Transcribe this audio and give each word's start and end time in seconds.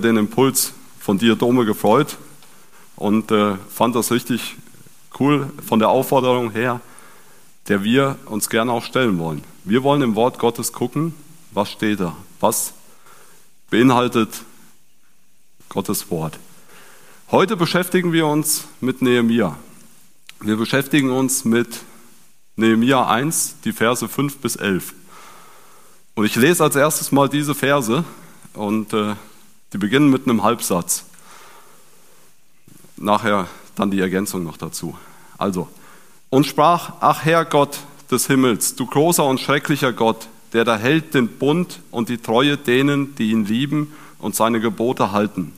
den 0.00 0.16
Impuls 0.16 0.72
von 0.98 1.18
Diadome 1.18 1.64
gefreut 1.64 2.16
und 2.96 3.30
äh, 3.30 3.56
fand 3.68 3.94
das 3.96 4.10
richtig 4.10 4.56
cool 5.18 5.50
von 5.66 5.78
der 5.78 5.88
Aufforderung 5.88 6.50
her, 6.50 6.80
der 7.68 7.84
wir 7.84 8.16
uns 8.26 8.48
gerne 8.50 8.72
auch 8.72 8.84
stellen 8.84 9.18
wollen. 9.18 9.42
Wir 9.64 9.82
wollen 9.82 10.02
im 10.02 10.14
Wort 10.14 10.38
Gottes 10.38 10.72
gucken, 10.72 11.14
was 11.52 11.70
steht 11.70 12.00
da, 12.00 12.16
was 12.40 12.74
beinhaltet 13.70 14.28
Gottes 15.68 16.10
Wort. 16.10 16.38
Heute 17.30 17.56
beschäftigen 17.56 18.12
wir 18.12 18.26
uns 18.26 18.64
mit 18.80 19.02
Nehemia. 19.02 19.56
Wir 20.40 20.56
beschäftigen 20.56 21.10
uns 21.10 21.44
mit 21.44 21.68
Nehemia 22.56 23.06
1, 23.06 23.56
die 23.64 23.72
Verse 23.72 24.08
5 24.08 24.38
bis 24.38 24.56
11. 24.56 24.94
Und 26.14 26.24
ich 26.24 26.34
lese 26.34 26.64
als 26.64 26.76
erstes 26.76 27.12
mal 27.12 27.28
diese 27.28 27.54
Verse 27.54 28.04
und 28.54 28.92
äh, 28.92 29.14
die 29.72 29.78
beginnen 29.78 30.10
mit 30.10 30.26
einem 30.26 30.42
Halbsatz. 30.42 31.04
Nachher 32.96 33.48
dann 33.76 33.90
die 33.90 34.00
Ergänzung 34.00 34.44
noch 34.44 34.56
dazu. 34.56 34.96
Also, 35.38 35.68
und 36.28 36.46
sprach, 36.46 36.94
ach 37.00 37.24
Herr 37.24 37.44
Gott 37.44 37.78
des 38.10 38.26
Himmels, 38.26 38.76
du 38.76 38.86
großer 38.86 39.24
und 39.24 39.40
schrecklicher 39.40 39.92
Gott, 39.92 40.28
der 40.52 40.64
da 40.64 40.76
hält 40.76 41.14
den 41.14 41.28
Bund 41.28 41.80
und 41.90 42.08
die 42.08 42.18
Treue 42.18 42.56
denen, 42.56 43.14
die 43.14 43.30
ihn 43.30 43.44
lieben 43.44 43.94
und 44.18 44.34
seine 44.34 44.60
Gebote 44.60 45.12
halten. 45.12 45.52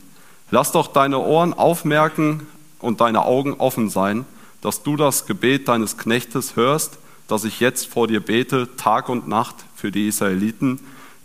Lass 0.50 0.72
doch 0.72 0.86
deine 0.86 1.18
Ohren 1.18 1.54
aufmerken 1.54 2.46
und 2.78 3.00
deine 3.00 3.24
Augen 3.24 3.54
offen 3.54 3.88
sein, 3.88 4.26
dass 4.60 4.82
du 4.82 4.96
das 4.96 5.26
Gebet 5.26 5.68
deines 5.68 5.96
Knechtes 5.96 6.56
hörst, 6.56 6.98
dass 7.26 7.44
ich 7.44 7.60
jetzt 7.60 7.86
vor 7.86 8.06
dir 8.06 8.20
bete, 8.20 8.68
Tag 8.76 9.08
und 9.08 9.28
Nacht 9.28 9.56
für 9.74 9.90
die 9.90 10.08
Israeliten, 10.08 10.80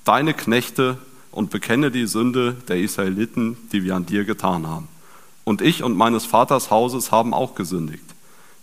deine 0.06 0.34
Knechte, 0.34 0.98
und 1.32 1.50
bekenne 1.50 1.92
die 1.92 2.08
Sünde 2.08 2.56
der 2.68 2.80
Israeliten, 2.80 3.58
die 3.72 3.84
wir 3.84 3.96
an 3.96 4.06
dir 4.06 4.24
getan 4.24 4.68
haben. 4.68 4.88
Und 5.44 5.62
ich 5.62 5.84
und 5.84 5.96
meines 5.96 6.26
Vaters 6.26 6.72
Hauses 6.72 7.12
haben 7.12 7.34
auch 7.34 7.56
gesündigt. 7.56 8.04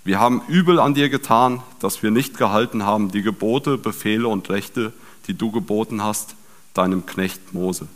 Wir 0.04 0.20
haben 0.20 0.42
übel 0.48 0.80
an 0.80 0.92
dir 0.92 1.08
getan, 1.08 1.62
dass 1.80 2.02
wir 2.02 2.10
nicht 2.10 2.36
gehalten 2.36 2.84
haben 2.84 3.10
die 3.10 3.22
Gebote, 3.22 3.78
Befehle 3.78 4.28
und 4.28 4.50
Rechte, 4.50 4.92
die 5.26 5.34
du 5.34 5.50
geboten 5.50 6.02
hast, 6.02 6.34
deinem 6.74 7.06
Knecht 7.06 7.54
Mose. 7.54 7.88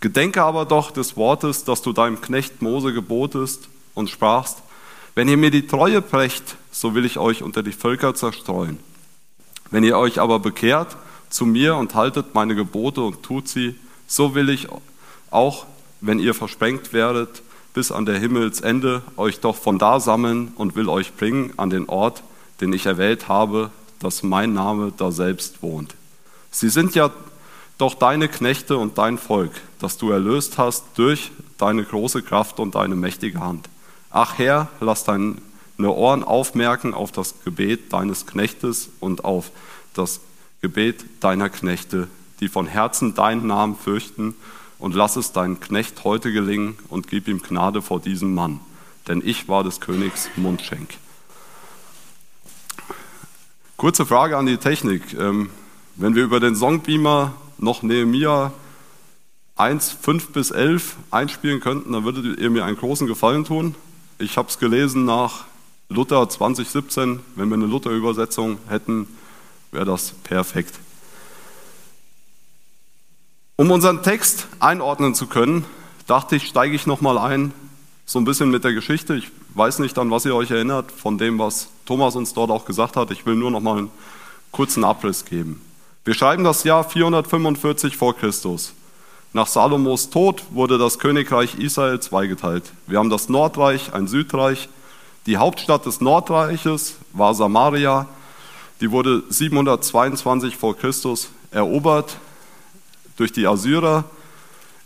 Gedenke 0.00 0.42
aber 0.42 0.64
doch 0.64 0.90
des 0.90 1.16
Wortes, 1.16 1.64
das 1.64 1.80
du 1.82 1.92
deinem 1.92 2.20
Knecht 2.20 2.60
Mose 2.60 2.92
gebotest 2.92 3.68
und 3.94 4.10
sprachst, 4.10 4.62
wenn 5.14 5.28
ihr 5.28 5.36
mir 5.36 5.52
die 5.52 5.68
Treue 5.68 6.02
brecht, 6.02 6.56
so 6.72 6.96
will 6.96 7.04
ich 7.04 7.18
euch 7.18 7.42
unter 7.42 7.62
die 7.62 7.72
Völker 7.72 8.16
zerstreuen. 8.16 8.80
Wenn 9.70 9.84
ihr 9.84 9.96
euch 9.96 10.20
aber 10.20 10.40
bekehrt 10.40 10.96
zu 11.30 11.46
mir 11.46 11.76
und 11.76 11.94
haltet 11.94 12.34
meine 12.34 12.54
Gebote 12.56 13.00
und 13.00 13.22
tut 13.22 13.48
sie, 13.48 13.76
so 14.06 14.34
will 14.34 14.48
ich 14.48 14.68
auch, 15.30 15.66
wenn 16.00 16.18
ihr 16.18 16.34
versprengt 16.34 16.92
werdet, 16.92 17.42
bis 17.72 17.90
an 17.90 18.06
der 18.06 18.18
Himmelsende, 18.18 19.02
euch 19.16 19.40
doch 19.40 19.56
von 19.56 19.78
da 19.78 19.98
sammeln 19.98 20.52
und 20.56 20.76
will 20.76 20.88
euch 20.88 21.14
bringen 21.14 21.52
an 21.56 21.70
den 21.70 21.88
Ort, 21.88 22.22
den 22.60 22.72
ich 22.72 22.86
erwählt 22.86 23.28
habe, 23.28 23.70
dass 23.98 24.22
mein 24.22 24.52
Name 24.52 24.92
da 24.96 25.10
selbst 25.10 25.62
wohnt. 25.62 25.94
Sie 26.50 26.68
sind 26.68 26.94
ja 26.94 27.10
doch 27.78 27.94
deine 27.94 28.28
Knechte 28.28 28.76
und 28.76 28.98
dein 28.98 29.18
Volk, 29.18 29.50
das 29.80 29.98
du 29.98 30.10
erlöst 30.10 30.58
hast 30.58 30.84
durch 30.94 31.32
deine 31.58 31.82
große 31.82 32.22
Kraft 32.22 32.60
und 32.60 32.76
deine 32.76 32.94
mächtige 32.94 33.40
Hand. 33.40 33.68
Ach 34.10 34.38
Herr, 34.38 34.68
lass 34.80 35.04
deine 35.04 35.34
Ohren 35.78 36.22
aufmerken 36.22 36.94
auf 36.94 37.10
das 37.10 37.34
Gebet 37.44 37.92
deines 37.92 38.26
Knechtes 38.26 38.90
und 39.00 39.24
auf 39.24 39.50
das 39.94 40.20
Gebet 40.60 41.04
deiner 41.20 41.50
Knechte, 41.50 42.08
die 42.44 42.48
von 42.50 42.66
Herzen 42.66 43.14
deinen 43.14 43.46
Namen 43.46 43.74
fürchten, 43.74 44.34
und 44.78 44.94
lass 44.94 45.16
es 45.16 45.32
deinen 45.32 45.60
Knecht 45.60 46.04
heute 46.04 46.30
gelingen 46.30 46.76
und 46.90 47.08
gib 47.08 47.26
ihm 47.26 47.40
Gnade 47.40 47.80
vor 47.80 48.00
diesem 48.00 48.34
Mann, 48.34 48.60
denn 49.08 49.22
ich 49.24 49.48
war 49.48 49.64
des 49.64 49.80
Königs 49.80 50.28
Mundschenk. 50.36 50.90
Kurze 53.78 54.04
Frage 54.04 54.36
an 54.36 54.44
die 54.44 54.58
Technik. 54.58 55.14
Ähm, 55.18 55.48
wenn 55.96 56.14
wir 56.14 56.22
über 56.22 56.38
den 56.38 56.54
Songbeamer 56.54 57.32
noch 57.56 57.82
Nehemia 57.82 58.52
1, 59.56 59.96
5 60.02 60.32
bis 60.32 60.50
11 60.50 60.96
einspielen 61.10 61.60
könnten, 61.60 61.94
dann 61.94 62.04
würdet 62.04 62.38
ihr 62.38 62.50
mir 62.50 62.66
einen 62.66 62.76
großen 62.76 63.06
Gefallen 63.06 63.46
tun. 63.46 63.74
Ich 64.18 64.36
habe 64.36 64.50
es 64.50 64.58
gelesen 64.58 65.06
nach 65.06 65.44
Luther 65.88 66.28
2017. 66.28 67.20
Wenn 67.36 67.48
wir 67.48 67.54
eine 67.54 67.66
Luther-Übersetzung 67.66 68.58
hätten, 68.68 69.06
wäre 69.72 69.86
das 69.86 70.12
perfekt. 70.24 70.74
Um 73.56 73.70
unseren 73.70 74.02
Text 74.02 74.48
einordnen 74.58 75.14
zu 75.14 75.28
können, 75.28 75.64
dachte 76.08 76.34
ich, 76.34 76.48
steige 76.48 76.74
ich 76.74 76.88
nochmal 76.88 77.18
ein, 77.18 77.52
so 78.04 78.18
ein 78.18 78.24
bisschen 78.24 78.50
mit 78.50 78.64
der 78.64 78.72
Geschichte. 78.72 79.14
Ich 79.14 79.30
weiß 79.54 79.78
nicht, 79.78 79.96
an 79.96 80.10
was 80.10 80.24
ihr 80.24 80.34
euch 80.34 80.50
erinnert, 80.50 80.90
von 80.90 81.18
dem, 81.18 81.38
was 81.38 81.68
Thomas 81.86 82.16
uns 82.16 82.34
dort 82.34 82.50
auch 82.50 82.64
gesagt 82.64 82.96
hat. 82.96 83.12
Ich 83.12 83.26
will 83.26 83.36
nur 83.36 83.52
nochmal 83.52 83.78
einen 83.78 83.90
kurzen 84.50 84.82
Abriss 84.82 85.24
geben. 85.24 85.60
Wir 86.04 86.14
schreiben 86.14 86.42
das 86.42 86.64
Jahr 86.64 86.82
445 86.82 87.96
vor 87.96 88.16
Christus. 88.16 88.72
Nach 89.32 89.46
Salomos 89.46 90.10
Tod 90.10 90.42
wurde 90.50 90.76
das 90.76 90.98
Königreich 90.98 91.54
Israel 91.54 92.00
zweigeteilt. 92.00 92.64
Wir 92.88 92.98
haben 92.98 93.08
das 93.08 93.28
Nordreich, 93.28 93.94
ein 93.94 94.08
Südreich. 94.08 94.68
Die 95.26 95.36
Hauptstadt 95.36 95.86
des 95.86 96.00
Nordreiches 96.00 96.96
war 97.12 97.34
Samaria. 97.34 98.08
Die 98.80 98.90
wurde 98.90 99.22
722 99.28 100.56
vor 100.56 100.76
Christus 100.76 101.28
erobert 101.52 102.16
durch 103.16 103.32
die 103.32 103.46
Assyrer. 103.46 104.04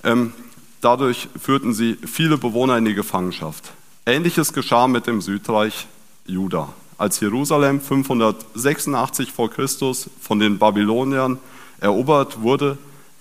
Ähm, 0.05 0.33
dadurch 0.81 1.29
führten 1.39 1.75
sie 1.75 1.97
viele 2.05 2.39
Bewohner 2.39 2.79
in 2.79 2.85
die 2.85 2.95
Gefangenschaft. 2.95 3.73
Ähnliches 4.07 4.53
geschah 4.53 4.89
mit 4.89 5.07
dem 5.07 5.21
Südreich 5.21 5.87
Juda. 6.27 6.73
Als 6.97 7.21
Jerusalem 7.21 7.81
586 7.81 9.33
vor 9.33 9.51
Christus 9.51 10.11
von 10.21 10.39
den 10.39 10.59
Babyloniern 10.59 11.39
erobert 11.81 12.43
wurde, 12.43 12.79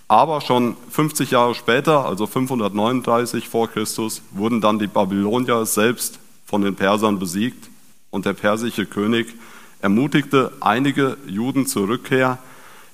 aber 0.08 0.42
schon 0.42 0.78
50 0.90 1.32
Jahre 1.32 1.54
später, 1.54 2.06
also 2.06 2.26
539 2.28 3.50
vor 3.50 3.68
Christus, 3.68 4.22
wurden 4.32 4.62
dann 4.62 4.80
die 4.80 4.88
Babylonier 4.88 5.66
selbst 5.66 6.20
von 6.46 6.62
den 6.62 6.76
Persern 6.76 7.20
besiegt 7.20 7.70
und 8.10 8.26
der 8.26 8.34
persische 8.34 8.86
König 8.86 9.36
ermutigte 9.82 10.54
einige 10.60 11.18
Juden 11.28 11.68
zur 11.68 11.90
Rückkehr 11.90 12.40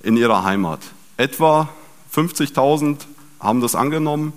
in 0.02 0.18
ihre 0.18 0.44
Heimat. 0.44 0.82
Etwa 1.18 1.70
50.000 2.14 2.98
haben 3.40 3.62
das 3.62 3.76
angenommen, 3.76 4.34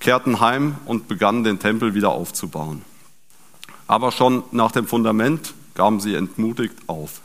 kehrten 0.00 0.40
heim 0.40 0.76
und 0.84 1.08
begannen 1.08 1.44
den 1.44 1.58
Tempel 1.58 1.94
wieder 1.94 2.10
aufzubauen. 2.10 2.82
Aber 3.86 4.12
schon 4.12 4.42
nach 4.50 4.72
dem 4.72 4.86
Fundament 4.86 5.54
gaben 5.74 6.00
sie 6.00 6.14
entmutigt 6.14 6.74
auf. 6.86 7.20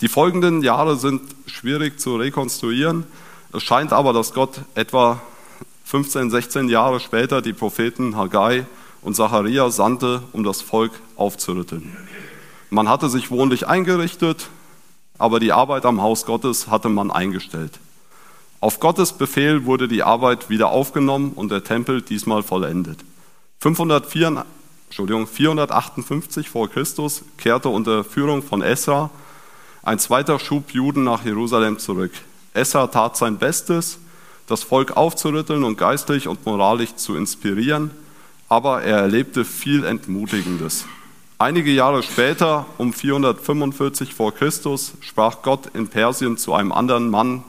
Die 0.00 0.08
folgenden 0.08 0.62
Jahre 0.62 0.96
sind 0.96 1.22
schwierig 1.46 1.98
zu 1.98 2.16
rekonstruieren. 2.16 3.04
Es 3.52 3.62
scheint 3.62 3.92
aber, 3.92 4.12
dass 4.12 4.34
Gott 4.34 4.60
etwa 4.74 5.20
15, 5.84 6.30
16 6.30 6.68
Jahre 6.68 7.00
später 7.00 7.40
die 7.40 7.52
Propheten 7.52 8.16
Haggai 8.16 8.66
und 9.02 9.14
Zacharia 9.14 9.70
sandte, 9.70 10.22
um 10.32 10.44
das 10.44 10.60
Volk 10.60 10.92
aufzurütteln. 11.16 11.96
Man 12.70 12.88
hatte 12.88 13.08
sich 13.08 13.30
wohnlich 13.30 13.68
eingerichtet, 13.68 14.48
aber 15.16 15.40
die 15.40 15.52
Arbeit 15.52 15.86
am 15.86 16.02
Haus 16.02 16.26
Gottes 16.26 16.68
hatte 16.68 16.88
man 16.88 17.10
eingestellt. 17.10 17.78
Auf 18.60 18.80
Gottes 18.80 19.12
Befehl 19.12 19.66
wurde 19.66 19.86
die 19.86 20.02
Arbeit 20.02 20.48
wieder 20.48 20.68
aufgenommen 20.68 21.32
und 21.34 21.50
der 21.50 21.62
Tempel 21.62 22.00
diesmal 22.00 22.42
vollendet. 22.42 23.04
504, 23.60 24.46
Entschuldigung, 24.88 25.26
458 25.26 26.48
vor 26.48 26.68
Christus 26.70 27.22
kehrte 27.36 27.68
unter 27.68 28.02
Führung 28.02 28.42
von 28.42 28.62
Esra 28.62 29.10
ein 29.82 29.98
zweiter 29.98 30.38
Schub 30.38 30.72
Juden 30.72 31.04
nach 31.04 31.24
Jerusalem 31.24 31.78
zurück. 31.78 32.12
Esra 32.54 32.86
tat 32.88 33.16
sein 33.16 33.38
Bestes, 33.38 33.98
das 34.46 34.62
Volk 34.62 34.96
aufzurütteln 34.96 35.62
und 35.62 35.76
geistlich 35.76 36.26
und 36.26 36.44
moralisch 36.46 36.96
zu 36.96 37.14
inspirieren, 37.14 37.90
aber 38.48 38.82
er 38.82 38.98
erlebte 38.98 39.44
viel 39.44 39.84
Entmutigendes. 39.84 40.86
Einige 41.38 41.70
Jahre 41.70 42.02
später, 42.02 42.64
um 42.78 42.92
445 42.92 44.14
vor 44.14 44.32
Christus, 44.32 44.94
sprach 45.00 45.42
Gott 45.42 45.66
in 45.74 45.88
Persien 45.88 46.38
zu 46.38 46.54
einem 46.54 46.72
anderen 46.72 47.10
Mann 47.10 47.44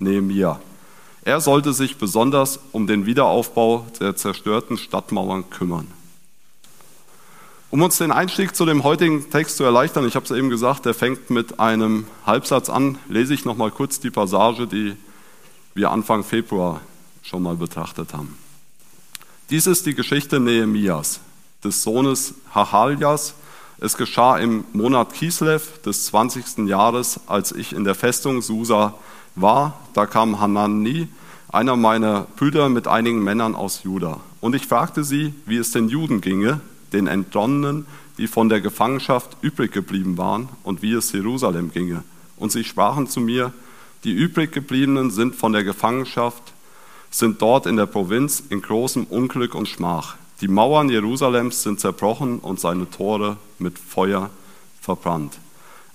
Nehemia. 0.00 0.60
Er 1.22 1.40
sollte 1.40 1.72
sich 1.72 1.98
besonders 1.98 2.58
um 2.72 2.86
den 2.86 3.06
Wiederaufbau 3.06 3.86
der 4.00 4.16
zerstörten 4.16 4.78
Stadtmauern 4.78 5.48
kümmern. 5.50 5.86
Um 7.70 7.82
uns 7.82 7.98
den 7.98 8.10
Einstieg 8.10 8.56
zu 8.56 8.66
dem 8.66 8.82
heutigen 8.82 9.30
Text 9.30 9.56
zu 9.56 9.62
erleichtern, 9.62 10.04
ich 10.08 10.16
habe 10.16 10.24
es 10.24 10.32
eben 10.32 10.50
gesagt, 10.50 10.86
der 10.86 10.94
fängt 10.94 11.30
mit 11.30 11.60
einem 11.60 12.06
Halbsatz 12.26 12.68
an, 12.68 12.98
lese 13.08 13.32
ich 13.32 13.44
noch 13.44 13.56
mal 13.56 13.70
kurz 13.70 14.00
die 14.00 14.10
Passage, 14.10 14.66
die 14.66 14.96
wir 15.74 15.92
Anfang 15.92 16.24
Februar 16.24 16.80
schon 17.22 17.42
mal 17.42 17.54
betrachtet 17.54 18.12
haben. 18.12 18.36
Dies 19.50 19.68
ist 19.68 19.86
die 19.86 19.94
Geschichte 19.94 20.40
Nehemias, 20.40 21.20
des 21.62 21.82
Sohnes 21.82 22.34
Hachalias. 22.54 23.34
Es 23.78 23.96
geschah 23.96 24.38
im 24.38 24.64
Monat 24.72 25.12
Kislev 25.12 25.80
des 25.82 26.06
20. 26.06 26.66
Jahres, 26.66 27.20
als 27.26 27.52
ich 27.52 27.72
in 27.72 27.84
der 27.84 27.94
Festung 27.94 28.42
Susa 28.42 28.94
war, 29.34 29.78
da 29.94 30.06
kam 30.06 30.40
Hanani, 30.40 31.08
einer 31.48 31.76
meiner 31.76 32.26
Brüder 32.36 32.68
mit 32.68 32.86
einigen 32.86 33.22
Männern 33.22 33.54
aus 33.54 33.82
Juda. 33.82 34.20
Und 34.40 34.54
ich 34.54 34.66
fragte 34.66 35.04
sie, 35.04 35.34
wie 35.46 35.56
es 35.56 35.72
den 35.72 35.88
Juden 35.88 36.20
ginge, 36.20 36.60
den 36.92 37.06
Entronnenen, 37.06 37.86
die 38.18 38.26
von 38.26 38.48
der 38.48 38.60
Gefangenschaft 38.60 39.36
übrig 39.40 39.72
geblieben 39.72 40.18
waren, 40.18 40.48
und 40.62 40.82
wie 40.82 40.92
es 40.92 41.12
Jerusalem 41.12 41.72
ginge. 41.72 42.02
Und 42.36 42.52
sie 42.52 42.64
sprachen 42.64 43.06
zu 43.06 43.20
mir, 43.20 43.52
die 44.04 44.12
übrig 44.12 44.52
gebliebenen 44.52 45.10
sind 45.10 45.34
von 45.34 45.52
der 45.52 45.64
Gefangenschaft, 45.64 46.42
sind 47.10 47.42
dort 47.42 47.66
in 47.66 47.76
der 47.76 47.86
Provinz 47.86 48.42
in 48.48 48.62
großem 48.62 49.04
Unglück 49.04 49.54
und 49.54 49.68
Schmach. 49.68 50.16
Die 50.40 50.48
Mauern 50.48 50.88
Jerusalems 50.88 51.62
sind 51.62 51.80
zerbrochen 51.80 52.38
und 52.38 52.60
seine 52.60 52.88
Tore 52.88 53.36
mit 53.58 53.78
Feuer 53.78 54.30
verbrannt. 54.80 55.38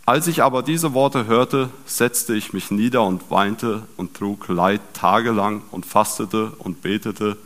Als 0.08 0.28
ich 0.28 0.44
aber 0.44 0.62
diese 0.62 0.94
Worte 0.94 1.26
hörte, 1.26 1.72
setzte 1.88 2.36
ich 2.36 2.54
mich 2.54 2.70
nieder 2.70 3.04
und 3.04 3.32
weinte 3.32 3.88
und 3.98 4.14
trug 4.14 4.48
Leid 4.50 4.82
tagelang 4.94 5.64
und 5.72 5.84
fastete 5.84 6.52
und 6.60 6.84
betete 6.84 7.38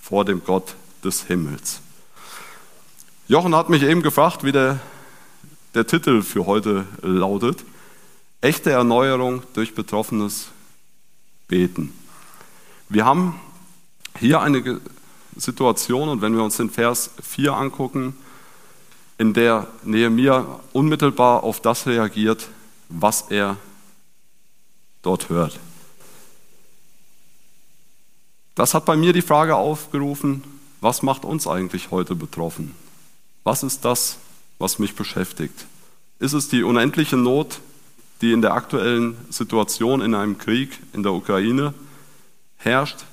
vor 0.00 0.24
dem 0.24 0.42
Gott 0.42 0.76
des 1.04 1.24
Himmels. 1.24 1.80
Jochen 3.28 3.54
hat 3.54 3.68
mich 3.68 3.82
eben 3.82 4.02
gefragt, 4.02 4.44
wie 4.44 4.52
der, 4.52 4.80
der 5.74 5.86
Titel 5.86 6.22
für 6.22 6.46
heute 6.46 6.86
lautet. 7.02 7.64
Echte 8.40 8.70
Erneuerung 8.70 9.42
durch 9.52 9.74
betroffenes 9.74 10.48
Beten. 11.48 11.92
Wir 12.88 13.04
haben 13.04 13.38
hier 14.18 14.40
eine 14.40 14.80
Situation, 15.36 16.08
und 16.08 16.22
wenn 16.22 16.34
wir 16.34 16.42
uns 16.42 16.56
den 16.56 16.70
Vers 16.70 17.10
4 17.20 17.52
angucken, 17.52 18.14
in 19.18 19.32
der 19.32 19.66
Nehemiah 19.82 20.60
unmittelbar 20.72 21.42
auf 21.42 21.60
das 21.60 21.86
reagiert, 21.86 22.48
was 22.88 23.22
er 23.30 23.56
dort 25.02 25.28
hört. 25.28 25.58
Das 28.54 28.74
hat 28.74 28.84
bei 28.84 28.96
mir 28.96 29.12
die 29.12 29.22
Frage 29.22 29.56
aufgerufen, 29.56 30.42
was 30.80 31.02
macht 31.02 31.24
uns 31.24 31.46
eigentlich 31.46 31.90
heute 31.90 32.14
betroffen? 32.14 32.74
Was 33.44 33.62
ist 33.62 33.84
das, 33.84 34.18
was 34.58 34.78
mich 34.78 34.94
beschäftigt? 34.94 35.66
Ist 36.18 36.32
es 36.32 36.48
die 36.48 36.62
unendliche 36.62 37.16
Not, 37.16 37.60
die 38.20 38.32
in 38.32 38.40
der 38.40 38.54
aktuellen 38.54 39.16
Situation 39.30 40.00
in 40.00 40.14
einem 40.14 40.38
Krieg 40.38 40.78
in 40.92 41.02
der 41.02 41.12
Ukraine 41.12 41.74
herrscht? 42.56 43.04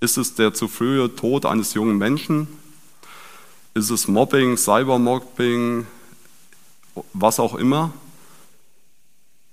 Ist 0.00 0.18
es 0.18 0.34
der 0.34 0.52
zu 0.52 0.68
frühe 0.68 1.14
Tod 1.16 1.46
eines 1.46 1.72
jungen 1.74 1.96
Menschen? 1.96 2.48
Ist 3.74 3.90
es 3.90 4.06
Mobbing, 4.06 4.56
Cybermobbing, 4.56 5.84
was 7.12 7.40
auch 7.40 7.56
immer? 7.56 7.92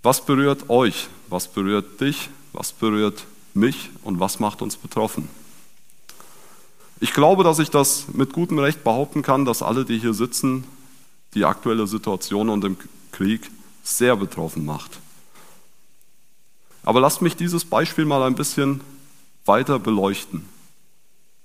Was 0.04 0.24
berührt 0.24 0.70
euch? 0.70 1.08
Was 1.28 1.48
berührt 1.48 2.00
dich? 2.00 2.30
Was 2.54 2.72
berührt 2.72 3.26
mich? 3.56 3.90
Und 4.04 4.20
was 4.20 4.40
macht 4.40 4.62
uns 4.62 4.78
betroffen? 4.78 5.28
Ich 7.00 7.14
glaube, 7.14 7.44
dass 7.44 7.58
ich 7.58 7.72
das 7.72 8.06
mit 8.14 8.32
gutem 8.32 8.60
Recht 8.60 8.84
behaupten 8.84 9.24
kann, 9.24 9.44
dass 9.44 9.64
alle, 9.64 9.86
die 9.86 9.98
hier 9.98 10.14
sitzen, 10.14 10.66
die 11.34 11.46
aktuelle 11.46 11.88
Situation 11.88 12.50
und 12.50 12.64
den 12.64 12.78
Krieg 13.12 13.50
sehr 13.82 14.16
betroffen 14.16 14.66
macht. 14.66 15.00
Aber 16.84 17.00
lasst 17.00 17.24
mich 17.24 17.36
dieses 17.36 17.66
Beispiel 17.66 18.06
mal 18.06 18.22
ein 18.22 18.36
bisschen 18.36 18.82
weiter 19.46 19.80
beleuchten. 19.80 20.46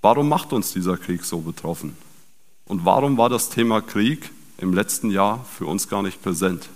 Warum 0.02 0.28
macht 0.28 0.52
uns 0.52 0.74
dieser 0.74 0.98
Krieg 0.98 1.24
so 1.24 1.38
betroffen? 1.38 1.96
Und 2.66 2.84
warum 2.84 3.16
war 3.16 3.28
das 3.28 3.48
Thema 3.48 3.80
Krieg 3.80 4.30
im 4.58 4.74
letzten 4.74 5.10
Jahr 5.10 5.44
für 5.56 5.66
uns 5.66 5.88
gar 5.88 6.02
nicht 6.02 6.22
präsent? 6.22 6.68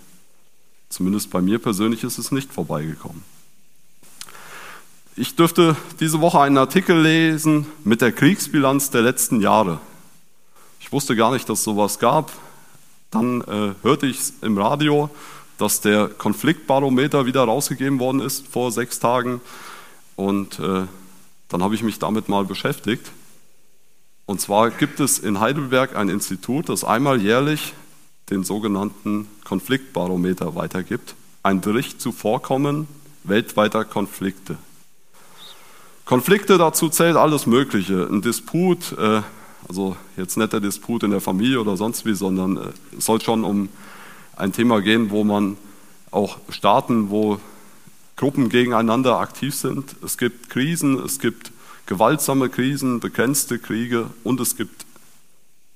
Zumindest 0.89 1.31
bei 1.31 1.41
mir 1.43 1.59
persönlich 1.59 2.05
ist 2.05 2.19
es 2.19 2.33
nicht 2.33 2.53
vorbeigekommen. 2.53 3.23
Ich 5.17 5.37
dürfte 5.37 5.77
diese 5.99 6.21
Woche 6.21 6.41
einen 6.41 6.59
Artikel 6.59 7.01
lesen 7.01 7.67
mit 7.85 8.01
der 8.01 8.13
Kriegsbilanz 8.13 8.91
der 8.91 9.03
letzten 9.03 9.41
Jahre. 9.41 9.81
Ich 10.81 10.93
wusste 10.93 11.17
gar 11.17 11.33
nicht, 11.33 11.49
dass 11.49 11.65
sowas 11.65 11.99
gab. 11.99 12.33
Dann 13.11 13.43
äh, 13.43 13.75
hörte 13.83 14.07
ich 14.07 14.19
im 14.41 14.57
Radio, 14.57 15.11
dass 15.59 15.81
der 15.81 16.09
Konfliktbarometer 16.09 17.27
wieder 17.27 17.43
rausgegeben 17.45 17.99
worden 17.99 18.21
ist 18.21 18.47
vor 18.47 18.73
sechs 18.73 18.99
Tagen. 18.99 19.41
Und 20.17 20.59
äh, 20.61 20.87
dann 21.49 21.63
habe 21.63 21.75
ich 21.75 21.83
mich 21.83 21.99
damit 21.99 22.29
mal 22.29 22.45
beschäftigt. 22.45 23.11
Und 24.31 24.41
zwar 24.41 24.71
gibt 24.71 25.01
es 25.01 25.19
in 25.19 25.41
Heidelberg 25.41 25.97
ein 25.97 26.09
Institut, 26.09 26.69
das 26.69 26.85
einmal 26.85 27.21
jährlich 27.21 27.75
den 28.31 28.45
sogenannten 28.45 29.27
Konfliktbarometer 29.43 30.55
weitergibt. 30.55 31.17
Ein 31.43 31.61
Bericht 31.61 32.01
zu 32.01 32.13
Vorkommen 32.13 32.87
weltweiter 33.25 33.85
Konflikte. 33.85 34.57
Konflikte, 36.05 36.59
dazu 36.59 36.89
zählt 36.91 37.17
alles 37.17 37.47
Mögliche. 37.47 38.07
Ein 38.09 38.23
Disput, 38.23 38.97
äh, 38.99 39.23
also 39.69 39.97
jetzt 40.17 40.37
nicht 40.37 40.53
der 40.53 40.61
Disput 40.61 41.03
in 41.03 41.11
der 41.11 41.21
Familie 41.21 41.61
oder 41.61 41.77
sonst 41.77 42.07
wie, 42.07 42.15
sondern 42.15 42.57
äh, 42.57 42.61
es 42.97 43.07
soll 43.07 43.21
schon 43.21 43.43
um 43.43 43.69
ein 44.37 44.53
Thema 44.53 44.81
gehen, 44.81 45.11
wo 45.11 45.25
man 45.25 45.57
auch 46.13 46.39
Staaten, 46.51 47.11
wo 47.11 47.41
Gruppen 48.15 48.49
gegeneinander 48.49 49.19
aktiv 49.19 49.57
sind. 49.57 49.97
Es 50.05 50.19
gibt 50.19 50.51
Krisen, 50.51 51.01
es 51.01 51.19
gibt 51.19 51.51
gewaltsame 51.91 52.49
Krisen, 52.49 53.01
begrenzte 53.01 53.59
Kriege 53.59 54.11
und 54.23 54.39
es 54.39 54.57
gibt 54.57 54.87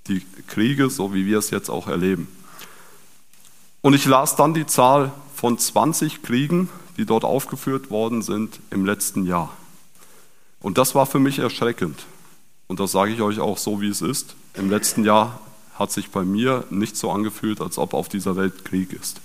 die 0.06 0.24
Kriege, 0.46 0.88
so 0.88 1.12
wie 1.12 1.26
wir 1.26 1.38
es 1.38 1.50
jetzt 1.50 1.68
auch 1.68 1.88
erleben. 1.88 2.28
Und 3.82 3.94
ich 3.94 4.06
las 4.06 4.36
dann 4.36 4.54
die 4.54 4.64
Zahl 4.64 5.10
von 5.34 5.58
20 5.58 6.22
Kriegen, 6.22 6.68
die 6.96 7.04
dort 7.04 7.24
aufgeführt 7.24 7.90
worden 7.90 8.22
sind 8.22 8.60
im 8.70 8.86
letzten 8.86 9.26
Jahr. 9.26 9.56
Und 10.60 10.78
das 10.78 10.94
war 10.94 11.06
für 11.06 11.18
mich 11.18 11.40
erschreckend. 11.40 12.06
Und 12.68 12.78
das 12.78 12.92
sage 12.92 13.12
ich 13.12 13.20
euch 13.20 13.40
auch 13.40 13.58
so, 13.58 13.80
wie 13.80 13.88
es 13.88 14.00
ist. 14.00 14.36
Im 14.54 14.70
letzten 14.70 15.04
Jahr 15.04 15.40
hat 15.76 15.90
sich 15.90 16.10
bei 16.10 16.22
mir 16.22 16.62
nicht 16.70 16.96
so 16.96 17.10
angefühlt, 17.10 17.60
als 17.60 17.76
ob 17.76 17.92
auf 17.92 18.08
dieser 18.08 18.36
Welt 18.36 18.64
Krieg 18.64 18.92
ist. 18.92 19.20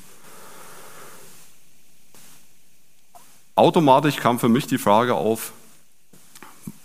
Automatisch 3.54 4.16
kam 4.16 4.40
für 4.40 4.50
mich 4.50 4.66
die 4.66 4.80
Frage 4.80 5.14
auf, 5.14 5.54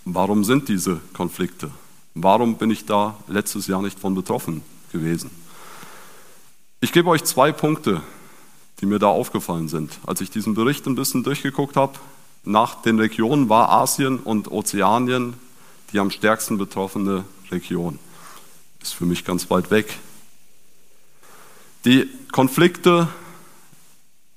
Warum 0.04 0.44
sind 0.44 0.68
diese 0.68 1.00
Konflikte? 1.12 1.70
Warum 2.14 2.56
bin 2.56 2.70
ich 2.70 2.84
da 2.84 3.16
letztes 3.26 3.66
Jahr 3.66 3.82
nicht 3.82 3.98
von 3.98 4.14
betroffen 4.14 4.62
gewesen? 4.92 5.30
Ich 6.80 6.92
gebe 6.92 7.08
euch 7.08 7.24
zwei 7.24 7.52
Punkte, 7.52 8.02
die 8.80 8.86
mir 8.86 8.98
da 8.98 9.08
aufgefallen 9.08 9.68
sind. 9.68 9.98
Als 10.06 10.20
ich 10.20 10.30
diesen 10.30 10.54
Bericht 10.54 10.86
ein 10.86 10.94
bisschen 10.94 11.22
durchgeguckt 11.24 11.76
habe, 11.76 11.98
nach 12.44 12.82
den 12.82 12.98
Regionen 12.98 13.48
war 13.48 13.70
Asien 13.70 14.18
und 14.18 14.50
Ozeanien 14.50 15.34
die 15.94 16.00
am 16.00 16.10
stärksten 16.10 16.58
betroffene 16.58 17.24
Region. 17.52 18.00
Ist 18.82 18.94
für 18.94 19.06
mich 19.06 19.25
ganz 19.25 19.49
weit 19.49 19.70
weg. 19.70 19.96
Die 21.84 22.08
Konflikte 22.32 23.08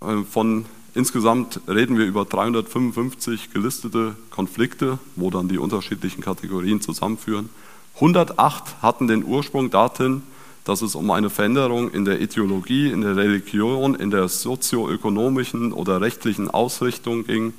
äh, 0.02 0.24
von 0.24 0.66
Insgesamt 0.98 1.62
reden 1.68 2.00
wir 2.00 2.08
über 2.08 2.26
355 2.26 3.54
gelistete 3.54 4.16
Konflikte, 4.32 4.98
wo 5.16 5.30
dann 5.30 5.48
die 5.48 5.60
unterschiedlichen 5.60 6.22
Kategorien 6.24 6.82
zusammenführen. 6.82 7.50
108 7.98 8.82
hatten 8.82 9.08
den 9.08 9.24
Ursprung 9.24 9.70
darin, 9.70 10.24
dass 10.64 10.82
es 10.82 10.96
um 10.96 11.12
eine 11.12 11.30
Veränderung 11.30 11.92
in 11.92 12.04
der 12.04 12.20
Ideologie, 12.20 12.90
in 12.90 13.02
der 13.02 13.16
Religion, 13.16 13.94
in 13.94 14.10
der 14.10 14.28
sozioökonomischen 14.28 15.72
oder 15.72 16.02
rechtlichen 16.02 16.50
Ausrichtung 16.50 17.28
ging 17.28 17.54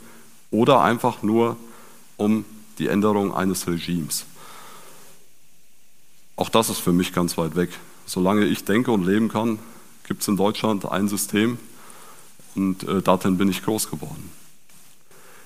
oder 0.51 0.81
einfach 0.83 1.23
nur 1.23 1.57
um 2.17 2.45
die 2.81 2.89
Änderung 2.89 3.33
eines 3.33 3.69
Regimes. 3.69 4.27
Auch 6.35 6.49
das 6.49 6.71
ist 6.71 6.81
für 6.81 6.93
mich 6.93 7.13
ganz 7.13 7.39
weit 7.39 7.55
weg. 7.55 7.71
Solange 8.05 8.47
ich 8.47 8.65
denke 8.65 8.91
und 8.91 9.07
leben 9.07 9.29
kann, 9.29 9.61
gibt 10.09 10.23
es 10.23 10.29
in 10.29 10.37
Deutschland 10.37 10.91
ein 10.91 11.07
System, 11.07 11.57
und 12.59 12.83
äh, 12.89 13.01
darin 13.03 13.39
bin 13.39 13.49
ich 13.49 13.63
groß 13.63 13.89
geworden. 13.89 14.31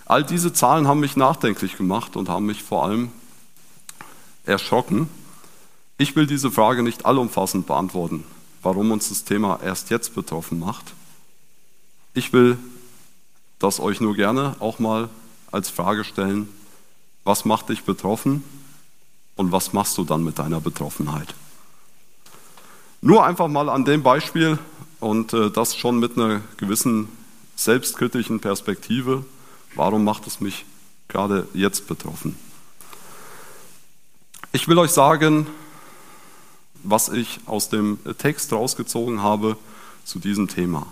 All 0.07 0.25
diese 0.25 0.53
Zahlen 0.53 0.89
haben 0.89 1.01
mich 1.01 1.15
nachdenklich 1.15 1.77
gemacht 1.77 2.17
und 2.17 2.29
haben 2.29 2.47
mich 2.47 2.63
vor 2.63 2.85
allem 2.85 3.11
erschrocken. 4.47 5.09
Ich 5.99 6.17
will 6.17 6.27
diese 6.27 6.51
Frage 6.51 6.83
nicht 6.83 7.05
allumfassend 7.05 7.67
beantworten, 7.67 8.25
warum 8.63 8.91
uns 8.91 9.11
das 9.11 9.25
Thema 9.25 9.61
erst 9.63 9.91
jetzt 9.91 10.15
betroffen 10.15 10.59
macht. 10.59 10.95
Ich 12.15 12.33
will 12.33 12.57
das 13.59 13.79
euch 13.79 14.01
nur 14.01 14.17
gerne 14.17 14.57
auch 14.59 14.79
mal 14.79 15.11
als 15.53 15.69
Frage 15.69 16.05
stellen, 16.05 16.49
was 17.25 17.45
macht 17.45 17.69
dich 17.69 17.85
betroffen 17.85 18.43
und 19.37 19.53
was 19.53 19.75
machst 19.75 19.99
du 19.99 20.05
dann 20.05 20.25
mit 20.25 20.39
deiner 20.39 20.61
Betroffenheit? 20.61 21.35
Nur 23.03 23.25
einfach 23.25 23.49
mal 23.49 23.69
an 23.69 23.85
dem 23.85 24.03
Beispiel 24.03 24.59
und 25.03 25.33
äh, 25.33 25.51
das 25.51 25.77
schon 25.77 25.99
mit 25.99 26.17
einer 26.17 26.41
gewissen 26.57 27.09
selbstkritischen 27.57 28.41
Perspektive. 28.41 29.25
Warum 29.75 30.05
macht 30.05 30.27
es 30.27 30.41
mich 30.41 30.65
gerade 31.09 31.49
jetzt 31.55 31.89
betroffen? 31.89 32.37
Ich 34.53 34.69
will 34.69 34.79
euch 34.79 34.93
sagen, 34.93 35.47
was 36.85 37.09
ich 37.09 37.41
aus 37.47 37.69
dem 37.69 37.99
Text 38.19 38.53
rausgezogen 38.53 39.23
habe 39.23 39.57
zu 40.05 40.19
diesem 40.19 40.47
Thema. 40.47 40.87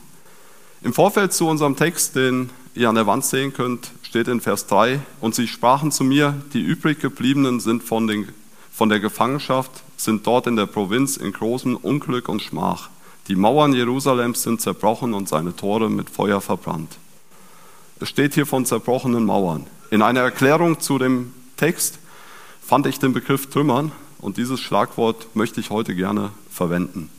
Im 0.82 0.92
Vorfeld 0.92 1.32
zu 1.32 1.46
unserem 1.46 1.76
Text, 1.76 2.16
den 2.16 2.50
ihr 2.74 2.88
an 2.88 2.94
der 2.96 3.06
Wand 3.06 3.24
sehen 3.24 3.52
könnt, 3.52 3.92
steht 4.02 4.28
in 4.28 4.40
Vers 4.40 4.66
3, 4.66 5.00
und 5.20 5.34
sie 5.34 5.46
sprachen 5.46 5.92
zu 5.92 6.04
mir, 6.04 6.42
die 6.52 6.60
übrig 6.60 7.00
gebliebenen 7.00 7.60
sind 7.60 7.82
von, 7.82 8.06
den, 8.06 8.28
von 8.72 8.88
der 8.88 8.98
Gefangenschaft, 8.98 9.70
sind 9.96 10.26
dort 10.26 10.46
in 10.46 10.56
der 10.56 10.66
Provinz 10.66 11.16
in 11.16 11.32
großem 11.32 11.76
Unglück 11.76 12.28
und 12.28 12.42
Schmach. 12.42 12.88
Die 13.28 13.36
Mauern 13.36 13.72
Jerusalems 13.72 14.42
sind 14.42 14.60
zerbrochen 14.60 15.14
und 15.14 15.28
seine 15.28 15.54
Tore 15.54 15.88
mit 15.90 16.10
Feuer 16.10 16.40
verbrannt. 16.40 16.96
Es 18.00 18.08
steht 18.08 18.34
hier 18.34 18.46
von 18.46 18.64
zerbrochenen 18.64 19.24
Mauern. 19.24 19.66
In 19.90 20.02
einer 20.02 20.20
Erklärung 20.20 20.80
zu 20.80 20.98
dem 20.98 21.32
Text 21.56 21.98
fand 22.62 22.86
ich 22.86 22.98
den 22.98 23.12
Begriff 23.12 23.50
Trümmern 23.50 23.92
und 24.18 24.36
dieses 24.36 24.60
Schlagwort 24.60 25.34
möchte 25.34 25.60
ich 25.60 25.70
heute 25.70 25.94
gerne 25.94 26.30
verwenden. 26.50 27.10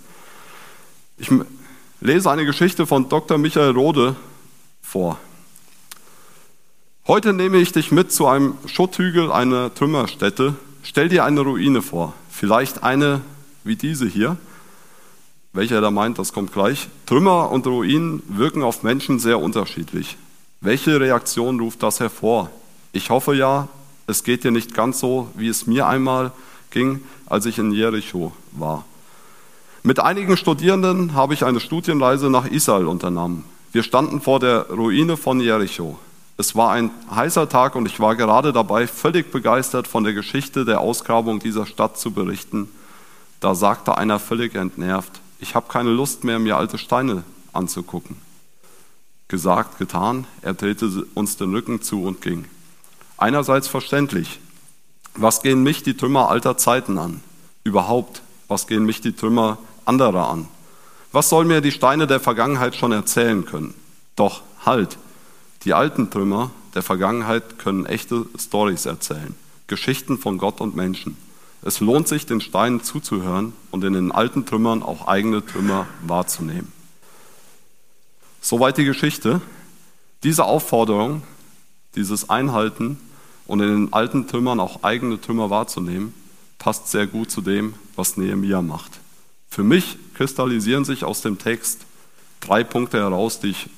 Ich 1.18 1.30
lese 2.00 2.32
eine 2.32 2.46
Geschichte 2.46 2.88
von 2.88 3.10
Dr. 3.10 3.38
Michael 3.38 3.72
Rode 3.72 4.16
vor. 4.82 5.20
Heute 7.08 7.34
nehme 7.34 7.58
ich 7.58 7.72
dich 7.72 7.92
mit 7.92 8.12
zu 8.12 8.28
einem 8.28 8.56
Schutthügel 8.66 9.32
einer 9.32 9.74
Trümmerstätte. 9.74 10.56
Stell 10.84 11.10
dir 11.10 11.26
eine 11.26 11.42
Ruine 11.42 11.82
vor, 11.82 12.14
vielleicht 12.30 12.84
eine 12.84 13.22
wie 13.64 13.76
diese 13.76 14.08
hier. 14.08 14.38
Welcher 15.54 15.82
da 15.82 15.92
meint, 15.92 16.18
das 16.18 16.32
kommt 16.32 16.54
gleich. 16.54 16.88
Trümmer 17.06 17.52
und 17.52 17.68
Ruinen 17.68 18.24
wirken 18.28 18.64
auf 18.64 18.84
Menschen 18.84 19.20
sehr 19.20 19.40
unterschiedlich. 19.40 20.18
Welche 20.62 21.00
Reaktion 21.00 21.60
ruft 21.60 21.84
das 21.84 22.00
hervor? 22.00 22.50
Ich 22.94 23.10
hoffe 23.10 23.36
ja, 23.36 23.68
es 24.08 24.24
geht 24.24 24.44
dir 24.44 24.52
nicht 24.52 24.74
ganz 24.74 25.00
so, 25.00 25.30
wie 25.36 25.48
es 25.48 25.68
mir 25.68 25.88
einmal 25.88 26.32
ging, 26.70 27.02
als 27.26 27.46
ich 27.46 27.60
in 27.60 27.72
Jericho 27.72 28.32
war. 28.52 28.86
Mit 29.84 30.00
einigen 30.00 30.38
Studierenden 30.38 31.16
habe 31.16 31.34
ich 31.34 31.44
eine 31.44 31.60
Studienreise 31.60 32.30
nach 32.30 32.46
Israel 32.46 32.86
unternommen. 32.86 33.44
Wir 33.72 33.84
standen 33.84 34.22
vor 34.22 34.40
der 34.40 34.70
Ruine 34.70 35.18
von 35.18 35.40
Jericho. 35.40 35.98
Es 36.38 36.56
war 36.56 36.72
ein 36.72 36.92
heißer 37.14 37.50
Tag 37.50 37.76
und 37.76 37.86
ich 37.88 38.00
war 38.00 38.16
gerade 38.16 38.54
dabei, 38.54 38.88
völlig 38.88 39.32
begeistert 39.32 39.88
von 39.88 40.04
der 40.04 40.14
Geschichte 40.14 40.66
der 40.66 40.82
Ausgrabung 40.82 41.40
dieser 41.40 41.66
Stadt 41.66 41.98
zu 41.98 42.12
berichten. 42.12 42.70
Da 43.40 43.56
sagte 43.56 43.98
einer 43.98 44.20
völlig 44.20 44.56
entnervt, 44.56 45.21
ich 45.42 45.56
habe 45.56 45.68
keine 45.68 45.90
Lust 45.90 46.24
mehr, 46.24 46.40
mir 46.40 46.56
alte 46.56 46.78
Steine 46.78 47.24
anzugucken. 47.52 48.16
Gesagt, 49.28 49.80
getan, 49.80 50.26
er 50.42 50.54
drehte 50.54 51.06
uns 51.16 51.36
den 51.36 51.54
Rücken 51.54 51.82
zu 51.82 52.04
und 52.04 52.22
ging. 52.22 52.46
Einerseits 53.18 53.68
verständlich, 53.68 54.40
was 55.16 55.42
gehen 55.42 55.64
mich 55.64 55.84
die 55.84 55.98
Trümmer 55.98 56.30
alter 56.30 56.58
Zeiten 56.58 56.98
an? 56.98 57.22
Überhaupt, 57.64 58.22
was 58.48 58.68
gehen 58.68 58.86
mich 58.86 59.02
die 59.02 59.14
Trümmer 59.14 59.58
anderer 59.86 60.30
an? 60.30 60.48
Was 61.12 61.30
soll 61.30 61.46
mir 61.46 61.62
die 61.62 61.72
Steine 61.72 62.08
der 62.08 62.20
Vergangenheit 62.20 62.76
schon 62.76 62.92
erzählen 62.92 63.46
können? 63.46 63.74
Doch 64.16 64.42
halt, 64.66 64.98
die 65.64 65.74
alten 65.74 66.10
Trümmer 66.10 66.52
der 66.76 66.84
Vergangenheit 66.84 67.60
können 67.60 67.86
echte 67.86 68.26
Stories 68.38 68.86
erzählen, 68.86 69.36
Geschichten 69.68 70.18
von 70.18 70.38
Gott 70.38 70.62
und 70.62 70.76
Menschen. 70.76 71.18
Es 71.64 71.80
lohnt 71.80 72.08
sich, 72.08 72.26
den 72.26 72.42
Steinen 72.42 72.84
zuzuhören 72.84 73.54
und 73.70 73.84
in 73.84 73.94
den 73.94 74.12
alten 74.12 74.46
Trümmern 74.46 74.82
auch 74.82 75.08
eigene 75.08 75.46
Trümmer 75.46 75.88
wahrzunehmen. 76.02 76.72
Soweit 78.42 78.78
die 78.78 78.86
Geschichte. 78.86 79.42
Diese 80.24 80.46
Aufforderung, 80.46 81.24
dieses 81.96 82.30
Einhalten 82.30 83.00
und 83.48 83.60
in 83.60 83.68
den 83.70 83.94
alten 83.94 84.28
Trümmern 84.28 84.60
auch 84.60 84.84
eigene 84.84 85.20
Trümmer 85.20 85.50
wahrzunehmen, 85.50 86.14
passt 86.58 86.90
sehr 86.90 87.08
gut 87.08 87.32
zu 87.32 87.42
dem, 87.42 87.74
was 87.96 88.18
Nehemia 88.18 88.62
macht. 88.62 89.00
Für 89.50 89.64
mich 89.64 89.98
kristallisieren 90.14 90.86
sich 90.86 91.04
aus 91.04 91.22
dem 91.22 91.38
Text 91.38 91.82
drei 92.40 92.64
Punkte 92.64 92.98
heraus, 92.98 93.40
die 93.40 93.50
ich 93.50 93.70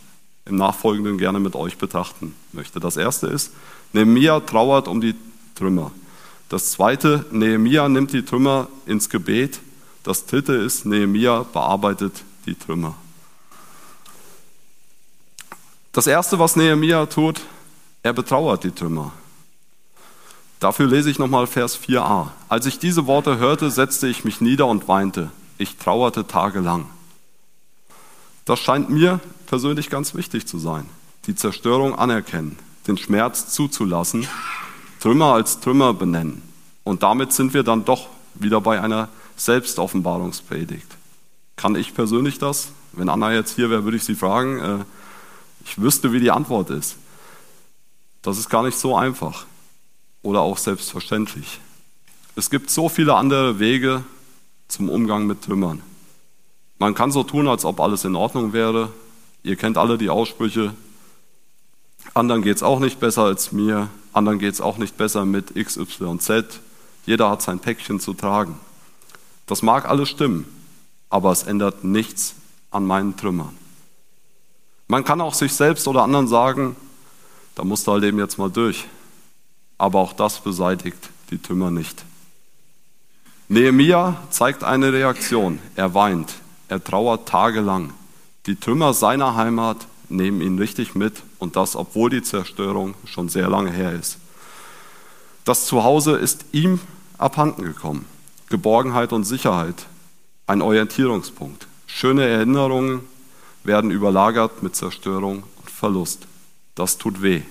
im 0.45 0.57
Nachfolgenden 0.57 1.17
gerne 1.17 1.39
mit 1.39 1.55
euch 1.55 1.77
betrachten 1.77 2.35
möchte. 2.51 2.79
Das 2.79 2.97
erste 2.97 3.27
ist, 3.27 3.53
Nehemia 3.93 4.41
trauert 4.41 4.87
um 4.87 4.99
die 4.99 5.15
Trümmer. 5.55 5.91
Das 6.49 6.71
zweite, 6.71 7.25
Nehemia 7.31 7.89
nimmt 7.89 8.13
die 8.13 8.23
Trümmer 8.23 8.67
ins 8.85 9.09
Gebet. 9.09 9.59
Das 10.03 10.25
dritte 10.25 10.53
ist, 10.53 10.85
Nehemia 10.85 11.43
bearbeitet 11.51 12.23
die 12.45 12.55
Trümmer. 12.55 12.95
Das 15.93 16.07
erste, 16.07 16.39
was 16.39 16.55
Nehemia 16.55 17.05
tut, 17.05 17.41
er 18.01 18.13
betrauert 18.13 18.63
die 18.63 18.71
Trümmer. 18.71 19.13
Dafür 20.59 20.87
lese 20.87 21.09
ich 21.09 21.19
nochmal 21.19 21.45
Vers 21.45 21.79
4a. 21.79 22.29
Als 22.49 22.65
ich 22.65 22.79
diese 22.79 23.05
Worte 23.05 23.37
hörte, 23.37 23.69
setzte 23.69 24.07
ich 24.07 24.23
mich 24.23 24.41
nieder 24.41 24.65
und 24.65 24.87
weinte. 24.87 25.29
Ich 25.57 25.77
trauerte 25.77 26.25
tagelang. 26.25 26.85
Das 28.45 28.59
scheint 28.59 28.89
mir 28.89 29.19
persönlich 29.45 29.89
ganz 29.89 30.15
wichtig 30.15 30.47
zu 30.47 30.57
sein. 30.57 30.85
Die 31.27 31.35
Zerstörung 31.35 31.95
anerkennen, 31.95 32.57
den 32.87 32.97
Schmerz 32.97 33.49
zuzulassen, 33.49 34.27
Trümmer 35.03 35.33
als 35.33 35.59
Trümmer 35.59 35.93
benennen. 35.93 36.41
Und 36.85 37.03
damit 37.03 37.33
sind 37.33 37.53
wir 37.53 37.63
dann 37.63 37.83
doch 37.83 38.07
wieder 38.35 38.61
bei 38.61 38.79
einer 38.79 39.09
Selbstoffenbarungspredigt. 39.35 40.87
Kann 41.57 41.75
ich 41.75 41.93
persönlich 41.93 42.39
das? 42.39 42.71
Wenn 42.93 43.09
Anna 43.09 43.33
jetzt 43.33 43.57
hier 43.57 43.69
wäre, 43.69 43.83
würde 43.83 43.97
ich 43.97 44.05
sie 44.05 44.15
fragen. 44.15 44.59
Äh, 44.59 44.85
ich 45.65 45.81
wüsste, 45.81 46.13
wie 46.13 46.21
die 46.21 46.31
Antwort 46.31 46.69
ist. 46.69 46.95
Das 48.21 48.37
ist 48.37 48.49
gar 48.49 48.63
nicht 48.63 48.77
so 48.77 48.95
einfach 48.95 49.45
oder 50.21 50.39
auch 50.39 50.57
selbstverständlich. 50.57 51.59
Es 52.37 52.49
gibt 52.49 52.69
so 52.69 52.87
viele 52.87 53.15
andere 53.15 53.59
Wege 53.59 54.05
zum 54.69 54.87
Umgang 54.87 55.27
mit 55.27 55.41
Trümmern. 55.41 55.81
Man 56.79 56.95
kann 56.95 57.11
so 57.11 57.23
tun, 57.23 57.49
als 57.49 57.65
ob 57.65 57.81
alles 57.81 58.05
in 58.05 58.15
Ordnung 58.15 58.53
wäre. 58.53 58.89
Ihr 59.43 59.57
kennt 59.57 59.77
alle 59.77 59.97
die 59.97 60.09
Aussprüche. 60.09 60.73
Anderen 62.13 62.41
geht 62.41 62.57
es 62.57 62.63
auch 62.63 62.79
nicht 62.79 62.99
besser 62.99 63.23
als 63.23 63.51
mir. 63.51 63.89
Anderen 64.13 64.39
geht 64.39 64.53
es 64.53 64.61
auch 64.61 64.77
nicht 64.77 64.97
besser 64.97 65.25
mit 65.25 65.55
X, 65.55 65.77
Y, 65.77 66.19
Z. 66.19 66.59
Jeder 67.05 67.29
hat 67.29 67.41
sein 67.41 67.59
Päckchen 67.59 67.99
zu 67.99 68.13
tragen. 68.13 68.59
Das 69.47 69.61
mag 69.61 69.89
alles 69.89 70.09
stimmen, 70.09 70.45
aber 71.09 71.31
es 71.31 71.43
ändert 71.43 71.83
nichts 71.83 72.35
an 72.71 72.85
meinen 72.85 73.17
Trümmern. 73.17 73.57
Man 74.87 75.03
kann 75.03 75.21
auch 75.21 75.33
sich 75.33 75.53
selbst 75.53 75.87
oder 75.87 76.03
anderen 76.03 76.27
sagen, 76.27 76.75
da 77.55 77.63
musst 77.63 77.87
du 77.87 77.91
halt 77.91 78.03
eben 78.03 78.19
jetzt 78.19 78.37
mal 78.37 78.49
durch 78.49 78.85
aber 79.83 79.99
auch 79.99 80.13
das 80.13 80.39
beseitigt 80.39 81.09
die 81.29 81.37
Trümmer 81.37 81.69
nicht. 81.69 82.05
Nehemia 83.49 84.15
zeigt 84.29 84.63
eine 84.63 84.93
Reaktion. 84.93 85.59
Er 85.75 85.93
weint, 85.93 86.35
er 86.69 86.81
trauert 86.81 87.27
tagelang. 87.27 87.91
Die 88.45 88.55
Trümmer 88.55 88.93
seiner 88.93 89.35
Heimat 89.35 89.77
nehmen 90.07 90.41
ihn 90.41 90.57
richtig 90.57 90.95
mit 90.95 91.21
und 91.43 91.57
das, 91.57 91.75
obwohl 91.75 92.09
die 92.09 92.23
Zerstörung 92.23 92.95
schon 93.05 93.27
sehr 93.27 93.49
lange 93.49 93.69
her 93.69 93.91
ist. 93.91 94.17
Das 95.43 95.65
Zuhause 95.65 96.13
ist 96.13 96.45
ihm 96.53 96.79
abhanden 97.17 97.63
gekommen. 97.63 98.05
Geborgenheit 98.49 99.11
und 99.11 99.25
Sicherheit, 99.25 99.85
ein 100.47 100.61
Orientierungspunkt. 100.61 101.67
Schöne 101.85 102.25
Erinnerungen 102.25 103.01
werden 103.63 103.91
überlagert 103.91 104.63
mit 104.63 104.75
Zerstörung 104.75 105.43
und 105.57 105.69
Verlust. 105.69 106.27
Das 106.75 106.97
tut 106.97 107.21
weh. 107.21 107.41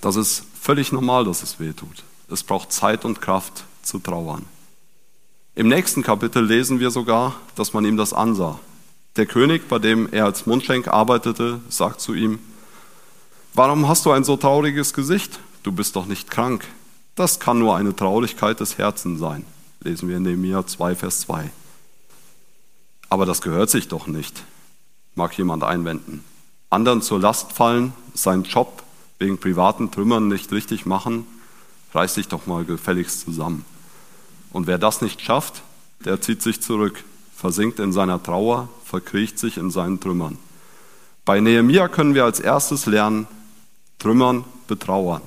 Das 0.00 0.16
ist 0.16 0.44
völlig 0.60 0.92
normal, 0.92 1.24
dass 1.24 1.42
es 1.42 1.58
weh 1.58 1.72
tut. 1.72 2.04
Es 2.30 2.44
braucht 2.44 2.72
Zeit 2.72 3.04
und 3.04 3.20
Kraft 3.20 3.64
zu 3.82 3.98
trauern. 3.98 4.46
Im 5.56 5.68
nächsten 5.68 6.02
Kapitel 6.02 6.44
lesen 6.44 6.78
wir 6.78 6.90
sogar, 6.90 7.34
dass 7.56 7.72
man 7.72 7.84
ihm 7.84 7.96
das 7.96 8.12
ansah. 8.12 8.60
Der 9.20 9.26
König, 9.26 9.68
bei 9.68 9.78
dem 9.78 10.10
er 10.10 10.24
als 10.24 10.46
Mundschenk 10.46 10.88
arbeitete, 10.88 11.60
sagt 11.68 12.00
zu 12.00 12.14
ihm, 12.14 12.38
Warum 13.52 13.86
hast 13.86 14.06
du 14.06 14.12
ein 14.12 14.24
so 14.24 14.38
trauriges 14.38 14.94
Gesicht? 14.94 15.40
Du 15.62 15.72
bist 15.72 15.94
doch 15.94 16.06
nicht 16.06 16.30
krank. 16.30 16.66
Das 17.16 17.38
kann 17.38 17.58
nur 17.58 17.76
eine 17.76 17.94
Traurigkeit 17.94 18.60
des 18.60 18.78
Herzens 18.78 19.20
sein. 19.20 19.44
Lesen 19.82 20.08
wir 20.08 20.16
in 20.16 20.22
Nehemiah 20.22 20.66
2, 20.66 20.94
Vers 20.94 21.20
2. 21.20 21.50
Aber 23.10 23.26
das 23.26 23.42
gehört 23.42 23.68
sich 23.68 23.88
doch 23.88 24.06
nicht, 24.06 24.42
mag 25.16 25.36
jemand 25.36 25.64
einwenden. 25.64 26.24
Anderen 26.70 27.02
zur 27.02 27.20
Last 27.20 27.52
fallen, 27.52 27.92
sein 28.14 28.44
Job 28.44 28.82
wegen 29.18 29.36
privaten 29.36 29.90
Trümmern 29.90 30.28
nicht 30.28 30.50
richtig 30.50 30.86
machen, 30.86 31.26
reiß 31.92 32.14
dich 32.14 32.28
doch 32.28 32.46
mal 32.46 32.64
gefälligst 32.64 33.20
zusammen. 33.20 33.66
Und 34.50 34.66
wer 34.66 34.78
das 34.78 35.02
nicht 35.02 35.20
schafft, 35.20 35.60
der 36.06 36.22
zieht 36.22 36.40
sich 36.40 36.62
zurück, 36.62 37.04
versinkt 37.40 37.78
in 37.78 37.90
seiner 37.92 38.22
Trauer, 38.22 38.68
verkriecht 38.84 39.38
sich 39.38 39.56
in 39.56 39.70
seinen 39.70 39.98
Trümmern. 39.98 40.36
Bei 41.24 41.40
Nehemia 41.40 41.88
können 41.88 42.14
wir 42.14 42.24
als 42.24 42.38
erstes 42.38 42.84
lernen, 42.84 43.26
Trümmern 43.98 44.44
betrauern. 44.68 45.22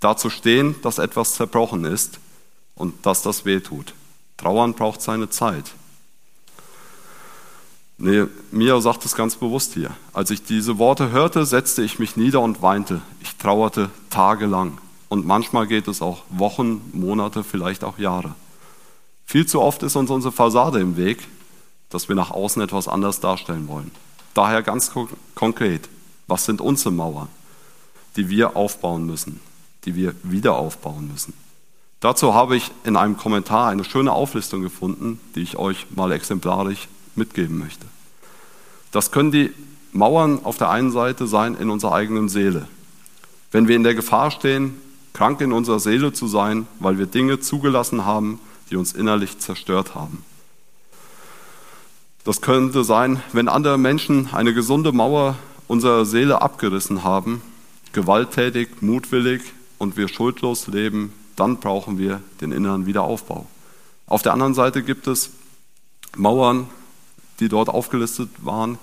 Dazu 0.00 0.30
stehen, 0.30 0.74
dass 0.82 0.98
etwas 0.98 1.34
zerbrochen 1.34 1.84
ist 1.84 2.18
und 2.74 3.04
dass 3.04 3.20
das 3.20 3.44
weh 3.44 3.60
tut. 3.60 3.92
Trauern 4.38 4.72
braucht 4.72 5.02
seine 5.02 5.28
Zeit. 5.28 5.72
Nee, 7.98 8.24
Mia 8.50 8.80
sagt 8.80 9.04
es 9.04 9.14
ganz 9.14 9.36
bewusst 9.36 9.74
hier. 9.74 9.90
Als 10.14 10.30
ich 10.30 10.42
diese 10.42 10.78
Worte 10.78 11.10
hörte, 11.10 11.44
setzte 11.44 11.82
ich 11.82 11.98
mich 11.98 12.16
nieder 12.16 12.40
und 12.40 12.62
weinte. 12.62 13.02
Ich 13.20 13.36
trauerte 13.36 13.90
tagelang. 14.08 14.78
Und 15.10 15.26
manchmal 15.26 15.66
geht 15.66 15.88
es 15.88 16.00
auch 16.00 16.22
Wochen, 16.30 16.80
Monate, 16.94 17.44
vielleicht 17.44 17.84
auch 17.84 17.98
Jahre. 17.98 18.34
Viel 19.26 19.44
zu 19.44 19.60
oft 19.60 19.82
ist 19.82 19.96
uns 19.96 20.08
unsere 20.08 20.32
Fassade 20.32 20.80
im 20.80 20.96
Weg, 20.96 21.28
dass 21.90 22.08
wir 22.08 22.16
nach 22.16 22.30
außen 22.30 22.62
etwas 22.62 22.88
anders 22.88 23.20
darstellen 23.20 23.68
wollen. 23.68 23.90
Daher 24.34 24.62
ganz 24.62 24.92
konkret, 25.34 25.88
was 26.26 26.44
sind 26.44 26.60
unsere 26.60 26.92
Mauern, 26.92 27.28
die 28.16 28.28
wir 28.28 28.56
aufbauen 28.56 29.04
müssen, 29.04 29.40
die 29.84 29.94
wir 29.94 30.14
wieder 30.22 30.54
aufbauen 30.54 31.10
müssen? 31.12 31.34
Dazu 31.98 32.32
habe 32.32 32.56
ich 32.56 32.70
in 32.84 32.96
einem 32.96 33.16
Kommentar 33.16 33.68
eine 33.68 33.84
schöne 33.84 34.12
Auflistung 34.12 34.62
gefunden, 34.62 35.20
die 35.34 35.42
ich 35.42 35.56
euch 35.58 35.86
mal 35.90 36.12
exemplarisch 36.12 36.88
mitgeben 37.14 37.58
möchte. 37.58 37.84
Das 38.92 39.10
können 39.10 39.32
die 39.32 39.52
Mauern 39.92 40.44
auf 40.44 40.56
der 40.56 40.70
einen 40.70 40.92
Seite 40.92 41.26
sein 41.26 41.56
in 41.56 41.68
unserer 41.68 41.92
eigenen 41.92 42.28
Seele. 42.28 42.68
Wenn 43.50 43.68
wir 43.68 43.76
in 43.76 43.82
der 43.82 43.94
Gefahr 43.94 44.30
stehen, 44.30 44.80
krank 45.12 45.40
in 45.40 45.52
unserer 45.52 45.80
Seele 45.80 46.12
zu 46.12 46.28
sein, 46.28 46.66
weil 46.78 46.98
wir 46.98 47.06
Dinge 47.06 47.40
zugelassen 47.40 48.04
haben, 48.04 48.40
die 48.70 48.76
uns 48.76 48.92
innerlich 48.92 49.38
zerstört 49.38 49.94
haben. 49.94 50.24
Das 52.30 52.42
könnte 52.42 52.84
sein, 52.84 53.20
wenn 53.32 53.48
andere 53.48 53.76
Menschen 53.76 54.28
eine 54.32 54.54
gesunde 54.54 54.92
Mauer 54.92 55.34
unserer 55.66 56.06
Seele 56.06 56.40
abgerissen 56.40 57.02
haben, 57.02 57.42
gewalttätig, 57.90 58.82
mutwillig 58.82 59.42
und 59.78 59.96
wir 59.96 60.06
schuldlos 60.06 60.68
leben, 60.68 61.12
dann 61.34 61.56
brauchen 61.56 61.98
wir 61.98 62.20
den 62.40 62.52
inneren 62.52 62.86
Wiederaufbau. 62.86 63.48
Auf 64.06 64.22
der 64.22 64.32
anderen 64.32 64.54
Seite 64.54 64.84
gibt 64.84 65.08
es 65.08 65.30
Mauern, 66.16 66.68
die 67.40 67.48
dort 67.48 67.68
aufgelistet 67.68 68.28
waren, 68.38 68.78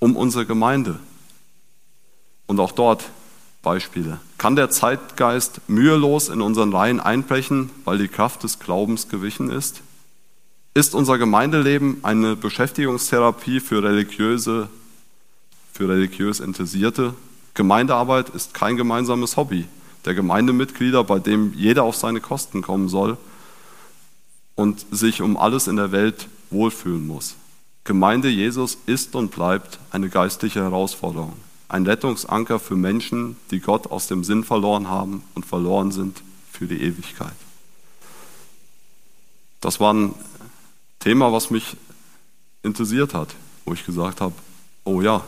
um 0.00 0.16
unsere 0.16 0.44
Gemeinde. 0.44 0.98
Und 2.48 2.58
auch 2.58 2.72
dort 2.72 3.04
Beispiele. 3.62 4.18
Kann 4.36 4.56
der 4.56 4.70
Zeitgeist 4.70 5.60
mühelos 5.68 6.28
in 6.28 6.40
unseren 6.40 6.72
Reihen 6.72 6.98
einbrechen, 6.98 7.70
weil 7.84 7.98
die 7.98 8.08
Kraft 8.08 8.42
des 8.42 8.58
Glaubens 8.58 9.08
gewichen 9.08 9.48
ist? 9.48 9.80
Ist 10.76 10.96
unser 10.96 11.18
Gemeindeleben 11.18 11.98
eine 12.02 12.34
Beschäftigungstherapie 12.34 13.60
für 13.60 13.80
religiöse, 13.84 14.68
für 15.72 15.88
religiös 15.88 16.40
Interessierte? 16.40 17.14
Gemeindearbeit 17.54 18.30
ist 18.30 18.54
kein 18.54 18.76
gemeinsames 18.76 19.36
Hobby 19.36 19.66
der 20.04 20.14
Gemeindemitglieder, 20.14 21.04
bei 21.04 21.20
dem 21.20 21.54
jeder 21.54 21.84
auf 21.84 21.94
seine 21.94 22.20
Kosten 22.20 22.60
kommen 22.60 22.88
soll 22.88 23.16
und 24.56 24.84
sich 24.90 25.22
um 25.22 25.36
alles 25.36 25.68
in 25.68 25.76
der 25.76 25.92
Welt 25.92 26.26
wohlfühlen 26.50 27.06
muss. 27.06 27.36
Gemeinde 27.84 28.28
Jesus 28.28 28.76
ist 28.86 29.14
und 29.14 29.30
bleibt 29.30 29.78
eine 29.92 30.08
geistliche 30.08 30.60
Herausforderung, 30.60 31.36
ein 31.68 31.86
Rettungsanker 31.86 32.58
für 32.58 32.74
Menschen, 32.74 33.36
die 33.52 33.60
Gott 33.60 33.92
aus 33.92 34.08
dem 34.08 34.24
Sinn 34.24 34.42
verloren 34.42 34.88
haben 34.88 35.22
und 35.36 35.46
verloren 35.46 35.92
sind 35.92 36.20
für 36.50 36.66
die 36.66 36.82
Ewigkeit. 36.82 37.36
Das 39.60 39.78
war 39.78 39.94
ein 39.94 40.14
Thema, 41.04 41.30
was 41.30 41.50
mich 41.50 41.76
interessiert 42.62 43.12
hat, 43.12 43.28
wo 43.66 43.74
ich 43.74 43.84
gesagt 43.84 44.22
habe, 44.22 44.34
oh 44.84 45.02
ja, 45.02 45.22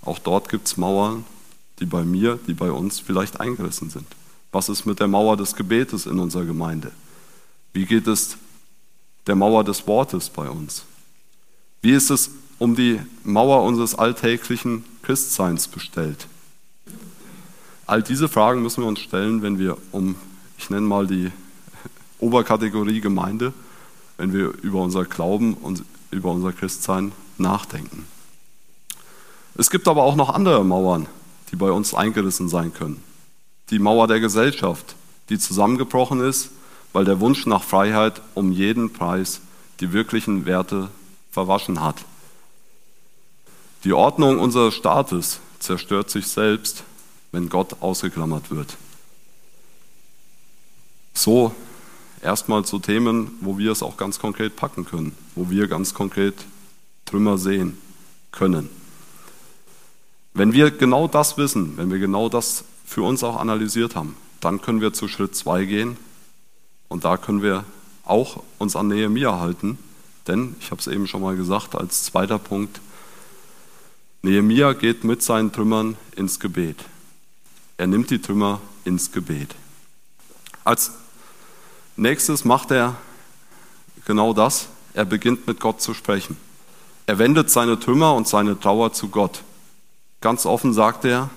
auch 0.00 0.18
dort 0.18 0.48
gibt 0.48 0.66
es 0.66 0.78
Mauern, 0.78 1.26
die 1.80 1.84
bei 1.84 2.02
mir, 2.02 2.38
die 2.46 2.54
bei 2.54 2.70
uns 2.70 2.98
vielleicht 2.98 3.38
eingerissen 3.38 3.90
sind. 3.90 4.06
Was 4.52 4.70
ist 4.70 4.86
mit 4.86 5.00
der 5.00 5.06
Mauer 5.06 5.36
des 5.36 5.54
Gebetes 5.54 6.06
in 6.06 6.18
unserer 6.18 6.46
Gemeinde? 6.46 6.92
Wie 7.74 7.84
geht 7.84 8.06
es 8.06 8.38
der 9.26 9.34
Mauer 9.34 9.64
des 9.64 9.86
Wortes 9.86 10.30
bei 10.30 10.48
uns? 10.48 10.84
Wie 11.82 11.92
ist 11.92 12.08
es 12.08 12.30
um 12.58 12.74
die 12.74 12.98
Mauer 13.22 13.64
unseres 13.64 13.94
alltäglichen 13.94 14.82
Christseins 15.02 15.68
bestellt? 15.68 16.26
All 17.86 18.02
diese 18.02 18.30
Fragen 18.30 18.62
müssen 18.62 18.82
wir 18.82 18.88
uns 18.88 19.00
stellen, 19.00 19.42
wenn 19.42 19.58
wir 19.58 19.76
um, 19.92 20.14
ich 20.56 20.70
nenne 20.70 20.86
mal 20.86 21.06
die 21.06 21.30
Oberkategorie 22.18 23.02
Gemeinde, 23.02 23.52
wenn 24.18 24.32
wir 24.34 24.52
über 24.62 24.82
unser 24.82 25.04
Glauben 25.04 25.54
und 25.54 25.84
über 26.10 26.30
unser 26.30 26.52
Christsein 26.52 27.12
nachdenken. 27.38 28.06
Es 29.56 29.70
gibt 29.70 29.88
aber 29.88 30.02
auch 30.02 30.16
noch 30.16 30.28
andere 30.28 30.64
Mauern, 30.64 31.06
die 31.50 31.56
bei 31.56 31.70
uns 31.70 31.94
eingerissen 31.94 32.48
sein 32.48 32.74
können. 32.74 33.02
Die 33.70 33.78
Mauer 33.78 34.06
der 34.06 34.20
Gesellschaft, 34.20 34.94
die 35.30 35.38
zusammengebrochen 35.38 36.20
ist, 36.20 36.50
weil 36.92 37.04
der 37.04 37.20
Wunsch 37.20 37.46
nach 37.46 37.62
Freiheit 37.62 38.20
um 38.34 38.52
jeden 38.52 38.92
Preis 38.92 39.40
die 39.80 39.92
wirklichen 39.92 40.46
Werte 40.46 40.88
verwaschen 41.30 41.82
hat. 41.82 42.04
Die 43.84 43.92
Ordnung 43.92 44.38
unseres 44.38 44.74
Staates 44.74 45.40
zerstört 45.60 46.10
sich 46.10 46.26
selbst, 46.26 46.82
wenn 47.30 47.48
Gott 47.48 47.76
ausgeklammert 47.80 48.50
wird. 48.50 48.76
So 51.14 51.52
erstmal 52.22 52.64
zu 52.64 52.78
Themen, 52.78 53.30
wo 53.40 53.58
wir 53.58 53.72
es 53.72 53.82
auch 53.82 53.96
ganz 53.96 54.18
konkret 54.18 54.56
packen 54.56 54.84
können, 54.84 55.14
wo 55.34 55.50
wir 55.50 55.68
ganz 55.68 55.94
konkret 55.94 56.34
Trümmer 57.04 57.38
sehen 57.38 57.78
können. 58.32 58.68
Wenn 60.34 60.52
wir 60.52 60.70
genau 60.70 61.08
das 61.08 61.36
wissen, 61.36 61.76
wenn 61.76 61.90
wir 61.90 61.98
genau 61.98 62.28
das 62.28 62.64
für 62.84 63.02
uns 63.02 63.24
auch 63.24 63.36
analysiert 63.36 63.96
haben, 63.96 64.16
dann 64.40 64.60
können 64.60 64.80
wir 64.80 64.92
zu 64.92 65.08
Schritt 65.08 65.34
2 65.34 65.64
gehen 65.64 65.96
und 66.88 67.04
da 67.04 67.16
können 67.16 67.42
wir 67.42 67.64
auch 68.04 68.42
uns 68.58 68.76
an 68.76 68.88
Nehemiah 68.88 69.40
halten 69.40 69.78
denn, 70.28 70.54
ich 70.60 70.70
habe 70.70 70.80
es 70.80 70.86
eben 70.86 71.06
schon 71.06 71.22
mal 71.22 71.36
gesagt, 71.36 71.74
als 71.74 72.04
zweiter 72.04 72.38
Punkt, 72.38 72.80
Nehemia 74.22 74.74
geht 74.74 75.04
mit 75.04 75.22
seinen 75.22 75.52
Trümmern 75.52 75.96
ins 76.14 76.38
Gebet. 76.38 76.76
Er 77.78 77.86
nimmt 77.86 78.10
die 78.10 78.20
Trümmer 78.20 78.60
ins 78.84 79.10
Gebet. 79.10 79.54
Als 80.64 80.92
nächstes 81.98 82.44
macht 82.44 82.70
er 82.70 82.96
genau 84.04 84.32
das. 84.32 84.68
Er 84.94 85.04
beginnt 85.04 85.46
mit 85.46 85.60
Gott 85.60 85.80
zu 85.80 85.94
sprechen. 85.94 86.36
Er 87.06 87.18
wendet 87.18 87.50
seine 87.50 87.78
Trümmer 87.78 88.14
und 88.14 88.26
seine 88.26 88.58
Trauer 88.58 88.92
zu 88.92 89.08
Gott. 89.08 89.42
Ganz 90.20 90.46
offen 90.46 90.72
sagt 90.72 91.04
er 91.04 91.30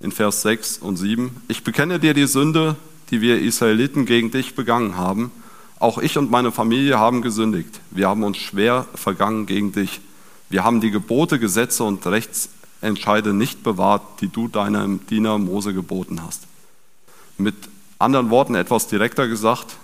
in 0.00 0.12
Vers 0.12 0.42
6 0.42 0.78
und 0.78 0.96
7, 0.96 1.42
ich 1.48 1.64
bekenne 1.64 1.98
dir 1.98 2.14
die 2.14 2.26
Sünde, 2.26 2.76
die 3.10 3.20
wir 3.20 3.40
Israeliten 3.40 4.06
gegen 4.06 4.30
dich 4.30 4.54
begangen 4.54 4.96
haben 4.96 5.30
auch 5.84 5.98
ich 5.98 6.16
und 6.16 6.30
meine 6.30 6.50
Familie 6.50 6.98
haben 6.98 7.20
gesündigt. 7.20 7.80
Wir 7.90 8.08
haben 8.08 8.22
uns 8.22 8.38
schwer 8.38 8.86
vergangen 8.94 9.44
gegen 9.44 9.72
dich. 9.72 10.00
Wir 10.48 10.64
haben 10.64 10.80
die 10.80 10.90
Gebote, 10.90 11.38
Gesetze 11.38 11.84
und 11.84 12.06
Rechtsentscheide 12.06 13.34
nicht 13.34 13.62
bewahrt, 13.62 14.20
die 14.22 14.28
du 14.28 14.48
deinem 14.48 15.06
Diener 15.06 15.36
Mose 15.36 15.74
geboten 15.74 16.22
hast. 16.22 16.46
Mit 17.36 17.54
anderen 18.04 18.30
Worten 18.30 18.54
etwas 18.54 18.86
direkter 18.86 19.26
gesagt, 19.26 19.76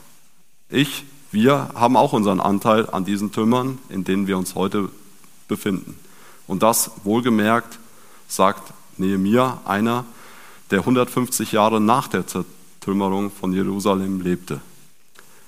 ich, 0.68 1.04
wir 1.33 1.70
haben 1.74 1.96
auch 1.96 2.12
unseren 2.12 2.40
Anteil 2.40 2.88
an 2.90 3.04
diesen 3.04 3.33
Trümmern, 3.33 3.78
in 3.88 4.04
denen 4.04 4.26
wir 4.26 4.38
uns 4.38 4.54
heute 4.54 4.88
befinden. 5.48 5.98
Und 6.46 6.62
das 6.62 6.90
wohlgemerkt, 7.04 7.78
sagt 8.28 8.72
Nehemiah, 8.96 9.61
einer, 9.64 10.04
der 10.70 10.80
150 10.80 11.52
Jahre 11.52 11.80
nach 11.80 12.09
der 12.09 12.26
Zertrümmerung 12.26 13.30
von 13.30 13.52
Jerusalem 13.52 14.20
lebte. 14.20 14.61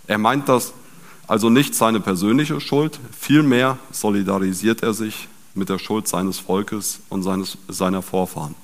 Er 0.06 0.18
meint 0.18 0.48
das 0.48 0.72
also 1.28 1.48
nicht 1.48 1.74
seine 1.74 2.00
persönliche 2.00 2.60
Schuld, 2.60 2.98
vielmehr 3.16 3.78
solidarisiert 3.92 4.82
er 4.82 4.92
sich 4.92 5.28
mit 5.54 5.68
der 5.68 5.78
Schuld 5.78 6.08
seines 6.08 6.38
Volkes 6.38 7.00
und 7.08 7.22
seines, 7.22 7.58
seiner 7.68 8.02
Vorfahren. 8.02 8.54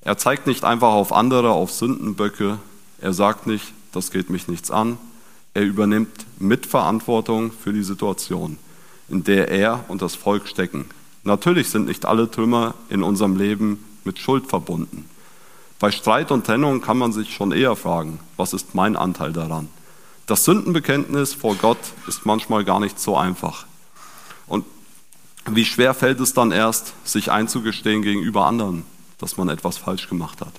Er 0.00 0.18
zeigt 0.18 0.46
nicht 0.46 0.64
einfach 0.64 0.92
auf 0.92 1.12
andere, 1.12 1.50
auf 1.50 1.70
Sündenböcke. 1.70 2.58
Er 3.04 3.12
sagt 3.12 3.46
nicht, 3.46 3.74
das 3.92 4.10
geht 4.10 4.30
mich 4.30 4.48
nichts 4.48 4.70
an. 4.70 4.96
Er 5.52 5.60
übernimmt 5.60 6.24
Mitverantwortung 6.38 7.52
für 7.52 7.70
die 7.70 7.82
Situation, 7.82 8.56
in 9.10 9.24
der 9.24 9.48
er 9.50 9.84
und 9.88 10.00
das 10.00 10.14
Volk 10.14 10.48
stecken. 10.48 10.86
Natürlich 11.22 11.68
sind 11.68 11.84
nicht 11.84 12.06
alle 12.06 12.30
Trümmer 12.30 12.72
in 12.88 13.02
unserem 13.02 13.36
Leben 13.36 13.84
mit 14.04 14.18
Schuld 14.18 14.46
verbunden. 14.46 15.06
Bei 15.78 15.90
Streit 15.90 16.30
und 16.30 16.46
Trennung 16.46 16.80
kann 16.80 16.96
man 16.96 17.12
sich 17.12 17.34
schon 17.34 17.52
eher 17.52 17.76
fragen, 17.76 18.20
was 18.38 18.54
ist 18.54 18.74
mein 18.74 18.96
Anteil 18.96 19.34
daran? 19.34 19.68
Das 20.24 20.46
Sündenbekenntnis 20.46 21.34
vor 21.34 21.56
Gott 21.56 21.76
ist 22.06 22.24
manchmal 22.24 22.64
gar 22.64 22.80
nicht 22.80 22.98
so 22.98 23.18
einfach. 23.18 23.66
Und 24.46 24.64
wie 25.50 25.66
schwer 25.66 25.92
fällt 25.92 26.20
es 26.20 26.32
dann 26.32 26.52
erst, 26.52 26.94
sich 27.06 27.30
einzugestehen 27.30 28.00
gegenüber 28.00 28.46
anderen, 28.46 28.86
dass 29.18 29.36
man 29.36 29.50
etwas 29.50 29.76
falsch 29.76 30.08
gemacht 30.08 30.40
hat. 30.40 30.54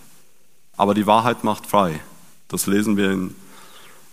Aber 0.78 0.94
die 0.94 1.08
Wahrheit 1.08 1.44
macht 1.44 1.66
frei. 1.66 2.02
Das 2.48 2.68
lesen 2.68 2.98
wir 2.98 3.12
in 3.12 3.36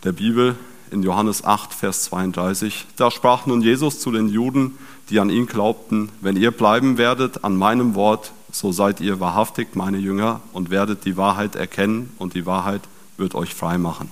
der 0.04 0.12
Bibel 0.12 0.56
in 0.90 1.02
Johannes 1.02 1.44
8, 1.44 1.72
Vers 1.72 2.04
32. 2.04 2.86
Da 2.96 3.10
sprach 3.10 3.46
nun 3.46 3.62
Jesus 3.62 4.00
zu 4.00 4.10
den 4.10 4.28
Juden, 4.28 4.78
die 5.10 5.20
an 5.20 5.30
ihn 5.30 5.46
glaubten, 5.46 6.10
wenn 6.20 6.36
ihr 6.36 6.50
bleiben 6.50 6.98
werdet 6.98 7.44
an 7.44 7.56
meinem 7.56 7.94
Wort, 7.94 8.32
so 8.50 8.72
seid 8.72 9.00
ihr 9.00 9.20
wahrhaftig 9.20 9.74
meine 9.74 9.98
Jünger 9.98 10.40
und 10.52 10.70
werdet 10.70 11.04
die 11.04 11.16
Wahrheit 11.16 11.56
erkennen 11.56 12.12
und 12.18 12.34
die 12.34 12.46
Wahrheit 12.46 12.82
wird 13.16 13.34
euch 13.34 13.54
frei 13.54 13.78
machen 13.78 14.10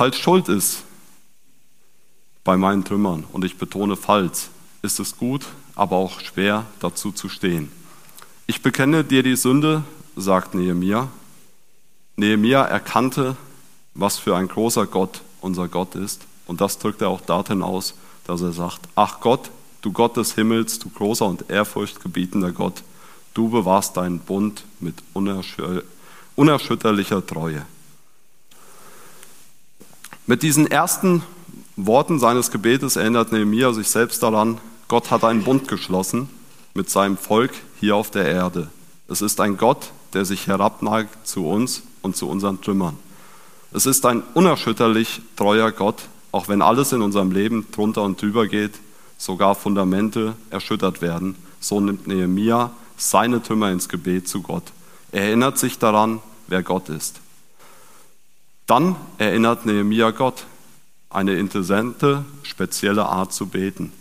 falls 0.00 0.16
Schuld 0.16 0.48
ist 0.48 0.84
bei 2.42 2.56
meinen 2.56 2.86
Trümmern, 2.86 3.24
und 3.32 3.44
ich 3.44 3.58
betone 3.58 3.96
falls, 3.96 4.48
ist 4.80 4.98
es 4.98 5.18
gut, 5.18 5.44
aber 5.74 5.96
auch 5.96 6.20
schwer 6.20 6.64
dazu 6.78 7.12
zu 7.12 7.28
stehen. 7.28 7.70
Ich 8.46 8.62
bekenne 8.62 9.04
dir 9.04 9.22
die 9.22 9.36
Sünde, 9.36 9.84
sagt 10.16 10.54
Nehemia. 10.54 11.08
Nehemia 12.20 12.62
erkannte, 12.62 13.36
was 13.94 14.18
für 14.18 14.36
ein 14.36 14.46
großer 14.48 14.86
Gott 14.86 15.22
unser 15.40 15.68
Gott 15.68 15.94
ist. 15.94 16.22
Und 16.46 16.60
das 16.60 16.78
drückt 16.78 17.00
er 17.02 17.08
auch 17.08 17.22
darin 17.22 17.62
aus, 17.62 17.94
dass 18.26 18.42
er 18.42 18.52
sagt, 18.52 18.80
ach 18.94 19.20
Gott, 19.20 19.50
du 19.82 19.90
Gott 19.90 20.16
des 20.16 20.34
Himmels, 20.34 20.78
du 20.78 20.90
großer 20.90 21.26
und 21.26 21.50
ehrfurchtgebietender 21.50 22.52
Gott, 22.52 22.82
du 23.34 23.48
bewahrst 23.48 23.96
deinen 23.96 24.18
Bund 24.20 24.64
mit 24.80 24.96
unerschütterlicher 26.36 27.26
Treue. 27.26 27.64
Mit 30.26 30.42
diesen 30.42 30.66
ersten 30.66 31.22
Worten 31.76 32.18
seines 32.18 32.50
Gebetes 32.50 32.96
erinnert 32.96 33.32
Nehemiah 33.32 33.72
sich 33.72 33.88
selbst 33.88 34.22
daran, 34.22 34.58
Gott 34.88 35.10
hat 35.10 35.24
einen 35.24 35.44
Bund 35.44 35.68
geschlossen 35.68 36.28
mit 36.74 36.90
seinem 36.90 37.16
Volk 37.16 37.52
hier 37.80 37.96
auf 37.96 38.10
der 38.10 38.26
Erde. 38.26 38.68
Es 39.08 39.22
ist 39.22 39.40
ein 39.40 39.56
Gott, 39.56 39.90
der 40.12 40.24
sich 40.24 40.46
herabneigt 40.46 41.26
zu 41.26 41.46
uns 41.46 41.82
und 42.02 42.16
zu 42.16 42.28
unseren 42.28 42.60
Trümmern. 42.60 42.96
Es 43.72 43.86
ist 43.86 44.04
ein 44.06 44.22
unerschütterlich 44.34 45.22
treuer 45.36 45.70
Gott, 45.70 46.02
auch 46.32 46.48
wenn 46.48 46.62
alles 46.62 46.92
in 46.92 47.02
unserem 47.02 47.30
Leben 47.30 47.66
drunter 47.72 48.02
und 48.02 48.20
drüber 48.20 48.46
geht, 48.46 48.72
sogar 49.16 49.54
Fundamente 49.54 50.34
erschüttert 50.50 51.02
werden. 51.02 51.36
So 51.60 51.80
nimmt 51.80 52.06
Nehemia 52.06 52.70
seine 52.96 53.42
Trümmer 53.42 53.70
ins 53.70 53.88
Gebet 53.88 54.28
zu 54.28 54.42
Gott. 54.42 54.64
Er 55.12 55.24
erinnert 55.24 55.58
sich 55.58 55.78
daran, 55.78 56.20
wer 56.46 56.62
Gott 56.62 56.88
ist. 56.88 57.20
Dann 58.66 58.96
erinnert 59.18 59.66
Nehemia 59.66 60.10
Gott, 60.10 60.46
eine 61.08 61.34
interessante, 61.34 62.24
spezielle 62.42 63.06
Art 63.06 63.32
zu 63.32 63.46
beten. 63.46 63.92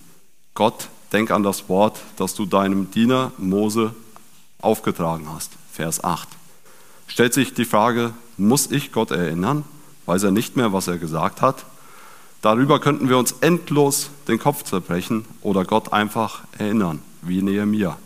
Gott, 0.53 0.89
denk 1.11 1.31
an 1.31 1.43
das 1.43 1.69
Wort, 1.69 1.99
das 2.17 2.35
du 2.35 2.45
deinem 2.45 2.91
Diener 2.91 3.31
Mose 3.37 3.95
aufgetragen 4.61 5.27
hast. 5.33 5.51
Vers 5.71 6.03
8. 6.03 6.27
Stellt 7.09 7.33
sich 7.33 7.53
die 7.53 7.65
Frage, 7.65 8.13
muss 8.37 8.71
ich 8.71 8.93
Gott 8.93 9.11
erinnern? 9.11 9.65
Weiß 10.05 10.23
er 10.23 10.31
nicht 10.31 10.55
mehr, 10.55 10.71
was 10.71 10.87
er 10.87 10.97
gesagt 10.97 11.41
hat? 11.41 11.65
Darüber 12.41 12.79
könnten 12.79 13.09
wir 13.09 13.17
uns 13.17 13.33
endlos 13.41 14.11
den 14.27 14.39
Kopf 14.39 14.63
zerbrechen 14.63 15.25
oder 15.41 15.65
Gott 15.65 15.91
einfach 15.91 16.43
erinnern, 16.57 17.01
wie 17.21 17.41
Nehemiah. 17.41 17.97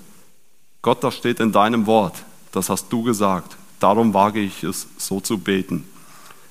Gott, 0.82 1.04
das 1.04 1.16
steht 1.16 1.40
in 1.40 1.52
deinem 1.52 1.86
Wort, 1.86 2.24
das 2.52 2.70
hast 2.70 2.92
du 2.92 3.04
gesagt, 3.04 3.58
darum 3.80 4.14
wage 4.14 4.40
ich 4.40 4.64
es, 4.64 4.88
so 4.98 5.20
zu 5.20 5.38
beten. 5.38 5.86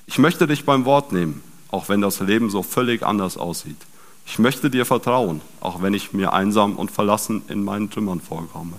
Ich 0.05 0.19
möchte 0.19 0.47
dich 0.47 0.63
beim 0.63 0.85
Wort 0.85 1.11
nehmen, 1.11 1.43
auch 1.69 1.89
wenn 1.89 2.01
das 2.01 2.19
Leben 2.19 2.49
so 2.49 2.63
völlig 2.63 3.03
anders 3.03 3.35
aussieht. 3.35 3.77
Ich 4.25 4.39
möchte 4.39 4.69
dir 4.69 4.85
vertrauen, 4.85 5.41
auch 5.59 5.81
wenn 5.81 5.93
ich 5.93 6.13
mir 6.13 6.33
einsam 6.33 6.77
und 6.77 6.91
verlassen 6.91 7.41
in 7.49 7.63
meinen 7.63 7.89
Trümmern 7.89 8.21
vorkomme. 8.21 8.75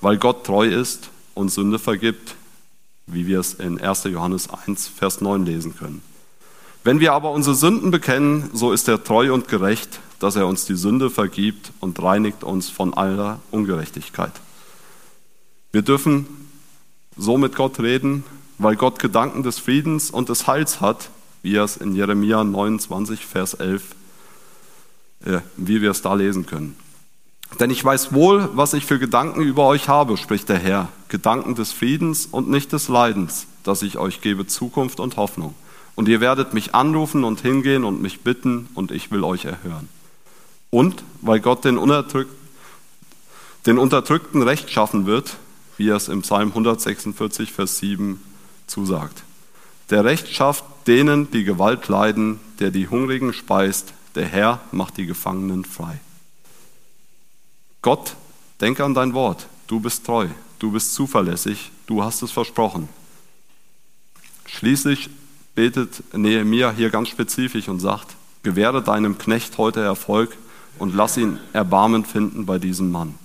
Weil 0.00 0.18
Gott 0.18 0.44
treu 0.44 0.68
ist 0.68 1.10
und 1.34 1.50
Sünde 1.50 1.78
vergibt, 1.78 2.34
wie 3.06 3.26
wir 3.26 3.40
es 3.40 3.54
in 3.54 3.80
1. 3.80 4.04
Johannes 4.04 4.48
1, 4.66 4.88
Vers 4.88 5.20
9 5.20 5.44
lesen 5.44 5.76
können. 5.76 6.02
Wenn 6.84 7.00
wir 7.00 7.12
aber 7.12 7.30
unsere 7.30 7.54
Sünden 7.54 7.90
bekennen, 7.90 8.50
so 8.52 8.72
ist 8.72 8.88
er 8.88 9.02
treu 9.02 9.32
und 9.32 9.48
gerecht, 9.48 10.00
dass 10.18 10.36
er 10.36 10.46
uns 10.46 10.64
die 10.66 10.76
Sünde 10.76 11.10
vergibt 11.10 11.72
und 11.80 12.02
reinigt 12.02 12.44
uns 12.44 12.70
von 12.70 12.94
aller 12.94 13.40
Ungerechtigkeit. 13.50 14.32
Wir 15.72 15.82
dürfen 15.82 16.26
so 17.16 17.38
mit 17.38 17.56
Gott 17.56 17.80
reden, 17.80 18.24
weil 18.58 18.76
Gott 18.76 18.98
Gedanken 18.98 19.42
des 19.42 19.58
Friedens 19.58 20.10
und 20.10 20.28
des 20.28 20.46
Heils 20.46 20.80
hat, 20.80 21.10
wie 21.42 21.56
es 21.56 21.76
in 21.76 21.94
Jeremia 21.94 22.44
29, 22.44 23.24
Vers 23.26 23.54
11, 23.54 23.82
äh, 25.24 25.40
wie 25.56 25.82
wir 25.82 25.90
es 25.90 26.02
da 26.02 26.14
lesen 26.14 26.46
können. 26.46 26.76
Denn 27.60 27.70
ich 27.70 27.84
weiß 27.84 28.12
wohl, 28.12 28.48
was 28.54 28.72
ich 28.74 28.84
für 28.84 28.98
Gedanken 28.98 29.40
über 29.42 29.66
euch 29.66 29.88
habe, 29.88 30.16
spricht 30.16 30.48
der 30.48 30.58
Herr. 30.58 30.88
Gedanken 31.08 31.54
des 31.54 31.72
Friedens 31.72 32.26
und 32.26 32.50
nicht 32.50 32.72
des 32.72 32.88
Leidens, 32.88 33.46
dass 33.62 33.82
ich 33.82 33.98
euch 33.98 34.20
gebe 34.20 34.46
Zukunft 34.46 34.98
und 34.98 35.16
Hoffnung. 35.16 35.54
Und 35.94 36.08
ihr 36.08 36.20
werdet 36.20 36.54
mich 36.54 36.74
anrufen 36.74 37.22
und 37.22 37.40
hingehen 37.40 37.84
und 37.84 38.02
mich 38.02 38.22
bitten, 38.22 38.68
und 38.74 38.90
ich 38.90 39.10
will 39.12 39.22
euch 39.22 39.44
erhören. 39.44 39.88
Und 40.70 41.04
weil 41.20 41.38
Gott 41.38 41.64
den, 41.64 41.78
Unterdrück 41.78 42.28
den 43.66 43.78
Unterdrückten 43.78 44.42
Recht 44.42 44.70
schaffen 44.70 45.06
wird, 45.06 45.36
wie 45.76 45.88
er 45.88 45.96
es 45.96 46.08
im 46.08 46.22
Psalm 46.22 46.48
146, 46.48 47.52
Vers 47.52 47.78
7 47.78 48.20
zusagt. 48.66 49.22
Der 49.90 50.04
Recht 50.04 50.28
schafft 50.28 50.64
denen, 50.86 51.30
die 51.30 51.44
Gewalt 51.44 51.88
leiden, 51.88 52.40
der 52.58 52.70
die 52.70 52.88
Hungrigen 52.88 53.32
speist, 53.32 53.92
der 54.14 54.26
Herr 54.26 54.60
macht 54.72 54.96
die 54.96 55.06
Gefangenen 55.06 55.64
frei. 55.64 56.00
Gott, 57.84 58.16
denke 58.62 58.82
an 58.82 58.94
dein 58.94 59.12
Wort. 59.12 59.46
Du 59.66 59.78
bist 59.78 60.06
treu, 60.06 60.28
du 60.58 60.72
bist 60.72 60.94
zuverlässig, 60.94 61.70
du 61.86 62.02
hast 62.02 62.22
es 62.22 62.30
versprochen. 62.30 62.88
Schließlich 64.46 65.10
betet 65.54 66.02
Nehemiah 66.14 66.72
hier 66.74 66.88
ganz 66.88 67.10
spezifisch 67.10 67.68
und 67.68 67.80
sagt, 67.80 68.16
gewähre 68.42 68.82
deinem 68.82 69.18
Knecht 69.18 69.58
heute 69.58 69.82
Erfolg 69.82 70.34
und 70.78 70.94
lass 70.94 71.18
ihn 71.18 71.38
Erbarmen 71.52 72.06
finden 72.06 72.46
bei 72.46 72.58
diesem 72.58 72.90
Mann. 72.90 73.16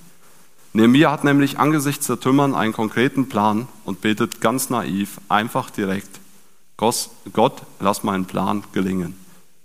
Nehemiah 0.73 1.11
hat 1.11 1.23
nämlich 1.23 1.57
angesichts 1.57 2.07
der 2.07 2.19
Trümmern 2.19 2.53
einen 2.53 2.73
konkreten 2.73 3.29
Plan 3.29 3.69
und 3.85 4.01
betet 4.01 4.41
ganz 4.41 4.69
naiv, 4.69 5.21
einfach 5.29 5.69
direkt, 5.69 6.19
Gott, 6.75 7.61
lass 7.79 8.03
meinen 8.03 8.25
Plan 8.25 8.65
gelingen. 8.73 9.15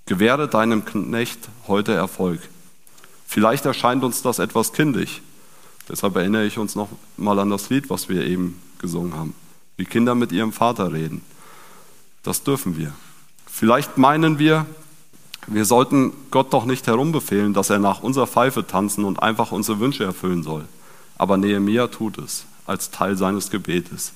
Gewähre 0.06 0.46
deinem 0.46 0.84
Knecht 0.84 1.48
heute 1.66 1.94
Erfolg. 1.94 2.38
Vielleicht 3.34 3.66
erscheint 3.66 4.04
uns 4.04 4.22
das 4.22 4.38
etwas 4.38 4.72
kindisch. 4.72 5.20
Deshalb 5.88 6.14
erinnere 6.14 6.46
ich 6.46 6.56
uns 6.56 6.76
noch 6.76 6.88
mal 7.16 7.36
an 7.40 7.50
das 7.50 7.68
Lied, 7.68 7.90
was 7.90 8.08
wir 8.08 8.24
eben 8.24 8.62
gesungen 8.78 9.16
haben. 9.16 9.34
Wie 9.76 9.84
Kinder 9.84 10.14
mit 10.14 10.30
ihrem 10.30 10.52
Vater 10.52 10.92
reden. 10.92 11.20
Das 12.22 12.44
dürfen 12.44 12.78
wir. 12.78 12.92
Vielleicht 13.44 13.98
meinen 13.98 14.38
wir, 14.38 14.66
wir 15.48 15.64
sollten 15.64 16.12
Gott 16.30 16.52
doch 16.52 16.64
nicht 16.64 16.86
herumbefehlen, 16.86 17.54
dass 17.54 17.70
er 17.70 17.80
nach 17.80 18.04
unserer 18.04 18.28
Pfeife 18.28 18.68
tanzen 18.68 19.04
und 19.04 19.20
einfach 19.20 19.50
unsere 19.50 19.80
Wünsche 19.80 20.04
erfüllen 20.04 20.44
soll. 20.44 20.66
Aber 21.18 21.36
Nehemiah 21.36 21.88
tut 21.88 22.18
es 22.18 22.46
als 22.66 22.92
Teil 22.92 23.16
seines 23.16 23.50
Gebetes. 23.50 24.12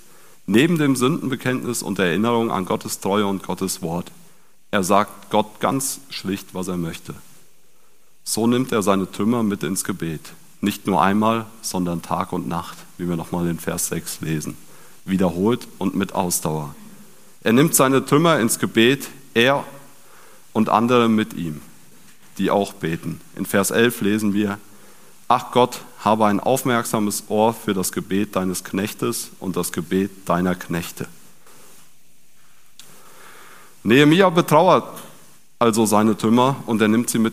Neben 0.46 0.78
dem 0.78 0.94
Sündenbekenntnis 0.94 1.82
und 1.82 1.98
der 1.98 2.06
Erinnerung 2.06 2.52
an 2.52 2.66
Gottes 2.66 3.00
Treue 3.00 3.26
und 3.26 3.42
Gottes 3.42 3.82
Wort. 3.82 4.12
Er 4.70 4.84
sagt 4.84 5.30
Gott 5.30 5.58
ganz 5.58 6.02
schlicht, 6.08 6.54
was 6.54 6.68
er 6.68 6.76
möchte. 6.76 7.14
So 8.30 8.46
nimmt 8.46 8.72
er 8.72 8.82
seine 8.82 9.10
Trümmer 9.10 9.42
mit 9.42 9.62
ins 9.62 9.84
Gebet. 9.84 10.20
Nicht 10.60 10.86
nur 10.86 11.00
einmal, 11.00 11.46
sondern 11.62 12.02
Tag 12.02 12.30
und 12.34 12.46
Nacht, 12.46 12.76
wie 12.98 13.08
wir 13.08 13.16
nochmal 13.16 13.48
in 13.48 13.58
Vers 13.58 13.86
6 13.86 14.20
lesen. 14.20 14.54
Wiederholt 15.06 15.66
und 15.78 15.94
mit 15.94 16.14
Ausdauer. 16.14 16.74
Er 17.42 17.54
nimmt 17.54 17.74
seine 17.74 18.04
Trümmer 18.04 18.38
ins 18.38 18.58
Gebet, 18.58 19.08
er 19.32 19.64
und 20.52 20.68
andere 20.68 21.08
mit 21.08 21.32
ihm, 21.32 21.62
die 22.36 22.50
auch 22.50 22.74
beten. 22.74 23.22
In 23.34 23.46
Vers 23.46 23.70
11 23.70 24.02
lesen 24.02 24.34
wir, 24.34 24.58
Ach 25.26 25.50
Gott, 25.50 25.80
habe 26.00 26.26
ein 26.26 26.38
aufmerksames 26.38 27.24
Ohr 27.28 27.54
für 27.54 27.72
das 27.72 27.92
Gebet 27.92 28.36
deines 28.36 28.62
Knechtes 28.62 29.30
und 29.40 29.56
das 29.56 29.72
Gebet 29.72 30.10
deiner 30.28 30.54
Knechte. 30.54 31.08
Nehemiah 33.84 34.28
betrauert 34.28 35.00
also 35.58 35.86
seine 35.86 36.14
Trümmer 36.14 36.56
und 36.66 36.82
er 36.82 36.88
nimmt 36.88 37.08
sie 37.08 37.18
mit 37.18 37.32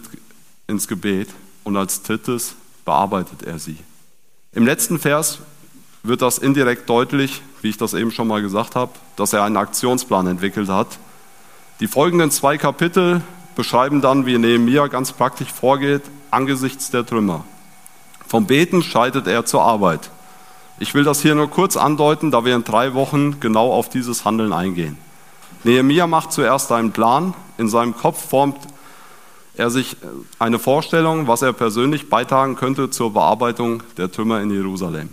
ins 0.67 0.87
Gebet 0.87 1.29
und 1.63 1.77
als 1.77 2.01
drittes 2.03 2.55
bearbeitet 2.85 3.43
er 3.43 3.59
sie. 3.59 3.77
Im 4.51 4.65
letzten 4.65 4.99
Vers 4.99 5.39
wird 6.03 6.21
das 6.21 6.37
indirekt 6.37 6.89
deutlich, 6.89 7.41
wie 7.61 7.69
ich 7.69 7.77
das 7.77 7.93
eben 7.93 8.11
schon 8.11 8.27
mal 8.27 8.41
gesagt 8.41 8.75
habe, 8.75 8.91
dass 9.15 9.33
er 9.33 9.43
einen 9.43 9.57
Aktionsplan 9.57 10.27
entwickelt 10.27 10.69
hat. 10.69 10.87
Die 11.79 11.87
folgenden 11.87 12.31
zwei 12.31 12.57
Kapitel 12.57 13.21
beschreiben 13.55 14.01
dann, 14.01 14.25
wie 14.25 14.37
Nehemiah 14.37 14.87
ganz 14.87 15.11
praktisch 15.11 15.51
vorgeht 15.51 16.03
angesichts 16.31 16.91
der 16.91 17.05
Trümmer. 17.05 17.43
Vom 18.27 18.45
Beten 18.45 18.83
schreitet 18.83 19.27
er 19.27 19.45
zur 19.45 19.63
Arbeit. 19.63 20.09
Ich 20.77 20.93
will 20.93 21.03
das 21.03 21.21
hier 21.21 21.35
nur 21.35 21.49
kurz 21.49 21.77
andeuten, 21.77 22.31
da 22.31 22.43
wir 22.43 22.55
in 22.55 22.63
drei 22.63 22.93
Wochen 22.93 23.39
genau 23.39 23.71
auf 23.71 23.87
dieses 23.87 24.25
Handeln 24.25 24.51
eingehen. 24.51 24.97
Nehemiah 25.63 26.07
macht 26.07 26.33
zuerst 26.33 26.71
einen 26.71 26.91
Plan. 26.91 27.33
In 27.57 27.69
seinem 27.69 27.95
Kopf 27.95 28.29
formt 28.29 28.57
er 29.57 29.69
sich 29.69 29.97
eine 30.39 30.59
Vorstellung, 30.59 31.27
was 31.27 31.41
er 31.41 31.53
persönlich 31.53 32.09
beitragen 32.09 32.55
könnte 32.55 32.89
zur 32.89 33.13
Bearbeitung 33.13 33.83
der 33.97 34.11
Trümmer 34.11 34.41
in 34.41 34.51
Jerusalem. 34.51 35.09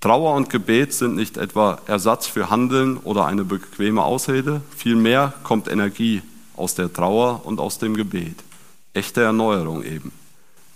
Trauer 0.00 0.34
und 0.34 0.50
Gebet 0.50 0.92
sind 0.92 1.16
nicht 1.16 1.36
etwa 1.36 1.80
Ersatz 1.86 2.26
für 2.26 2.50
Handeln 2.50 2.96
oder 2.98 3.26
eine 3.26 3.44
bequeme 3.44 4.02
Ausrede, 4.02 4.60
vielmehr 4.76 5.32
kommt 5.42 5.68
Energie 5.68 6.22
aus 6.56 6.74
der 6.74 6.92
Trauer 6.92 7.44
und 7.44 7.60
aus 7.60 7.78
dem 7.78 7.96
Gebet. 7.96 8.36
Echte 8.94 9.22
Erneuerung 9.22 9.82
eben. 9.82 10.12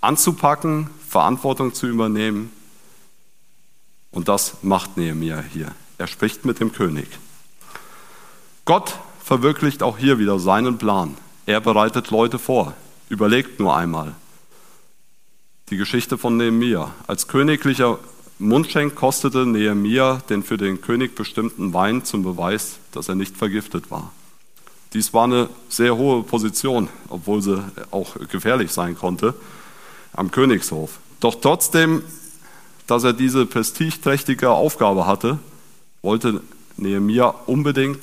Anzupacken, 0.00 0.88
Verantwortung 1.08 1.74
zu 1.74 1.86
übernehmen. 1.86 2.50
Und 4.10 4.28
das 4.28 4.56
macht 4.62 4.96
Nehemiah 4.96 5.42
hier. 5.52 5.72
Er 5.98 6.06
spricht 6.06 6.44
mit 6.44 6.60
dem 6.60 6.72
König. 6.72 7.08
Gott 8.64 8.96
verwirklicht 9.22 9.82
auch 9.82 9.98
hier 9.98 10.18
wieder 10.18 10.38
seinen 10.38 10.78
Plan. 10.78 11.16
Er 11.46 11.60
bereitet 11.60 12.10
Leute 12.10 12.38
vor. 12.38 12.74
Überlegt 13.08 13.58
nur 13.58 13.76
einmal. 13.76 14.14
Die 15.70 15.76
Geschichte 15.76 16.18
von 16.18 16.36
Nehemia. 16.36 16.92
Als 17.06 17.28
königlicher 17.28 17.98
Mundschenk 18.38 18.94
kostete 18.94 19.46
Nehemia 19.46 20.22
den 20.28 20.42
für 20.42 20.56
den 20.56 20.80
König 20.80 21.14
bestimmten 21.14 21.72
Wein 21.72 22.04
zum 22.04 22.22
Beweis, 22.22 22.78
dass 22.92 23.08
er 23.08 23.14
nicht 23.14 23.36
vergiftet 23.36 23.90
war. 23.90 24.12
Dies 24.92 25.12
war 25.12 25.24
eine 25.24 25.48
sehr 25.68 25.96
hohe 25.96 26.22
Position, 26.22 26.88
obwohl 27.08 27.42
sie 27.42 27.62
auch 27.90 28.16
gefährlich 28.28 28.72
sein 28.72 28.96
konnte. 28.96 29.34
am 30.12 30.30
Königshof. 30.30 30.98
Doch 31.20 31.36
trotzdem, 31.36 32.02
dass 32.86 33.04
er 33.04 33.12
diese 33.12 33.46
prestigeträchtige 33.46 34.50
Aufgabe 34.50 35.06
hatte, 35.06 35.38
wollte 36.02 36.40
Nehemia 36.76 37.28
unbedingt 37.46 38.02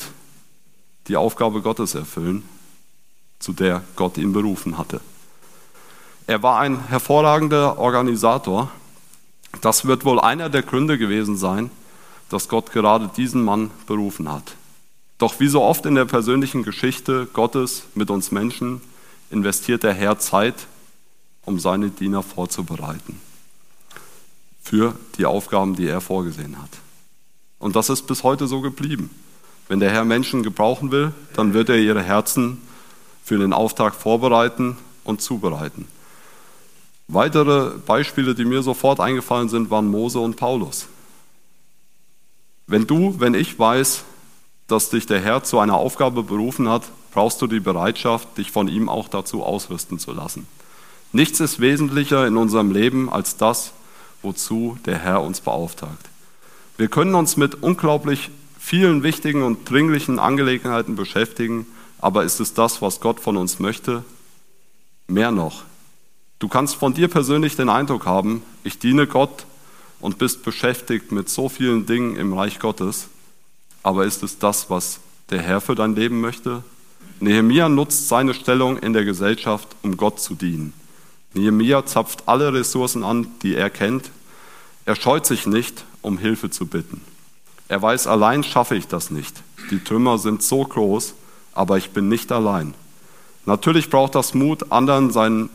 die 1.07 1.17
Aufgabe 1.17 1.61
Gottes 1.61 1.95
erfüllen, 1.95 2.43
zu 3.39 3.53
der 3.53 3.83
Gott 3.95 4.17
ihn 4.17 4.33
berufen 4.33 4.77
hatte. 4.77 5.01
Er 6.25 6.43
war 6.43 6.59
ein 6.59 6.87
hervorragender 6.87 7.77
Organisator. 7.77 8.69
Das 9.61 9.85
wird 9.85 10.05
wohl 10.05 10.19
einer 10.19 10.49
der 10.49 10.63
Gründe 10.63 10.97
gewesen 10.97 11.37
sein, 11.37 11.69
dass 12.29 12.49
Gott 12.49 12.71
gerade 12.71 13.09
diesen 13.15 13.43
Mann 13.43 13.71
berufen 13.85 14.31
hat. 14.31 14.55
Doch 15.17 15.39
wie 15.39 15.47
so 15.47 15.63
oft 15.63 15.85
in 15.85 15.95
der 15.95 16.05
persönlichen 16.05 16.63
Geschichte 16.63 17.27
Gottes 17.31 17.83
mit 17.95 18.09
uns 18.09 18.31
Menschen 18.31 18.81
investiert 19.31 19.83
der 19.83 19.93
Herr 19.93 20.19
Zeit, 20.19 20.67
um 21.45 21.59
seine 21.59 21.89
Diener 21.89 22.23
vorzubereiten 22.23 23.19
für 24.67 24.95
die 25.17 25.25
Aufgaben, 25.25 25.75
die 25.77 25.87
er 25.87 26.01
vorgesehen 26.01 26.61
hat. 26.61 26.69
Und 27.57 27.75
das 27.77 27.89
ist 27.89 28.05
bis 28.05 28.23
heute 28.23 28.47
so 28.47 28.59
geblieben. 28.59 29.09
Wenn 29.69 29.79
der 29.79 29.91
Herr 29.91 30.03
Menschen 30.03 30.43
gebrauchen 30.43 30.91
will, 30.91 31.13
dann 31.35 31.53
wird 31.53 31.69
er 31.69 31.77
ihre 31.77 32.03
Herzen 32.03 32.61
für 33.27 33.37
den 33.37 33.51
Auftrag 33.51 33.93
vorbereiten 33.93 34.77
und 35.03 35.21
zubereiten. 35.21 35.85
Weitere 37.09 37.71
Beispiele, 37.85 38.33
die 38.33 38.45
mir 38.45 38.63
sofort 38.63 39.01
eingefallen 39.01 39.49
sind, 39.49 39.69
waren 39.69 39.89
Mose 39.91 40.19
und 40.19 40.37
Paulus. 40.37 40.87
Wenn 42.67 42.87
du, 42.87 43.19
wenn 43.19 43.33
ich 43.33 43.59
weiß, 43.59 44.05
dass 44.67 44.91
dich 44.91 45.07
der 45.07 45.19
Herr 45.19 45.43
zu 45.43 45.59
einer 45.59 45.75
Aufgabe 45.75 46.23
berufen 46.23 46.69
hat, 46.69 46.83
brauchst 47.11 47.41
du 47.41 47.47
die 47.47 47.59
Bereitschaft, 47.59 48.37
dich 48.37 48.51
von 48.51 48.69
ihm 48.69 48.87
auch 48.87 49.09
dazu 49.09 49.43
ausrüsten 49.43 49.99
zu 49.99 50.13
lassen. 50.13 50.47
Nichts 51.11 51.41
ist 51.41 51.59
wesentlicher 51.59 52.25
in 52.27 52.37
unserem 52.37 52.71
Leben 52.71 53.11
als 53.11 53.35
das, 53.35 53.73
wozu 54.21 54.77
der 54.85 54.99
Herr 54.99 55.21
uns 55.21 55.41
beauftragt. 55.41 56.09
Wir 56.77 56.87
können 56.87 57.13
uns 57.13 57.35
mit 57.35 57.61
unglaublich 57.61 58.29
vielen 58.57 59.03
wichtigen 59.03 59.43
und 59.43 59.69
dringlichen 59.69 60.17
Angelegenheiten 60.17 60.95
beschäftigen, 60.95 61.67
aber 61.99 62.23
ist 62.23 62.39
es 62.39 62.53
das, 62.53 62.81
was 62.81 62.99
Gott 62.99 63.19
von 63.19 63.37
uns 63.37 63.59
möchte? 63.59 64.03
Mehr 65.07 65.31
noch. 65.31 65.63
Du 66.39 66.47
kannst 66.47 66.75
von 66.75 66.93
dir 66.93 67.07
persönlich 67.07 67.55
den 67.55 67.69
Eindruck 67.69 68.05
haben, 68.05 68.43
ich 68.63 68.77
diene 68.77 69.07
Gott 69.07 69.45
und 69.99 70.17
bist 70.17 70.43
beschäftigt 70.43 71.11
mit 71.11 71.29
so 71.29 71.49
vielen 71.49 71.85
Dingen 71.85 72.15
im 72.15 72.33
Reich 72.33 72.59
Gottes, 72.59 73.07
aber 73.81 74.05
ist 74.05 74.21
es 74.21 74.37
das, 74.37 74.69
was 74.69 74.99
der 75.29 75.41
Herr 75.41 75.61
für 75.61 75.75
dein 75.75 75.95
Leben 75.95 76.21
möchte? 76.21 76.63
Nehemia 77.19 77.67
nutzt 77.69 78.07
seine 78.07 78.33
Stellung 78.33 78.77
in 78.77 78.93
der 78.93 79.05
Gesellschaft, 79.05 79.67
um 79.81 79.97
Gott 79.97 80.19
zu 80.19 80.35
dienen. 80.35 80.73
Nehemia 81.33 81.85
zapft 81.85 82.27
alle 82.27 82.53
Ressourcen 82.53 83.03
an, 83.03 83.27
die 83.41 83.55
er 83.55 83.69
kennt. 83.69 84.11
Er 84.85 84.95
scheut 84.95 85.25
sich 85.25 85.47
nicht, 85.47 85.85
um 86.01 86.17
Hilfe 86.17 86.49
zu 86.49 86.67
bitten. 86.67 87.01
Er 87.67 87.81
weiß, 87.81 88.07
allein 88.07 88.43
schaffe 88.43 88.75
ich 88.75 88.87
das 88.87 89.09
nicht. 89.09 89.41
Die 89.71 89.83
Trümmer 89.83 90.17
sind 90.17 90.43
so 90.43 90.63
groß, 90.63 91.15
aber 91.57 91.77
ich 91.77 91.89
bin 91.89 92.07
nicht 92.07 92.31
allein. 92.31 92.73
Natürlich 93.45 93.89
braucht 93.89 94.15
das 94.15 94.33
Mut, 94.33 94.71
anderen 94.71 95.11
seine 95.11 95.49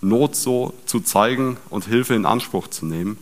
Not 0.00 0.36
so 0.36 0.72
zu 0.86 1.00
zeigen 1.00 1.56
und 1.68 1.86
Hilfe 1.86 2.14
in 2.14 2.24
Anspruch 2.24 2.68
zu 2.68 2.86
nehmen. 2.86 3.18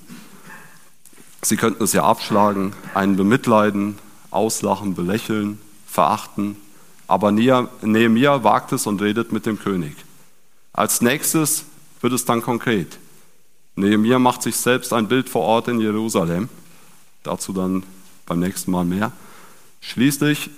Sie 1.42 1.56
könnten 1.56 1.82
es 1.82 1.92
ja 1.92 2.04
abschlagen, 2.04 2.72
einen 2.94 3.16
bemitleiden, 3.16 3.98
auslachen, 4.30 4.94
belächeln, 4.94 5.58
verachten. 5.86 6.56
Aber 7.06 7.32
Nehemiah 7.32 8.44
wagt 8.44 8.72
es 8.72 8.86
und 8.86 9.00
redet 9.00 9.32
mit 9.32 9.46
dem 9.46 9.58
König. 9.58 9.96
Als 10.72 11.00
nächstes 11.00 11.64
wird 12.00 12.12
es 12.12 12.24
dann 12.24 12.42
konkret. 12.42 12.98
Nehemiah 13.74 14.18
macht 14.18 14.42
sich 14.42 14.56
selbst 14.56 14.92
ein 14.92 15.08
Bild 15.08 15.28
vor 15.28 15.42
Ort 15.42 15.68
in 15.68 15.80
Jerusalem. 15.80 16.48
Dazu 17.22 17.52
dann 17.52 17.84
beim 18.26 18.40
nächsten 18.40 18.70
Mal 18.70 18.84
mehr. 18.84 19.12
Schließlich 19.80 20.50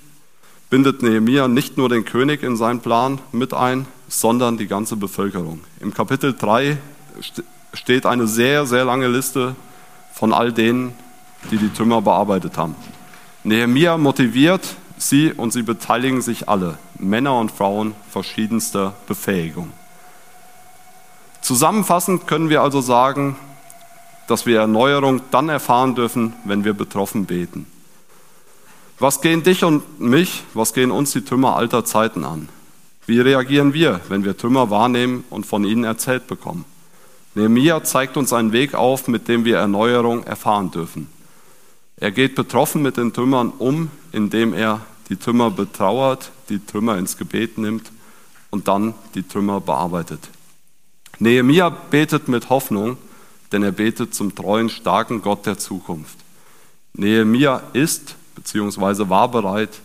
bindet 0.71 1.03
Nehemiah 1.03 1.49
nicht 1.49 1.77
nur 1.77 1.89
den 1.89 2.05
König 2.05 2.43
in 2.43 2.57
seinen 2.57 2.81
Plan 2.81 3.19
mit 3.33 3.53
ein, 3.53 3.87
sondern 4.09 4.57
die 4.57 4.69
ganze 4.69 4.97
Bevölkerung. 4.97 5.61
Im 5.81 5.93
Kapitel 5.93 6.33
3 6.33 6.79
steht 7.75 8.07
eine 8.07 8.27
sehr, 8.27 8.67
sehr 8.67 8.85
lange 8.85 9.09
Liste 9.09 9.57
von 10.13 10.33
all 10.33 10.53
denen, 10.53 10.95
die 11.51 11.57
die 11.57 11.73
Trümmer 11.73 12.03
bearbeitet 12.03 12.57
haben. 12.57 12.77
Nehemiah 13.43 13.99
motiviert 13.99 14.77
sie 14.97 15.33
und 15.33 15.53
sie 15.53 15.63
beteiligen 15.63 16.23
sich 16.23 16.49
alle, 16.49 16.79
Männer 16.99 17.39
und 17.39 17.51
Frauen 17.51 17.95
verschiedenster 18.11 18.95
Befähigung. 19.07 19.73
Zusammenfassend 21.41 22.27
können 22.27 22.51
wir 22.51 22.63
also 22.63 22.81
sagen, 22.81 23.37
dass 24.29 24.47
wir 24.47 24.61
Erneuerung 24.61 25.23
dann 25.31 25.49
erfahren 25.49 25.95
dürfen, 25.95 26.35
wenn 26.45 26.65
wir 26.65 26.75
betroffen 26.75 27.27
beten. 27.27 27.67
Was 29.01 29.23
gehen 29.23 29.43
dich 29.43 29.65
und 29.65 29.99
mich, 29.99 30.45
was 30.53 30.75
gehen 30.75 30.91
uns 30.91 31.13
die 31.13 31.25
Trümmer 31.25 31.57
alter 31.57 31.87
Zeiten 31.87 32.23
an? 32.23 32.51
Wie 33.07 33.19
reagieren 33.19 33.73
wir, 33.73 34.03
wenn 34.11 34.25
wir 34.25 34.37
Trümmer 34.37 34.69
wahrnehmen 34.69 35.25
und 35.31 35.47
von 35.47 35.65
ihnen 35.65 35.85
erzählt 35.85 36.27
bekommen? 36.27 36.67
Nehemiah 37.35 37.83
zeigt 37.83 38.19
uns 38.19 38.35
einen 38.35 38.53
Weg 38.53 38.75
auf, 38.75 39.09
mit 39.09 39.27
dem 39.27 39.47
wir 39.47 39.57
Erneuerung 39.57 40.25
erfahren 40.25 40.71
dürfen. 40.71 41.07
Er 41.97 42.11
geht 42.11 42.35
betroffen 42.35 42.83
mit 42.83 42.99
den 42.99 43.15
Trümmern 43.15 43.55
um, 43.59 43.91
indem 44.13 44.53
er 44.53 44.83
die 45.09 45.17
Trümmer 45.17 45.51
betrauert, 45.51 46.31
die 46.51 46.59
Trümmer 46.59 46.99
ins 46.99 47.17
Gebet 47.17 47.57
nimmt 47.57 47.91
und 48.51 48.69
dann 48.69 48.93
die 49.15 49.23
Trümmer 49.23 49.63
bearbeitet. 49.63 50.29
Nehemia 51.19 51.71
betet 51.71 52.29
mit 52.29 52.51
Hoffnung, 52.51 52.99
denn 53.51 53.63
er 53.63 53.73
betet 53.73 54.15
zum 54.15 54.35
treuen, 54.35 54.69
starken 54.69 55.23
Gott 55.23 55.47
der 55.47 55.57
Zukunft. 55.57 56.19
Nehemia 56.93 57.63
ist 57.73 58.17
bzw. 58.35 59.09
war 59.09 59.31
bereit, 59.31 59.81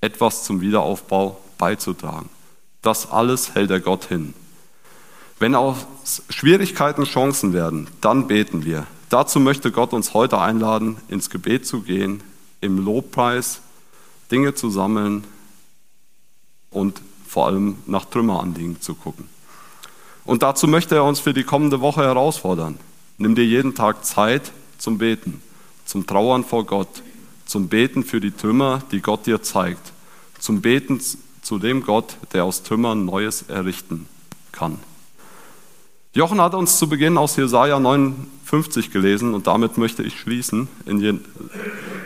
etwas 0.00 0.44
zum 0.44 0.60
Wiederaufbau 0.60 1.40
beizutragen. 1.58 2.28
Das 2.82 3.10
alles 3.10 3.54
hält 3.54 3.70
er 3.70 3.80
Gott 3.80 4.06
hin. 4.06 4.34
Wenn 5.38 5.54
aus 5.54 5.86
Schwierigkeiten 6.28 7.04
Chancen 7.04 7.52
werden, 7.52 7.88
dann 8.00 8.26
beten 8.26 8.64
wir. 8.64 8.86
Dazu 9.08 9.40
möchte 9.40 9.72
Gott 9.72 9.92
uns 9.92 10.14
heute 10.14 10.38
einladen, 10.38 10.96
ins 11.08 11.30
Gebet 11.30 11.66
zu 11.66 11.82
gehen, 11.82 12.22
im 12.60 12.84
Lobpreis 12.84 13.60
Dinge 14.30 14.54
zu 14.54 14.70
sammeln 14.70 15.24
und 16.70 17.00
vor 17.26 17.46
allem 17.46 17.78
nach 17.86 18.04
Trümmeranliegen 18.04 18.80
zu 18.80 18.94
gucken. 18.94 19.28
Und 20.24 20.42
dazu 20.42 20.68
möchte 20.68 20.94
er 20.94 21.04
uns 21.04 21.20
für 21.20 21.32
die 21.32 21.44
kommende 21.44 21.80
Woche 21.80 22.02
herausfordern. 22.02 22.78
Nimm 23.18 23.34
dir 23.34 23.44
jeden 23.44 23.74
Tag 23.74 24.04
Zeit 24.04 24.52
zum 24.78 24.98
Beten, 24.98 25.42
zum 25.84 26.06
Trauern 26.06 26.44
vor 26.44 26.64
Gott, 26.64 27.02
zum 27.50 27.66
Beten 27.66 28.04
für 28.04 28.20
die 28.20 28.30
Trümmer, 28.30 28.80
die 28.92 29.00
Gott 29.00 29.26
dir 29.26 29.42
zeigt, 29.42 29.92
zum 30.38 30.60
Beten 30.60 31.00
zu 31.42 31.58
dem 31.58 31.82
Gott, 31.82 32.16
der 32.32 32.44
aus 32.44 32.62
Trümmern 32.62 33.04
Neues 33.04 33.42
errichten 33.48 34.06
kann. 34.52 34.78
Jochen 36.14 36.40
hat 36.40 36.54
uns 36.54 36.78
zu 36.78 36.88
Beginn 36.88 37.18
aus 37.18 37.34
Jesaja 37.34 37.80
59 37.80 38.92
gelesen 38.92 39.34
und 39.34 39.48
damit 39.48 39.78
möchte 39.78 40.04
ich 40.04 40.20
schließen. 40.20 40.68
In 40.86 41.20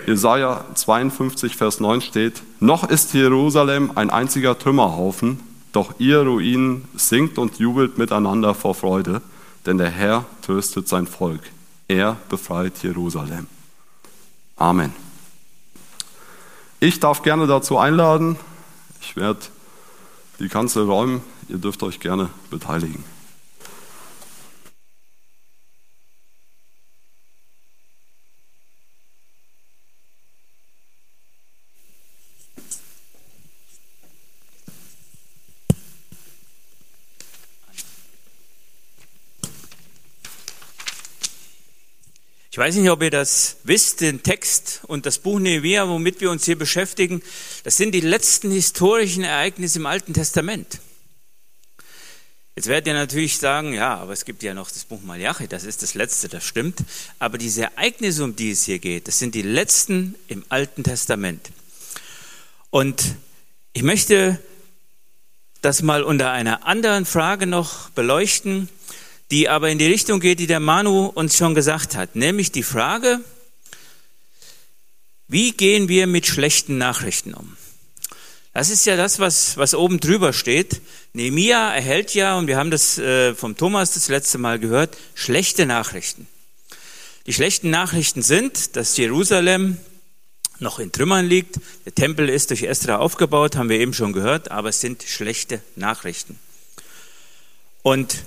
Jesaja 0.06 0.64
52, 0.74 1.56
Vers 1.56 1.78
9 1.78 2.00
steht: 2.00 2.42
Noch 2.60 2.88
ist 2.88 3.12
Jerusalem 3.12 3.92
ein 3.96 4.08
einziger 4.08 4.58
Trümmerhaufen, 4.58 5.40
doch 5.72 5.92
ihr 5.98 6.22
Ruinen 6.22 6.88
singt 6.96 7.36
und 7.36 7.58
jubelt 7.58 7.98
miteinander 7.98 8.54
vor 8.54 8.74
Freude, 8.74 9.20
denn 9.66 9.76
der 9.76 9.90
Herr 9.90 10.24
tröstet 10.40 10.88
sein 10.88 11.06
Volk. 11.06 11.42
Er 11.86 12.16
befreit 12.30 12.82
Jerusalem. 12.82 13.46
Amen. 14.56 15.03
Ich 16.80 17.00
darf 17.00 17.22
gerne 17.22 17.46
dazu 17.46 17.78
einladen. 17.78 18.36
Ich 19.00 19.16
werde 19.16 19.40
die 20.38 20.48
Kanzel 20.48 20.84
räumen. 20.84 21.22
Ihr 21.48 21.58
dürft 21.58 21.82
euch 21.82 22.00
gerne 22.00 22.30
beteiligen. 22.50 23.04
Ich 42.54 42.58
weiß 42.58 42.76
nicht, 42.76 42.88
ob 42.88 43.02
ihr 43.02 43.10
das 43.10 43.56
wisst, 43.64 44.00
den 44.00 44.22
Text 44.22 44.82
und 44.86 45.06
das 45.06 45.18
Buch 45.18 45.40
Nehemiah, 45.40 45.88
womit 45.88 46.20
wir 46.20 46.30
uns 46.30 46.44
hier 46.44 46.56
beschäftigen, 46.56 47.20
das 47.64 47.76
sind 47.76 47.92
die 47.96 48.00
letzten 48.00 48.52
historischen 48.52 49.24
Ereignisse 49.24 49.80
im 49.80 49.86
Alten 49.86 50.14
Testament. 50.14 50.78
Jetzt 52.54 52.68
werdet 52.68 52.86
ihr 52.86 52.94
natürlich 52.94 53.38
sagen, 53.38 53.74
ja, 53.74 53.96
aber 53.96 54.12
es 54.12 54.24
gibt 54.24 54.44
ja 54.44 54.54
noch 54.54 54.70
das 54.70 54.84
Buch 54.84 55.02
Malachi, 55.02 55.48
das 55.48 55.64
ist 55.64 55.82
das 55.82 55.94
letzte, 55.94 56.28
das 56.28 56.44
stimmt. 56.44 56.78
Aber 57.18 57.38
diese 57.38 57.62
Ereignisse, 57.62 58.22
um 58.22 58.36
die 58.36 58.52
es 58.52 58.62
hier 58.62 58.78
geht, 58.78 59.08
das 59.08 59.18
sind 59.18 59.34
die 59.34 59.42
letzten 59.42 60.14
im 60.28 60.44
Alten 60.48 60.84
Testament. 60.84 61.50
Und 62.70 63.16
ich 63.72 63.82
möchte 63.82 64.40
das 65.60 65.82
mal 65.82 66.04
unter 66.04 66.30
einer 66.30 66.64
anderen 66.64 67.04
Frage 67.04 67.48
noch 67.48 67.90
beleuchten 67.90 68.68
die 69.34 69.48
aber 69.48 69.68
in 69.68 69.78
die 69.78 69.86
Richtung 69.88 70.20
geht, 70.20 70.38
die 70.38 70.46
der 70.46 70.60
Manu 70.60 71.06
uns 71.06 71.36
schon 71.36 71.56
gesagt 71.56 71.96
hat, 71.96 72.14
nämlich 72.14 72.52
die 72.52 72.62
Frage, 72.62 73.18
wie 75.26 75.50
gehen 75.50 75.88
wir 75.88 76.06
mit 76.06 76.24
schlechten 76.24 76.78
Nachrichten 76.78 77.34
um? 77.34 77.56
Das 78.52 78.70
ist 78.70 78.86
ja 78.86 78.96
das, 78.96 79.18
was, 79.18 79.56
was 79.56 79.74
oben 79.74 79.98
drüber 79.98 80.32
steht. 80.32 80.80
Nehemia 81.14 81.74
erhält 81.74 82.14
ja, 82.14 82.38
und 82.38 82.46
wir 82.46 82.56
haben 82.56 82.70
das 82.70 82.96
äh, 82.98 83.34
vom 83.34 83.56
Thomas 83.56 83.94
das 83.94 84.06
letzte 84.06 84.38
Mal 84.38 84.60
gehört, 84.60 84.96
schlechte 85.16 85.66
Nachrichten. 85.66 86.28
Die 87.26 87.32
schlechten 87.32 87.70
Nachrichten 87.70 88.22
sind, 88.22 88.76
dass 88.76 88.96
Jerusalem 88.96 89.78
noch 90.60 90.78
in 90.78 90.92
Trümmern 90.92 91.26
liegt. 91.26 91.56
Der 91.84 91.92
Tempel 91.96 92.28
ist 92.28 92.50
durch 92.50 92.62
Esra 92.62 92.98
aufgebaut, 92.98 93.56
haben 93.56 93.68
wir 93.68 93.80
eben 93.80 93.94
schon 93.94 94.12
gehört, 94.12 94.52
aber 94.52 94.68
es 94.68 94.80
sind 94.80 95.02
schlechte 95.02 95.60
Nachrichten. 95.74 96.38
Und 97.82 98.22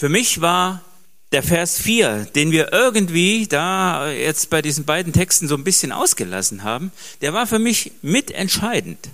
für 0.00 0.08
mich 0.08 0.40
war 0.40 0.82
der 1.30 1.42
Vers 1.42 1.78
4, 1.78 2.28
den 2.34 2.52
wir 2.52 2.72
irgendwie 2.72 3.46
da 3.46 4.10
jetzt 4.10 4.48
bei 4.48 4.62
diesen 4.62 4.86
beiden 4.86 5.12
Texten 5.12 5.46
so 5.46 5.54
ein 5.56 5.62
bisschen 5.62 5.92
ausgelassen 5.92 6.62
haben, 6.62 6.90
der 7.20 7.34
war 7.34 7.46
für 7.46 7.58
mich 7.58 7.92
mitentscheidend. 8.00 9.10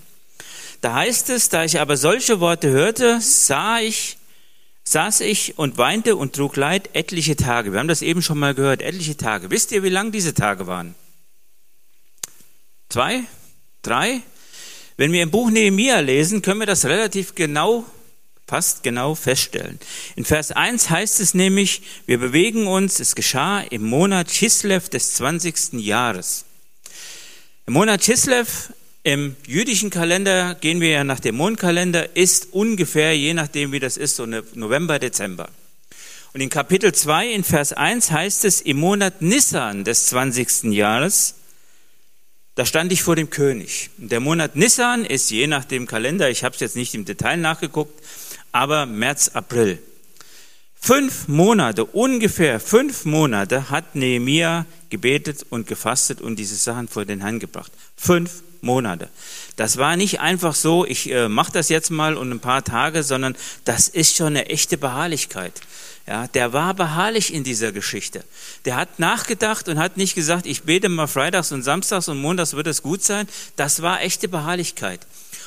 Da 0.82 0.94
heißt 0.94 1.28
es, 1.30 1.48
da 1.48 1.64
ich 1.64 1.80
aber 1.80 1.96
solche 1.96 2.38
Worte 2.38 2.70
hörte, 2.70 3.20
sah 3.20 3.80
ich, 3.80 4.16
saß 4.84 5.22
ich 5.22 5.58
und 5.58 5.76
weinte 5.76 6.14
und 6.14 6.36
trug 6.36 6.54
Leid 6.54 6.90
etliche 6.92 7.34
Tage. 7.34 7.72
Wir 7.72 7.80
haben 7.80 7.88
das 7.88 8.00
eben 8.00 8.22
schon 8.22 8.38
mal 8.38 8.54
gehört, 8.54 8.80
etliche 8.80 9.16
Tage. 9.16 9.50
Wisst 9.50 9.72
ihr, 9.72 9.82
wie 9.82 9.88
lang 9.88 10.12
diese 10.12 10.34
Tage 10.34 10.68
waren? 10.68 10.94
Zwei? 12.90 13.24
Drei? 13.82 14.20
Wenn 14.96 15.10
wir 15.10 15.24
im 15.24 15.32
Buch 15.32 15.50
Nehemiah 15.50 15.98
lesen, 15.98 16.42
können 16.42 16.60
wir 16.60 16.66
das 16.68 16.84
relativ 16.84 17.34
genau 17.34 17.84
fast 18.46 18.82
genau 18.82 19.14
feststellen. 19.14 19.80
In 20.14 20.24
Vers 20.24 20.52
1 20.52 20.90
heißt 20.90 21.20
es 21.20 21.34
nämlich, 21.34 21.82
wir 22.06 22.18
bewegen 22.18 22.66
uns, 22.66 23.00
es 23.00 23.14
geschah 23.14 23.60
im 23.60 23.82
Monat 23.82 24.28
Chislev 24.28 24.88
des 24.88 25.14
20. 25.14 25.74
Jahres. 25.74 26.44
Im 27.66 27.72
Monat 27.72 28.02
Chislev 28.02 28.70
im 29.02 29.36
jüdischen 29.46 29.90
Kalender 29.90 30.54
gehen 30.54 30.80
wir 30.80 30.90
ja 30.90 31.04
nach 31.04 31.20
dem 31.20 31.36
Mondkalender, 31.36 32.16
ist 32.16 32.48
ungefähr, 32.52 33.16
je 33.16 33.34
nachdem 33.34 33.72
wie 33.72 33.80
das 33.80 33.96
ist, 33.96 34.16
so 34.16 34.26
November, 34.26 34.98
Dezember. 34.98 35.48
Und 36.32 36.40
in 36.40 36.50
Kapitel 36.50 36.92
2 36.92 37.30
in 37.30 37.44
Vers 37.44 37.72
1 37.72 38.10
heißt 38.10 38.44
es, 38.44 38.60
im 38.60 38.76
Monat 38.78 39.22
Nissan 39.22 39.84
des 39.84 40.06
20. 40.06 40.64
Jahres, 40.72 41.34
da 42.56 42.66
stand 42.66 42.92
ich 42.92 43.02
vor 43.02 43.16
dem 43.16 43.30
König. 43.30 43.90
Und 43.98 44.12
der 44.12 44.20
Monat 44.20 44.56
Nissan 44.56 45.04
ist 45.04 45.30
je 45.30 45.46
nach 45.46 45.64
dem 45.64 45.86
Kalender, 45.86 46.30
ich 46.30 46.44
habe 46.44 46.54
es 46.54 46.60
jetzt 46.60 46.76
nicht 46.76 46.94
im 46.94 47.04
Detail 47.04 47.36
nachgeguckt, 47.36 48.02
aber 48.52 48.86
März, 48.86 49.28
April. 49.28 49.78
Fünf 50.74 51.26
Monate, 51.26 51.84
ungefähr 51.84 52.60
fünf 52.60 53.04
Monate 53.04 53.70
hat 53.70 53.96
Nehemia 53.96 54.66
gebetet 54.88 55.44
und 55.50 55.66
gefastet 55.66 56.20
und 56.20 56.36
diese 56.36 56.54
Sachen 56.54 56.86
vor 56.86 57.04
den 57.04 57.22
Herrn 57.22 57.40
gebracht. 57.40 57.72
Fünf 57.96 58.42
Monate. 58.60 59.08
Das 59.56 59.78
war 59.78 59.96
nicht 59.96 60.20
einfach 60.20 60.54
so, 60.54 60.84
ich 60.84 61.10
äh, 61.10 61.28
mache 61.28 61.52
das 61.52 61.70
jetzt 61.70 61.90
mal 61.90 62.16
und 62.16 62.30
ein 62.30 62.40
paar 62.40 62.62
Tage, 62.62 63.02
sondern 63.02 63.36
das 63.64 63.88
ist 63.88 64.16
schon 64.16 64.28
eine 64.28 64.46
echte 64.46 64.78
Beharrlichkeit. 64.78 65.60
Ja, 66.06 66.28
der 66.28 66.52
war 66.52 66.72
beharrlich 66.74 67.34
in 67.34 67.42
dieser 67.42 67.72
Geschichte. 67.72 68.22
Der 68.64 68.76
hat 68.76 69.00
nachgedacht 69.00 69.68
und 69.68 69.78
hat 69.80 69.96
nicht 69.96 70.14
gesagt, 70.14 70.46
ich 70.46 70.62
bete 70.62 70.88
mal 70.88 71.08
freitags 71.08 71.50
und 71.50 71.62
samstags 71.62 72.08
und 72.08 72.18
montags 72.18 72.52
wird 72.52 72.68
es 72.68 72.82
gut 72.82 73.02
sein. 73.02 73.26
Das 73.56 73.82
war 73.82 74.02
echte 74.02 74.28
Beharrlichkeit. 74.28 75.00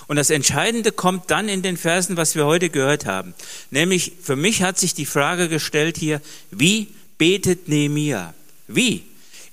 Und 0.10 0.16
das 0.16 0.32
Entscheidende 0.32 0.92
kommt 0.92 1.30
dann 1.30 1.48
in 1.50 1.62
den 1.62 1.78
Versen, 1.78 2.18
was 2.18 2.34
wir 2.34 2.48
heute 2.48 2.72
gehört 2.72 3.06
haben. 3.06 3.36
Nämlich, 3.70 4.14
für 4.24 4.36
mich 4.36 4.64
hat 4.64 4.80
sich 4.80 4.96
die 4.96 5.06
Frage 5.06 5.50
gestellt 5.50 5.98
hier, 5.98 6.20
wie 6.50 6.88
betet 7.20 7.68
Nehemia? 7.68 8.34
Wie? 8.68 9.04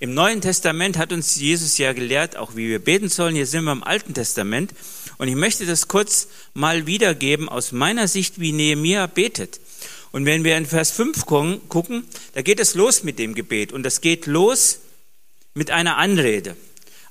Im 0.01 0.15
Neuen 0.15 0.41
Testament 0.41 0.97
hat 0.97 1.13
uns 1.13 1.37
Jesus 1.37 1.77
ja 1.77 1.93
gelehrt, 1.93 2.39
auch 2.39 2.57
wie 2.57 2.71
wir 2.71 2.79
beten 2.79 3.11
sollen. 3.11 3.35
Hier 3.35 3.47
sind 3.47 3.65
wir 3.65 3.73
im 3.73 3.85
Alten 3.85 4.15
Testament. 4.15 4.73
Und 5.19 5.29
ich 5.29 5.35
möchte 5.35 5.67
das 5.67 5.89
kurz 5.89 6.29
mal 6.55 6.87
wiedergeben 6.87 7.51
aus 7.51 7.73
meiner 7.73 8.09
Sicht, 8.09 8.41
wie 8.41 8.53
Nehemia 8.53 9.09
betet. 9.09 9.61
Und 10.11 10.25
wenn 10.25 10.43
wir 10.43 10.57
in 10.57 10.65
Vers 10.65 10.91
5 10.91 11.27
gucken, 11.27 12.05
da 12.33 12.41
geht 12.41 12.61
es 12.61 12.75
los 12.75 13.03
mit 13.03 13.19
dem 13.19 13.35
Gebet. 13.35 13.75
Und 13.75 13.83
das 13.83 14.01
geht 14.01 14.25
los 14.25 14.79
mit 15.53 15.71
einer 15.71 15.99
Anrede. 15.99 16.57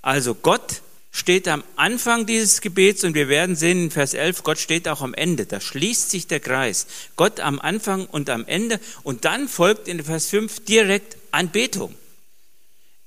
Also 0.01 0.33
Gott 0.33 0.81
steht 1.15 1.47
am 1.47 1.63
Anfang 1.77 2.25
dieses 2.25 2.59
Gebets 2.59 3.05
und 3.05 3.15
wir 3.15 3.29
werden 3.29 3.55
sehen 3.55 3.85
in 3.85 3.91
Vers 3.91 4.13
11, 4.13 4.43
Gott 4.43 4.59
steht 4.59 4.89
auch 4.89 5.01
am 5.01 5.13
Ende. 5.13 5.45
Da 5.45 5.61
schließt 5.61 6.11
sich 6.11 6.27
der 6.27 6.41
Kreis. 6.41 6.87
Gott 7.15 7.39
am 7.39 7.61
Anfang 7.61 8.05
und 8.05 8.29
am 8.29 8.45
Ende. 8.45 8.81
Und 9.03 9.23
dann 9.23 9.47
folgt 9.47 9.87
in 9.87 10.03
Vers 10.03 10.27
5 10.27 10.65
direkt 10.65 11.15
Anbetung. 11.31 11.95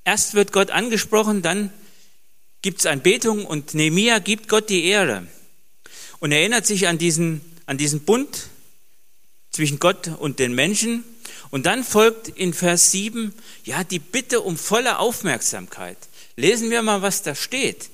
Erst 0.05 0.33
wird 0.33 0.53
Gott 0.53 0.71
angesprochen, 0.71 1.43
dann 1.43 1.71
gibt 2.63 2.81
es 2.81 2.87
Anbetung 2.87 3.45
und 3.45 3.75
Nehemia 3.75 4.21
gibt 4.21 4.49
Gott 4.49 4.71
die 4.71 4.87
Ehre 4.87 5.27
und 6.19 6.33
erinnert 6.33 6.67
sich 6.67 6.89
an 6.89 6.97
diesen, 6.97 7.43
an 7.67 7.77
diesen 7.77 8.01
Bund 8.01 8.49
zwischen 9.51 9.81
Gott 9.81 10.09
und 10.19 10.39
den 10.39 10.55
Menschen. 10.55 11.05
Und 11.51 11.67
dann 11.67 11.85
folgt 11.85 12.29
in 12.29 12.55
Vers 12.55 12.91
7, 12.91 13.35
ja, 13.65 13.85
die 13.85 13.99
Bitte 13.99 14.41
um 14.41 14.57
volle 14.57 14.99
Aufmerksamkeit. 14.99 15.99
Lesen 16.37 16.71
wir 16.71 16.81
mal, 16.81 17.03
was 17.03 17.23
da 17.23 17.35
steht. 17.35 17.91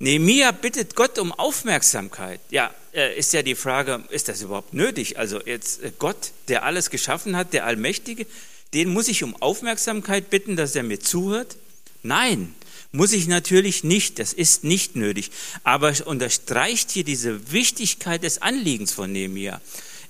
Nehemia 0.00 0.52
bittet 0.52 0.94
Gott 0.94 1.18
um 1.18 1.32
Aufmerksamkeit. 1.32 2.40
Ja, 2.50 2.72
äh, 2.92 3.18
ist 3.18 3.32
ja 3.32 3.42
die 3.42 3.56
Frage, 3.56 4.04
ist 4.10 4.28
das 4.28 4.42
überhaupt 4.42 4.72
nötig? 4.72 5.18
Also 5.18 5.40
jetzt 5.44 5.82
äh, 5.82 5.92
Gott, 5.98 6.32
der 6.46 6.64
alles 6.64 6.90
geschaffen 6.90 7.36
hat, 7.36 7.52
der 7.52 7.66
Allmächtige, 7.66 8.26
den 8.74 8.90
muss 8.90 9.08
ich 9.08 9.24
um 9.24 9.34
Aufmerksamkeit 9.40 10.30
bitten, 10.30 10.54
dass 10.54 10.76
er 10.76 10.84
mir 10.84 11.00
zuhört? 11.00 11.56
Nein, 12.02 12.54
muss 12.92 13.12
ich 13.12 13.26
natürlich 13.26 13.82
nicht. 13.82 14.18
Das 14.20 14.32
ist 14.32 14.62
nicht 14.62 14.94
nötig. 14.94 15.30
Aber 15.64 15.90
es 15.90 16.00
unterstreicht 16.00 16.90
hier 16.90 17.04
diese 17.04 17.50
Wichtigkeit 17.50 18.22
des 18.22 18.40
Anliegens 18.40 18.92
von 18.92 19.10
Nehemia. 19.10 19.60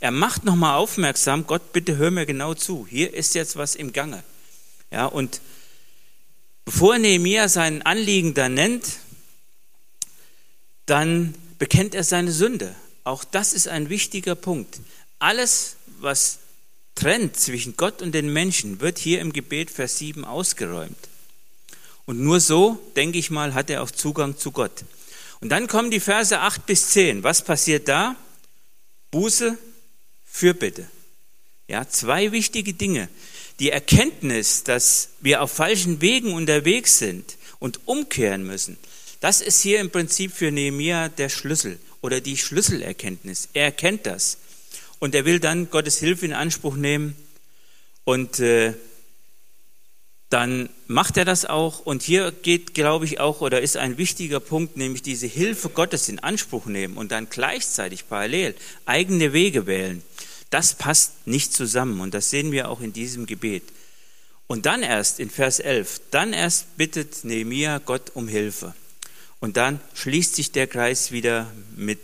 Er 0.00 0.10
macht 0.10 0.44
nochmal 0.44 0.76
aufmerksam, 0.76 1.46
Gott, 1.46 1.72
bitte 1.72 1.96
hör 1.96 2.10
mir 2.10 2.26
genau 2.26 2.54
zu. 2.54 2.86
Hier 2.88 3.14
ist 3.14 3.34
jetzt 3.34 3.56
was 3.56 3.74
im 3.74 3.92
Gange. 3.92 4.22
Ja, 4.90 5.06
und 5.06 5.40
bevor 6.64 6.98
Nehemia 6.98 7.48
sein 7.48 7.82
Anliegen 7.82 8.34
da 8.34 8.48
nennt, 8.48 8.84
dann 10.90 11.34
bekennt 11.58 11.94
er 11.94 12.04
seine 12.04 12.32
Sünde. 12.32 12.74
Auch 13.04 13.24
das 13.24 13.52
ist 13.52 13.68
ein 13.68 13.88
wichtiger 13.88 14.34
Punkt. 14.34 14.80
Alles, 15.18 15.76
was 16.00 16.38
trennt 16.94 17.36
zwischen 17.36 17.76
Gott 17.76 18.02
und 18.02 18.12
den 18.12 18.32
Menschen, 18.32 18.80
wird 18.80 18.98
hier 18.98 19.20
im 19.20 19.32
Gebet 19.32 19.70
Vers 19.70 19.98
7 19.98 20.24
ausgeräumt. 20.24 21.08
Und 22.06 22.20
nur 22.20 22.40
so, 22.40 22.80
denke 22.96 23.18
ich 23.18 23.30
mal, 23.30 23.54
hat 23.54 23.70
er 23.70 23.82
auch 23.82 23.90
Zugang 23.90 24.36
zu 24.38 24.50
Gott. 24.50 24.84
Und 25.40 25.50
dann 25.50 25.68
kommen 25.68 25.90
die 25.90 26.00
Verse 26.00 26.38
8 26.38 26.66
bis 26.66 26.90
10. 26.90 27.22
Was 27.22 27.42
passiert 27.42 27.86
da? 27.86 28.16
Buße, 29.10 29.56
Fürbitte. 30.24 30.86
Ja, 31.68 31.86
zwei 31.88 32.32
wichtige 32.32 32.72
Dinge. 32.72 33.08
Die 33.58 33.70
Erkenntnis, 33.70 34.64
dass 34.64 35.10
wir 35.20 35.42
auf 35.42 35.52
falschen 35.52 36.00
Wegen 36.00 36.32
unterwegs 36.32 36.98
sind 36.98 37.36
und 37.58 37.86
umkehren 37.86 38.44
müssen. 38.44 38.78
Das 39.20 39.40
ist 39.40 39.60
hier 39.62 39.80
im 39.80 39.90
Prinzip 39.90 40.32
für 40.32 40.50
Nehemia 40.52 41.08
der 41.08 41.28
Schlüssel 41.28 41.78
oder 42.00 42.20
die 42.20 42.36
Schlüsselerkenntnis. 42.36 43.48
Er 43.52 43.64
erkennt 43.64 44.06
das 44.06 44.38
und 45.00 45.14
er 45.14 45.24
will 45.24 45.40
dann 45.40 45.70
Gottes 45.70 45.98
Hilfe 45.98 46.26
in 46.26 46.32
Anspruch 46.32 46.76
nehmen 46.76 47.16
und 48.04 48.38
äh, 48.38 48.74
dann 50.30 50.68
macht 50.86 51.16
er 51.16 51.24
das 51.24 51.46
auch. 51.46 51.80
Und 51.80 52.02
hier 52.02 52.32
geht, 52.32 52.74
glaube 52.74 53.06
ich, 53.06 53.18
auch 53.18 53.40
oder 53.40 53.60
ist 53.60 53.76
ein 53.76 53.98
wichtiger 53.98 54.40
Punkt, 54.40 54.76
nämlich 54.76 55.02
diese 55.02 55.26
Hilfe 55.26 55.70
Gottes 55.70 56.08
in 56.08 56.18
Anspruch 56.18 56.66
nehmen 56.66 56.96
und 56.96 57.12
dann 57.12 57.28
gleichzeitig 57.30 58.08
parallel 58.08 58.54
eigene 58.84 59.32
Wege 59.32 59.66
wählen. 59.66 60.02
Das 60.50 60.74
passt 60.74 61.26
nicht 61.26 61.52
zusammen 61.52 62.00
und 62.00 62.14
das 62.14 62.30
sehen 62.30 62.52
wir 62.52 62.70
auch 62.70 62.80
in 62.80 62.92
diesem 62.92 63.26
Gebet. 63.26 63.64
Und 64.46 64.64
dann 64.64 64.82
erst 64.82 65.20
in 65.20 65.28
Vers 65.28 65.60
11, 65.60 66.00
dann 66.10 66.32
erst 66.32 66.76
bittet 66.76 67.24
Nehemia 67.24 67.78
Gott 67.78 68.12
um 68.14 68.28
Hilfe. 68.28 68.74
Und 69.40 69.56
dann 69.56 69.80
schließt 69.94 70.34
sich 70.34 70.52
der 70.52 70.66
Kreis 70.66 71.12
wieder 71.12 71.52
mit 71.76 72.00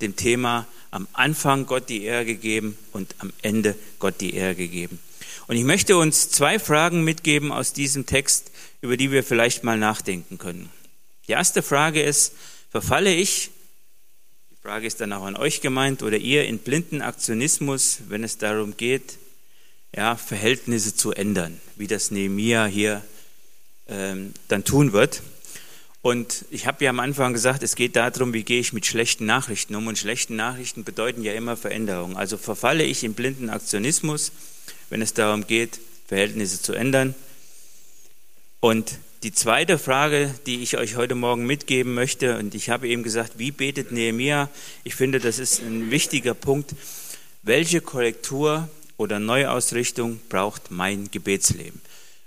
dem 0.00 0.16
Thema 0.16 0.66
am 0.90 1.06
Anfang 1.12 1.66
Gott 1.66 1.88
die 1.88 2.04
Ehre 2.04 2.24
gegeben 2.24 2.76
und 2.92 3.14
am 3.18 3.32
Ende 3.42 3.76
Gott 3.98 4.20
die 4.20 4.34
Ehre 4.34 4.54
gegeben. 4.54 4.98
Und 5.46 5.56
ich 5.56 5.64
möchte 5.64 5.96
uns 5.96 6.30
zwei 6.30 6.58
Fragen 6.58 7.04
mitgeben 7.04 7.52
aus 7.52 7.72
diesem 7.72 8.06
Text, 8.06 8.50
über 8.80 8.96
die 8.96 9.10
wir 9.10 9.24
vielleicht 9.24 9.64
mal 9.64 9.78
nachdenken 9.78 10.38
können. 10.38 10.70
Die 11.26 11.32
erste 11.32 11.62
Frage 11.62 12.02
ist, 12.02 12.34
verfalle 12.70 13.14
ich, 13.14 13.50
die 14.50 14.56
Frage 14.62 14.86
ist 14.86 15.00
dann 15.00 15.12
auch 15.12 15.24
an 15.24 15.36
euch 15.36 15.60
gemeint, 15.60 16.02
oder 16.02 16.16
ihr 16.16 16.46
in 16.46 16.58
blinden 16.58 17.02
Aktionismus, 17.02 18.00
wenn 18.08 18.24
es 18.24 18.38
darum 18.38 18.76
geht, 18.76 19.18
ja, 19.94 20.16
Verhältnisse 20.16 20.94
zu 20.94 21.12
ändern, 21.12 21.60
wie 21.76 21.86
das 21.86 22.10
Nehemia 22.10 22.66
hier 22.66 23.02
ähm, 23.88 24.34
dann 24.48 24.64
tun 24.64 24.92
wird. 24.92 25.22
Und 26.00 26.44
ich 26.50 26.66
habe 26.66 26.84
ja 26.84 26.90
am 26.90 27.00
Anfang 27.00 27.32
gesagt, 27.32 27.62
es 27.62 27.74
geht 27.74 27.96
darum, 27.96 28.32
wie 28.32 28.44
gehe 28.44 28.60
ich 28.60 28.72
mit 28.72 28.86
schlechten 28.86 29.26
Nachrichten 29.26 29.74
um. 29.74 29.86
Und 29.88 29.98
schlechten 29.98 30.36
Nachrichten 30.36 30.84
bedeuten 30.84 31.22
ja 31.22 31.32
immer 31.32 31.56
Veränderung. 31.56 32.16
Also 32.16 32.36
verfalle 32.36 32.84
ich 32.84 33.02
in 33.02 33.14
blinden 33.14 33.50
Aktionismus, 33.50 34.32
wenn 34.90 35.02
es 35.02 35.14
darum 35.14 35.46
geht, 35.46 35.80
Verhältnisse 36.06 36.62
zu 36.62 36.72
ändern. 36.72 37.14
Und 38.60 38.98
die 39.24 39.32
zweite 39.32 39.78
Frage, 39.78 40.32
die 40.46 40.62
ich 40.62 40.78
euch 40.78 40.94
heute 40.94 41.16
Morgen 41.16 41.44
mitgeben 41.44 41.94
möchte, 41.94 42.38
und 42.38 42.54
ich 42.54 42.70
habe 42.70 42.86
eben 42.86 43.02
gesagt, 43.02 43.38
wie 43.38 43.50
betet 43.50 43.90
Nehemia? 43.90 44.48
Ich 44.84 44.94
finde, 44.94 45.18
das 45.18 45.40
ist 45.40 45.60
ein 45.60 45.90
wichtiger 45.90 46.34
Punkt. 46.34 46.76
Welche 47.42 47.80
Korrektur 47.80 48.68
oder 48.96 49.18
Neuausrichtung 49.18 50.20
braucht 50.28 50.70
mein 50.70 51.10
Gebetsleben? 51.10 51.80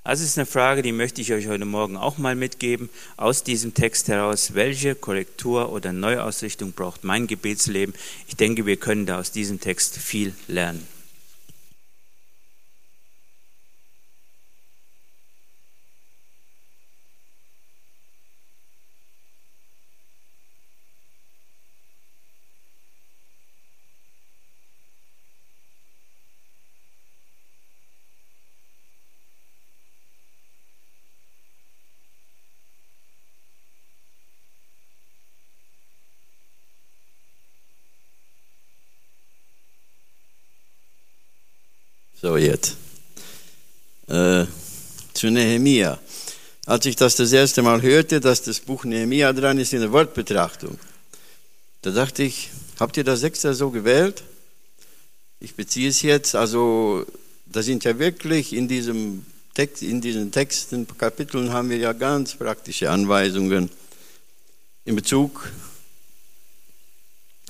Also 0.03 0.23
ist 0.23 0.39
eine 0.39 0.47
Frage, 0.47 0.81
die 0.81 0.93
möchte 0.93 1.21
ich 1.21 1.31
euch 1.31 1.47
heute 1.47 1.65
Morgen 1.65 1.95
auch 1.95 2.17
mal 2.17 2.35
mitgeben, 2.35 2.89
aus 3.17 3.43
diesem 3.43 3.75
Text 3.75 4.07
heraus. 4.07 4.55
Welche 4.55 4.95
Korrektur 4.95 5.71
oder 5.71 5.93
Neuausrichtung 5.93 6.71
braucht 6.71 7.03
mein 7.03 7.27
Gebetsleben? 7.27 7.93
Ich 8.27 8.35
denke, 8.35 8.65
wir 8.65 8.77
können 8.77 9.05
da 9.05 9.19
aus 9.19 9.31
diesem 9.31 9.59
Text 9.59 9.97
viel 9.97 10.33
lernen. 10.47 10.87
So, 42.21 42.37
jetzt. 42.37 42.77
Äh, 44.07 44.45
zu 45.11 45.31
Nehemia. 45.31 45.97
Als 46.67 46.85
ich 46.85 46.95
das 46.95 47.15
das 47.15 47.31
erste 47.31 47.63
Mal 47.63 47.81
hörte, 47.81 48.19
dass 48.19 48.43
das 48.43 48.59
Buch 48.59 48.85
Nehemia 48.85 49.33
dran 49.33 49.57
ist 49.57 49.73
in 49.73 49.81
der 49.81 49.91
Wortbetrachtung, 49.91 50.77
da 51.81 51.89
dachte 51.89 52.21
ich, 52.21 52.51
habt 52.79 52.95
ihr 52.97 53.03
das 53.03 53.23
extra 53.23 53.55
so 53.55 53.71
gewählt? 53.71 54.21
Ich 55.39 55.55
beziehe 55.55 55.89
es 55.89 56.03
jetzt, 56.03 56.35
also 56.35 57.07
da 57.47 57.63
sind 57.63 57.85
ja 57.85 57.97
wirklich 57.97 58.53
in 58.53 58.67
diesem 58.67 59.25
Text, 59.55 59.81
in 59.81 59.99
diesen 59.99 60.31
Texten, 60.31 60.85
Kapiteln 60.95 61.51
haben 61.51 61.71
wir 61.71 61.77
ja 61.77 61.91
ganz 61.91 62.35
praktische 62.35 62.91
Anweisungen 62.91 63.71
in 64.85 64.95
Bezug 64.95 65.49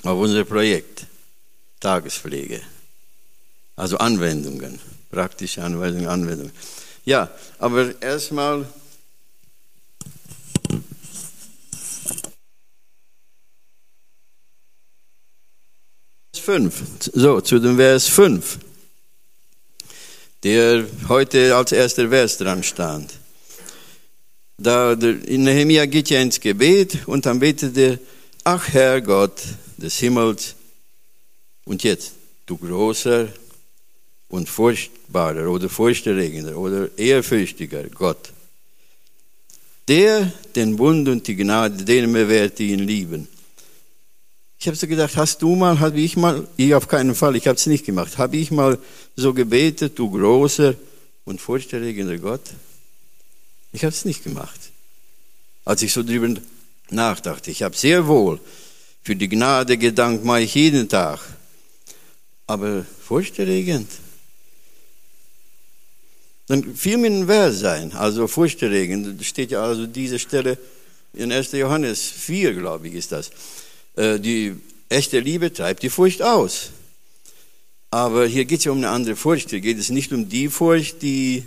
auf 0.02 0.18
unser 0.18 0.46
Projekt 0.46 1.04
Tagespflege. 1.78 2.62
Also 3.76 3.98
Anwendungen, 3.98 4.78
praktische 5.10 5.62
Anweisungen, 5.62 6.06
Anwendungen. 6.06 6.52
Ja, 7.04 7.30
aber 7.58 8.00
erstmal. 8.02 8.66
Fünf. 16.34 16.82
So, 17.12 17.40
zu 17.40 17.60
dem 17.60 17.76
Vers 17.76 18.08
5, 18.08 18.58
der 20.42 20.84
heute 21.08 21.54
als 21.54 21.70
erster 21.70 22.08
Vers 22.08 22.36
dran 22.36 22.64
stand. 22.64 23.12
Da 24.58 24.92
in 24.92 25.44
Nehemiah 25.44 25.86
geht 25.86 26.10
ja 26.10 26.20
ins 26.20 26.40
Gebet 26.40 27.06
und 27.06 27.26
dann 27.26 27.38
betet 27.38 27.76
er, 27.76 27.98
ach 28.42 28.68
Herr 28.68 29.00
Gott 29.00 29.40
des 29.76 29.98
Himmels, 29.98 30.56
und 31.64 31.84
jetzt, 31.84 32.12
du 32.46 32.56
großer 32.56 33.28
und 34.32 34.48
furchtbarer 34.48 35.50
oder 35.50 35.68
furchterregender 35.68 36.56
oder 36.56 36.88
ehrfürchtiger 36.96 37.84
Gott, 37.90 38.30
der 39.86 40.32
den 40.56 40.76
Bund 40.76 41.06
und 41.08 41.28
die 41.28 41.36
Gnade 41.36 41.84
denen 41.84 42.14
bewährt, 42.14 42.58
die 42.58 42.72
ihn 42.72 42.80
lieben. 42.80 43.28
Ich 44.58 44.66
habe 44.66 44.76
so 44.76 44.86
gedacht, 44.86 45.16
hast 45.16 45.42
du 45.42 45.54
mal, 45.54 45.78
habe 45.80 46.00
ich 46.00 46.16
mal, 46.16 46.48
ich 46.56 46.74
auf 46.74 46.88
keinen 46.88 47.14
Fall, 47.14 47.36
ich 47.36 47.46
habe 47.46 47.56
es 47.56 47.66
nicht 47.66 47.84
gemacht, 47.84 48.16
habe 48.16 48.38
ich 48.38 48.50
mal 48.50 48.78
so 49.16 49.34
gebetet, 49.34 49.98
du 49.98 50.10
großer 50.10 50.76
und 51.26 51.38
furchterregender 51.38 52.16
Gott? 52.16 52.54
Ich 53.72 53.84
habe 53.84 53.92
es 53.92 54.06
nicht 54.06 54.24
gemacht. 54.24 54.58
Als 55.66 55.82
ich 55.82 55.92
so 55.92 56.02
drüber 56.02 56.40
nachdachte, 56.88 57.50
ich 57.50 57.62
habe 57.62 57.76
sehr 57.76 58.06
wohl 58.06 58.40
für 59.02 59.14
die 59.14 59.28
Gnade 59.28 59.76
gedankt, 59.76 60.24
mache 60.24 60.40
ich 60.40 60.54
jeden 60.54 60.88
Tag. 60.88 61.20
Aber 62.46 62.86
furchterregend, 63.04 63.90
dann 66.52 66.76
fiel 66.76 66.98
mir 66.98 67.06
ein 67.06 67.26
Vers 67.26 67.60
sein, 67.60 67.92
also 67.94 68.26
furchterregend. 68.26 69.24
Steht 69.24 69.52
ja 69.52 69.64
also 69.64 69.86
diese 69.86 70.18
Stelle 70.18 70.58
in 71.14 71.32
1. 71.32 71.52
Johannes 71.52 72.02
4, 72.02 72.52
glaube 72.52 72.88
ich, 72.88 72.94
ist 72.94 73.10
das. 73.10 73.30
Äh, 73.96 74.20
die 74.20 74.56
echte 74.90 75.18
Liebe 75.20 75.50
treibt 75.50 75.82
die 75.82 75.88
Furcht 75.88 76.20
aus. 76.20 76.72
Aber 77.90 78.26
hier 78.26 78.44
geht 78.44 78.58
es 78.58 78.66
ja 78.66 78.72
um 78.72 78.78
eine 78.78 78.90
andere 78.90 79.16
Furcht. 79.16 79.48
Hier 79.48 79.60
geht 79.60 79.78
es 79.78 79.88
nicht 79.88 80.12
um 80.12 80.28
die 80.28 80.48
Furcht, 80.48 81.00
die 81.00 81.46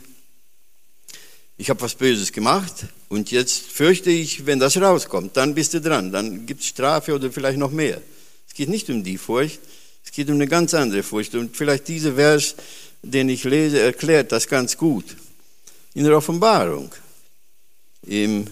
ich 1.57 1.69
habe 1.69 1.81
was 1.81 1.93
Böses 1.93 2.31
gemacht 2.33 2.87
und 3.07 3.31
jetzt 3.31 3.61
fürchte 3.61 4.09
ich, 4.09 4.45
wenn 4.45 4.59
das 4.59 4.75
rauskommt, 4.75 5.37
dann 5.37 5.53
bist 5.53 5.73
du 5.73 5.79
dran, 5.79 6.11
dann 6.11 6.45
gibt 6.45 6.61
es 6.61 6.67
Strafe 6.67 7.13
oder 7.13 7.31
vielleicht 7.31 7.57
noch 7.59 7.71
mehr. 7.71 8.01
Es 8.45 8.53
geht 8.55 8.67
nicht 8.67 8.89
um 8.89 9.03
die 9.03 9.17
Furcht, 9.17 9.61
es 10.03 10.11
geht 10.11 10.27
um 10.29 10.35
eine 10.35 10.47
ganz 10.47 10.73
andere 10.73 11.03
Furcht. 11.03 11.35
Und 11.35 11.55
vielleicht 11.55 11.87
dieser 11.87 12.15
Vers 12.15 12.55
den 13.05 13.29
ich 13.29 13.43
lese, 13.43 13.79
erklärt 13.79 14.31
das 14.31 14.47
ganz 14.47 14.75
gut. 14.75 15.15
In 15.93 16.03
der 16.03 16.17
Offenbarung, 16.17 16.91
im 18.03 18.47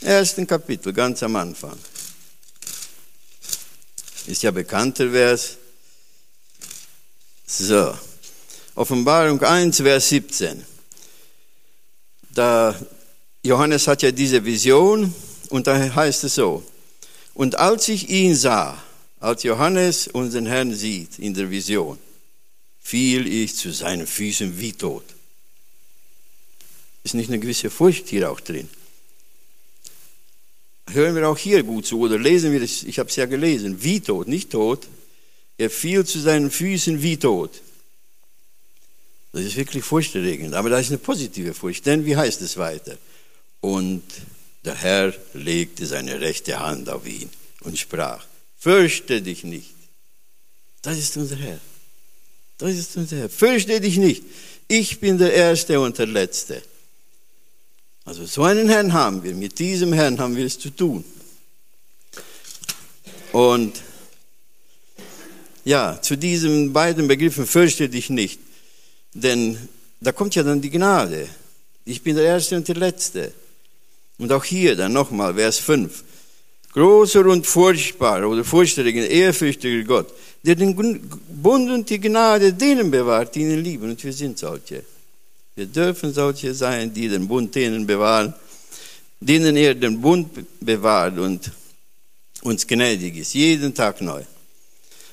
ersten 0.00 0.46
Kapitel, 0.46 0.92
ganz 0.92 1.22
am 1.22 1.36
Anfang, 1.36 1.76
ist 4.26 4.42
ja 4.42 4.50
bekannter 4.50 5.10
Vers. 5.10 5.56
So, 7.46 7.96
Offenbarung 8.74 9.42
1, 9.42 9.78
Vers 9.78 10.08
17. 10.10 10.64
Da 12.30 12.78
Johannes 13.42 13.88
hat 13.88 14.02
ja 14.02 14.10
diese 14.10 14.44
Vision 14.44 15.14
und 15.48 15.66
da 15.66 15.94
heißt 15.94 16.24
es 16.24 16.34
so: 16.34 16.62
Und 17.34 17.58
als 17.58 17.88
ich 17.88 18.10
ihn 18.10 18.36
sah, 18.36 18.80
als 19.18 19.42
Johannes 19.42 20.08
unseren 20.08 20.46
Herrn 20.46 20.74
sieht 20.74 21.18
in 21.18 21.34
der 21.34 21.50
Vision, 21.50 21.98
fiel 22.88 23.26
ich 23.26 23.54
zu 23.54 23.70
seinen 23.70 24.06
Füßen 24.06 24.58
wie 24.58 24.72
tot. 24.72 25.04
Ist 27.04 27.14
nicht 27.14 27.28
eine 27.28 27.38
gewisse 27.38 27.68
Furcht 27.68 28.08
hier 28.08 28.30
auch 28.30 28.40
drin? 28.40 28.66
Hören 30.90 31.14
wir 31.14 31.28
auch 31.28 31.36
hier 31.36 31.62
gut 31.64 31.84
zu 31.84 32.00
oder 32.00 32.18
lesen 32.18 32.50
wir 32.50 32.62
es, 32.62 32.84
ich 32.84 32.98
habe 32.98 33.10
es 33.10 33.16
ja 33.16 33.26
gelesen, 33.26 33.82
wie 33.82 34.00
tot, 34.00 34.26
nicht 34.26 34.48
tot. 34.50 34.86
Er 35.58 35.68
fiel 35.68 36.06
zu 36.06 36.18
seinen 36.18 36.50
Füßen 36.50 37.02
wie 37.02 37.18
tot. 37.18 37.60
Das 39.32 39.42
ist 39.42 39.56
wirklich 39.56 39.84
furchterregend, 39.84 40.54
aber 40.54 40.70
das 40.70 40.86
ist 40.86 40.92
eine 40.92 40.98
positive 40.98 41.52
Furcht, 41.52 41.84
denn 41.84 42.06
wie 42.06 42.16
heißt 42.16 42.40
es 42.40 42.56
weiter? 42.56 42.96
Und 43.60 44.02
der 44.64 44.76
Herr 44.76 45.12
legte 45.34 45.84
seine 45.84 46.22
rechte 46.22 46.58
Hand 46.58 46.88
auf 46.88 47.06
ihn 47.06 47.28
und 47.60 47.78
sprach, 47.78 48.24
fürchte 48.56 49.20
dich 49.20 49.44
nicht. 49.44 49.74
Das 50.80 50.96
ist 50.96 51.18
unser 51.18 51.36
Herr. 51.36 51.60
Das 52.58 52.74
ist 52.74 52.96
unser 52.96 53.16
Herr. 53.16 53.28
Fürchte 53.28 53.80
dich 53.80 53.96
nicht. 53.98 54.24
Ich 54.66 54.98
bin 54.98 55.16
der 55.16 55.32
Erste 55.32 55.80
und 55.80 55.96
der 55.96 56.06
Letzte. 56.06 56.60
Also 58.04 58.26
so 58.26 58.42
einen 58.42 58.68
Herrn 58.68 58.92
haben 58.92 59.22
wir. 59.22 59.34
Mit 59.34 59.58
diesem 59.60 59.92
Herrn 59.92 60.18
haben 60.18 60.36
wir 60.36 60.44
es 60.44 60.58
zu 60.58 60.70
tun. 60.70 61.04
Und 63.32 63.80
ja, 65.64 66.00
zu 66.02 66.16
diesen 66.16 66.72
beiden 66.72 67.06
Begriffen 67.06 67.46
fürchte 67.46 67.88
dich 67.88 68.10
nicht. 68.10 68.40
Denn 69.14 69.56
da 70.00 70.10
kommt 70.10 70.34
ja 70.34 70.42
dann 70.42 70.60
die 70.60 70.70
Gnade. 70.70 71.28
Ich 71.84 72.02
bin 72.02 72.16
der 72.16 72.24
Erste 72.24 72.56
und 72.56 72.66
der 72.66 72.76
Letzte. 72.76 73.32
Und 74.18 74.32
auch 74.32 74.44
hier 74.44 74.74
dann 74.74 74.92
nochmal, 74.92 75.34
Vers 75.34 75.58
5. 75.58 76.04
Großer 76.72 77.24
und 77.26 77.46
furchtbarer 77.46 78.28
oder 78.28 78.44
furchterregender, 78.44 79.08
ehrfürchtiger 79.08 79.84
Gott 79.84 80.12
der 80.42 80.54
den 80.54 80.74
Bund 80.74 81.70
und 81.70 81.90
die 81.90 82.00
Gnade 82.00 82.52
denen 82.52 82.90
bewahrt, 82.90 83.34
die 83.34 83.40
ihn 83.40 83.62
lieben. 83.62 83.90
Und 83.90 84.02
wir 84.02 84.12
sind 84.12 84.38
solche. 84.38 84.84
Wir 85.54 85.66
dürfen 85.66 86.12
solche 86.12 86.54
sein, 86.54 86.92
die 86.92 87.08
den 87.08 87.26
Bund 87.26 87.54
denen 87.54 87.86
bewahren, 87.86 88.32
denen 89.20 89.56
er 89.56 89.74
den 89.74 90.00
Bund 90.00 90.28
bewahrt 90.60 91.18
und 91.18 91.50
uns 92.42 92.66
gnädig 92.66 93.16
ist, 93.16 93.34
jeden 93.34 93.74
Tag 93.74 94.00
neu. 94.00 94.22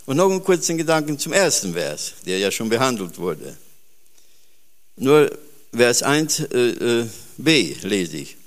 Und 0.06 0.18
noch 0.18 0.30
einen 0.30 0.44
kurzen 0.44 0.78
Gedanken 0.78 1.18
zum 1.18 1.34
ersten 1.34 1.74
Vers, 1.74 2.14
der 2.26 2.38
ja 2.38 2.52
schon 2.52 2.70
behandelt 2.70 3.18
wurde. 3.18 3.58
Nur 4.98 5.32
Vers 5.74 6.04
1 6.04 6.40
äh, 6.40 7.02
äh, 7.02 7.06
lese 7.38 8.18
ich. 8.18 8.38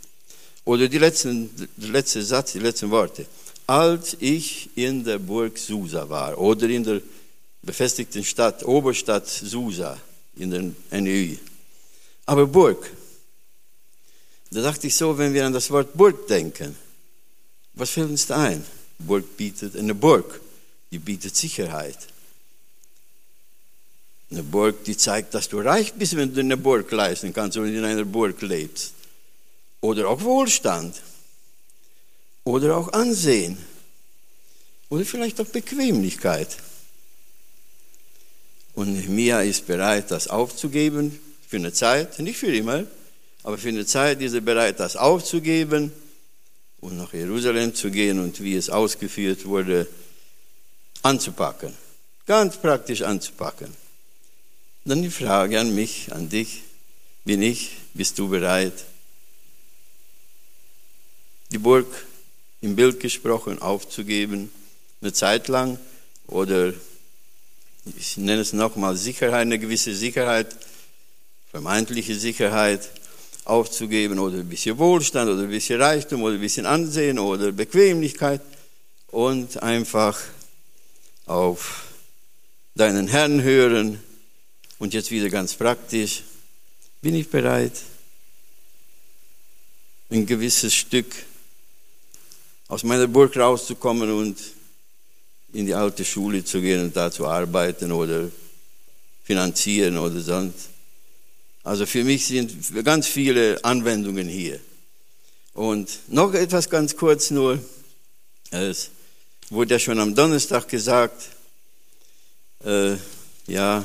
Oder 0.64 0.89
die 0.89 0.99
letzten, 0.99 1.51
der 1.76 1.91
letzte 1.91 2.22
Satz, 2.22 2.53
die 2.53 2.61
letzten 2.61 2.91
Worte. 2.91 3.26
Als 3.69 4.16
ich 4.19 4.71
in 4.77 5.05
der 5.05 5.19
Burg 5.19 5.59
Susa 5.59 6.09
war 6.09 6.39
oder 6.39 6.66
in 6.71 6.83
der 6.83 7.03
befestigten 7.61 8.25
Stadt, 8.25 8.64
Oberstadt 8.64 9.29
Susa 9.29 9.99
in 10.37 10.51
der 10.51 11.01
NEU. 11.03 11.37
Aber 12.25 12.47
Burg, 12.47 12.91
da 14.51 14.62
dachte 14.62 14.87
ich 14.87 14.97
so, 14.97 15.19
wenn 15.19 15.35
wir 15.35 15.45
an 15.45 15.53
das 15.53 15.71
Wort 15.71 15.93
Burg 15.93 16.27
denken, 16.29 16.75
was 17.75 17.91
fällt 17.91 18.09
uns 18.09 18.27
da 18.27 18.39
ein? 18.39 18.64
Burg 18.99 19.37
bietet 19.37 19.77
eine 19.77 19.95
Burg, 19.95 20.41
die 20.91 20.99
bietet 20.99 21.37
Sicherheit. 21.37 21.99
Eine 24.31 24.45
Burg, 24.45 24.83
die 24.85 24.97
zeigt, 24.97 25.35
dass 25.35 25.47
du 25.47 25.61
reich 25.61 25.93
bist, 25.93 26.16
wenn 26.16 26.33
du 26.33 26.41
eine 26.41 26.57
Burg 26.57 26.91
leisten 26.91 27.35
kannst 27.35 27.59
und 27.59 27.69
in 27.69 27.85
einer 27.85 28.07
Burg 28.07 28.41
lebst. 28.41 28.95
Oder 29.83 30.09
auch 30.09 30.23
Wohlstand. 30.23 31.03
Oder 32.49 32.78
auch 32.78 32.94
Ansehen. 32.94 33.59
Oder 34.88 35.05
vielleicht 35.05 35.38
auch 35.38 35.46
Bequemlichkeit. 35.49 36.57
Und 38.72 38.94
Nehemiah 38.94 39.42
ist 39.42 39.66
bereit, 39.66 40.11
das 40.11 40.28
aufzugeben 40.28 41.20
für 41.46 41.57
eine 41.57 41.74
Zeit, 41.74 42.18
nicht 42.20 42.38
für 42.38 42.55
immer, 42.55 42.86
aber 43.42 43.59
für 43.59 43.68
eine 43.68 43.84
Zeit 43.84 44.22
ist 44.22 44.32
er 44.32 44.40
bereit, 44.40 44.80
das 44.80 44.96
aufzugeben 44.96 45.92
und 46.80 46.96
nach 46.96 47.12
Jerusalem 47.12 47.74
zu 47.74 47.90
gehen 47.90 48.18
und 48.18 48.42
wie 48.42 48.57
es 48.57 48.70
ausgeführt 48.70 49.44
wurde, 49.44 49.86
anzupacken. 51.03 51.74
Ganz 52.24 52.57
praktisch 52.57 53.03
anzupacken. 53.03 53.74
Dann 54.86 55.03
die 55.03 55.11
Frage 55.11 55.61
an 55.61 55.74
mich, 55.74 56.11
an 56.12 56.30
dich, 56.30 56.62
bin 57.26 57.42
ich, 57.42 57.76
bist 57.92 58.18
du 58.18 58.26
bereit, 58.26 58.86
die 61.51 61.59
Burg 61.59 62.08
im 62.61 62.77
Bild 62.77 63.01
gesprochen 63.01 63.61
aufzugeben, 63.61 64.51
eine 65.01 65.13
Zeit 65.13 65.49
lang. 65.49 65.79
Oder 66.27 66.73
ich 67.97 68.17
nenne 68.17 68.41
es 68.41 68.53
nochmal 68.53 68.97
Sicherheit, 68.97 69.43
eine 69.43 69.59
gewisse 69.59 69.95
Sicherheit, 69.95 70.55
vermeintliche 71.51 72.15
Sicherheit 72.15 72.91
aufzugeben 73.45 74.19
oder 74.19 74.39
ein 74.39 74.49
bisschen 74.49 74.77
Wohlstand 74.77 75.31
oder 75.31 75.43
ein 75.43 75.49
bisschen 75.49 75.81
Reichtum 75.81 76.23
oder 76.23 76.35
ein 76.35 76.41
bisschen 76.41 76.67
Ansehen 76.67 77.19
oder 77.19 77.51
Bequemlichkeit 77.53 78.43
und 79.07 79.63
einfach 79.63 80.21
auf 81.25 81.87
deinen 82.75 83.09
Herrn 83.09 83.43
hören. 83.43 84.01
Und 84.79 84.95
jetzt 84.95 85.11
wieder 85.11 85.31
ganz 85.31 85.55
praktisch, 85.55 86.23
bin 87.01 87.15
ich 87.15 87.29
bereit, 87.29 87.73
ein 90.11 90.27
gewisses 90.27 90.75
Stück 90.75 91.07
aus 92.69 92.85
meiner 92.85 93.07
Burg 93.07 93.37
rauszukommen 93.37 94.11
und 94.11 94.39
in 95.55 95.66
die 95.66 95.75
alte 95.75 96.05
Schule 96.05 96.45
zu 96.45 96.61
gehen 96.61 96.85
und 96.85 96.97
da 96.97 97.11
zu 97.11 97.27
arbeiten 97.27 97.91
oder 97.91 98.31
finanzieren 99.25 99.97
oder 99.97 100.21
sonst. 100.21 100.69
Also 101.64 101.87
für 101.87 102.05
mich 102.05 102.27
sind 102.27 102.85
ganz 102.85 103.07
viele 103.07 103.62
Anwendungen 103.64 104.29
hier. 104.29 104.61
Und 105.55 105.99
noch 106.09 106.33
etwas 106.35 106.69
ganz 106.71 106.97
kurz 106.97 107.31
nur. 107.31 107.59
Es 108.51 108.91
wurde 109.51 109.75
ja 109.75 109.79
schon 109.79 109.99
am 109.99 110.14
Donnerstag 110.14 110.69
gesagt, 110.69 111.31
äh, 112.64 112.97
ja, 113.47 113.85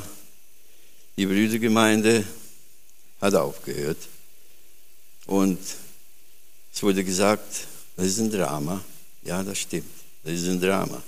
die 1.16 1.26
Brüdergemeinde 1.26 2.24
hat 3.20 3.34
aufgehört. 3.34 3.98
Und 5.26 5.58
es 6.72 6.82
wurde 6.82 7.02
gesagt, 7.04 7.66
das 7.96 8.06
ist 8.06 8.18
ein 8.18 8.30
Drama. 8.30 8.80
Ja, 9.22 9.42
das 9.42 9.58
stimmt. 9.58 9.90
Das 10.22 10.34
ist 10.34 10.48
ein 10.48 10.60
Drama 10.60 11.02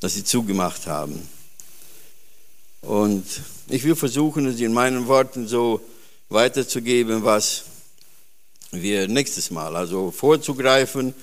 das 0.00 0.14
sie 0.14 0.24
zugemacht 0.24 0.86
haben. 0.86 1.28
Und 2.80 3.24
ich 3.68 3.84
will 3.84 3.94
versuchen, 3.94 4.46
es 4.46 4.58
in 4.60 4.72
meinen 4.72 5.06
Worten 5.06 5.46
so 5.46 5.80
weiterzugeben, 6.30 7.22
was 7.22 7.64
wir 8.72 9.06
nächstes 9.08 9.50
Mal, 9.50 9.76
also 9.76 10.10
vorzugreifen, 10.10 11.14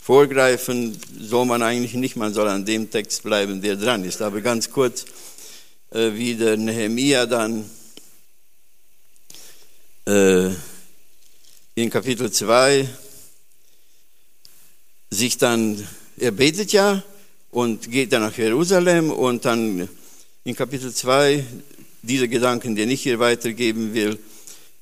vorgreifen 0.00 0.98
soll 1.20 1.46
man 1.46 1.62
eigentlich 1.62 1.94
nicht, 1.94 2.16
man 2.16 2.34
soll 2.34 2.48
an 2.48 2.64
dem 2.64 2.90
Text 2.90 3.22
bleiben, 3.22 3.62
der 3.62 3.76
dran 3.76 4.04
ist. 4.04 4.20
Aber 4.20 4.40
ganz 4.40 4.70
kurz, 4.70 5.04
äh, 5.90 6.12
wie 6.14 6.34
der 6.34 6.56
Nehemia 6.56 7.26
dann 7.26 7.70
äh, 10.06 10.50
in 11.76 11.90
Kapitel 11.90 12.32
2 12.32 12.88
sich 15.14 15.38
dann, 15.38 15.86
er 16.16 16.32
betet 16.32 16.72
ja, 16.72 17.02
und 17.50 17.90
geht 17.90 18.12
dann 18.12 18.22
nach 18.22 18.36
Jerusalem 18.36 19.10
und 19.10 19.44
dann 19.44 19.88
in 20.42 20.56
Kapitel 20.56 20.92
2, 20.92 21.44
diese 22.02 22.28
Gedanken, 22.28 22.74
die 22.74 22.82
ich 22.82 23.02
hier 23.02 23.18
weitergeben 23.18 23.94
will, 23.94 24.18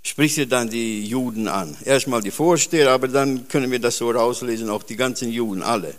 spricht 0.02 0.38
er 0.38 0.46
dann 0.46 0.68
die 0.70 1.04
Juden 1.04 1.48
an. 1.48 1.76
Erstmal 1.84 2.22
die 2.22 2.30
Vorsteher, 2.30 2.90
aber 2.90 3.08
dann 3.08 3.46
können 3.46 3.70
wir 3.70 3.78
das 3.78 3.98
so 3.98 4.10
rauslesen, 4.10 4.70
auch 4.70 4.82
die 4.82 4.96
ganzen 4.96 5.30
Juden, 5.30 5.62
alle. 5.62 5.94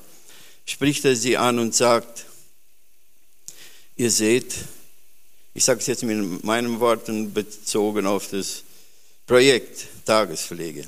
Spricht 0.65 1.05
er 1.05 1.15
sie 1.15 1.37
an 1.37 1.59
und 1.59 1.75
sagt, 1.75 2.25
ihr 3.95 4.11
seht, 4.11 4.55
ich 5.53 5.63
sage 5.63 5.79
es 5.79 5.87
jetzt 5.87 6.03
mit 6.03 6.43
meinen 6.43 6.79
Worten 6.79 7.33
bezogen 7.33 8.05
auf 8.05 8.29
das 8.29 8.63
Projekt 9.27 9.87
Tagespflege, 10.05 10.85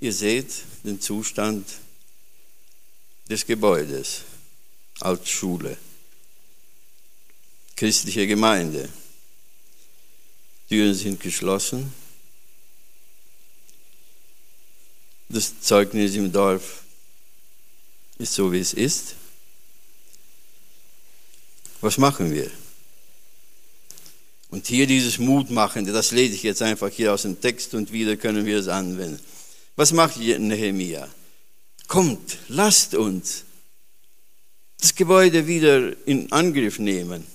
ihr 0.00 0.12
seht 0.12 0.48
den 0.84 1.00
Zustand 1.00 1.64
des 3.28 3.46
Gebäudes 3.46 4.22
als 5.00 5.28
Schule. 5.28 5.76
Christliche 7.76 8.26
Gemeinde. 8.26 8.88
Türen 10.68 10.94
sind 10.94 11.20
geschlossen. 11.20 11.92
Das 15.28 15.60
Zeugnis 15.60 16.14
im 16.14 16.32
Dorf 16.32 16.82
ist 18.18 18.34
so, 18.34 18.52
wie 18.52 18.60
es 18.60 18.72
ist. 18.72 19.14
Was 21.80 21.98
machen 21.98 22.32
wir? 22.32 22.50
Und 24.50 24.66
hier 24.66 24.86
dieses 24.86 25.18
Mutmachende, 25.18 25.92
das 25.92 26.12
lese 26.12 26.34
ich 26.34 26.42
jetzt 26.42 26.62
einfach 26.62 26.88
hier 26.88 27.12
aus 27.12 27.22
dem 27.22 27.40
Text 27.40 27.74
und 27.74 27.92
wieder 27.92 28.16
können 28.16 28.46
wir 28.46 28.58
es 28.58 28.68
anwenden. 28.68 29.20
Was 29.74 29.92
macht 29.92 30.16
Nehemiah? 30.16 31.08
Kommt, 31.96 32.36
lasst 32.48 32.94
uns 32.94 33.44
das 34.78 34.94
Gebäude 34.94 35.46
wieder 35.46 35.96
in 36.06 36.30
Angriff 36.30 36.78
nehmen. 36.78 37.26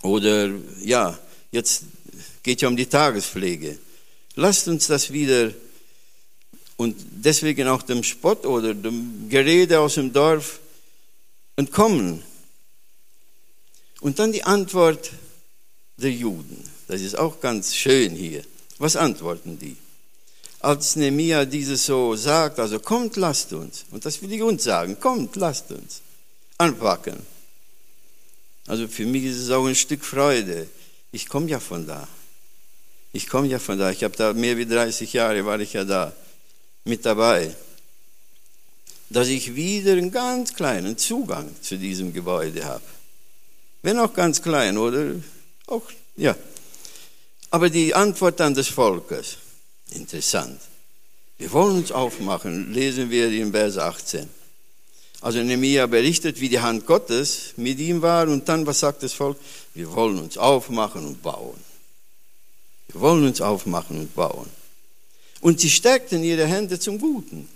Oder 0.00 0.52
ja, 0.80 1.18
jetzt 1.50 1.82
geht 2.42 2.62
ja 2.62 2.68
um 2.68 2.78
die 2.78 2.86
Tagespflege. 2.86 3.78
Lasst 4.36 4.68
uns 4.68 4.86
das 4.86 5.12
wieder 5.12 5.52
und 6.78 6.96
deswegen 7.10 7.68
auch 7.68 7.82
dem 7.82 8.02
Spott 8.02 8.46
oder 8.46 8.72
dem 8.72 9.28
Gerede 9.28 9.78
aus 9.80 9.96
dem 9.96 10.14
Dorf 10.14 10.60
entkommen. 11.56 12.22
Und 14.00 14.18
dann 14.18 14.32
die 14.32 14.44
Antwort 14.44 15.10
der 15.98 16.10
Juden. 16.10 16.64
Das 16.88 17.02
ist 17.02 17.18
auch 17.18 17.38
ganz 17.38 17.74
schön 17.74 18.16
hier. 18.16 18.44
Was 18.78 18.96
antworten 18.96 19.58
die? 19.58 19.76
Als 20.64 20.96
Nehemiah 20.96 21.44
dieses 21.44 21.84
so 21.84 22.16
sagt, 22.16 22.58
also 22.58 22.78
kommt, 22.80 23.16
lasst 23.16 23.52
uns. 23.52 23.84
Und 23.90 24.06
das 24.06 24.22
will 24.22 24.32
ich 24.32 24.40
uns 24.40 24.64
sagen, 24.64 24.98
kommt, 24.98 25.36
lasst 25.36 25.70
uns 25.70 26.00
anpacken. 26.56 27.18
Also 28.66 28.88
für 28.88 29.04
mich 29.04 29.24
ist 29.24 29.36
es 29.36 29.50
auch 29.50 29.66
ein 29.66 29.74
Stück 29.74 30.02
Freude. 30.02 30.66
Ich 31.12 31.28
komme 31.28 31.50
ja 31.50 31.60
von 31.60 31.86
da. 31.86 32.08
Ich 33.12 33.28
komme 33.28 33.46
ja 33.46 33.58
von 33.58 33.78
da. 33.78 33.90
Ich 33.90 34.02
habe 34.04 34.16
da 34.16 34.32
mehr 34.32 34.56
wie 34.56 34.64
30 34.64 35.12
Jahre 35.12 35.44
war 35.44 35.60
ich 35.60 35.74
ja 35.74 35.84
da 35.84 36.14
mit 36.84 37.04
dabei. 37.04 37.54
Dass 39.10 39.28
ich 39.28 39.54
wieder 39.54 39.92
einen 39.92 40.10
ganz 40.10 40.54
kleinen 40.54 40.96
Zugang 40.96 41.54
zu 41.60 41.76
diesem 41.76 42.14
Gebäude 42.14 42.64
habe. 42.64 42.84
Wenn 43.82 43.98
auch 43.98 44.14
ganz 44.14 44.40
klein, 44.40 44.78
oder? 44.78 45.16
Auch, 45.66 45.84
ja. 46.16 46.34
Aber 47.50 47.68
die 47.68 47.94
Antwort 47.94 48.40
an 48.40 48.54
des 48.54 48.68
Volkes, 48.68 49.36
interessant. 49.90 50.60
Wir 51.38 51.52
wollen 51.52 51.76
uns 51.78 51.92
aufmachen, 51.92 52.72
lesen 52.72 53.10
wir 53.10 53.30
in 53.30 53.52
Vers 53.52 53.78
18. 53.78 54.28
Also 55.20 55.42
Nehemiah 55.42 55.86
berichtet, 55.86 56.40
wie 56.40 56.48
die 56.48 56.60
Hand 56.60 56.86
Gottes 56.86 57.54
mit 57.56 57.78
ihm 57.78 58.02
war 58.02 58.28
und 58.28 58.48
dann, 58.48 58.66
was 58.66 58.80
sagt 58.80 59.02
das 59.02 59.14
Volk? 59.14 59.38
Wir 59.72 59.90
wollen 59.94 60.18
uns 60.18 60.36
aufmachen 60.36 61.06
und 61.06 61.22
bauen. 61.22 61.58
Wir 62.88 63.00
wollen 63.00 63.24
uns 63.26 63.40
aufmachen 63.40 63.98
und 63.98 64.14
bauen. 64.14 64.48
Und 65.40 65.60
sie 65.60 65.70
stärkten 65.70 66.22
ihre 66.22 66.46
Hände 66.46 66.78
zum 66.78 66.98
Guten. 66.98 67.48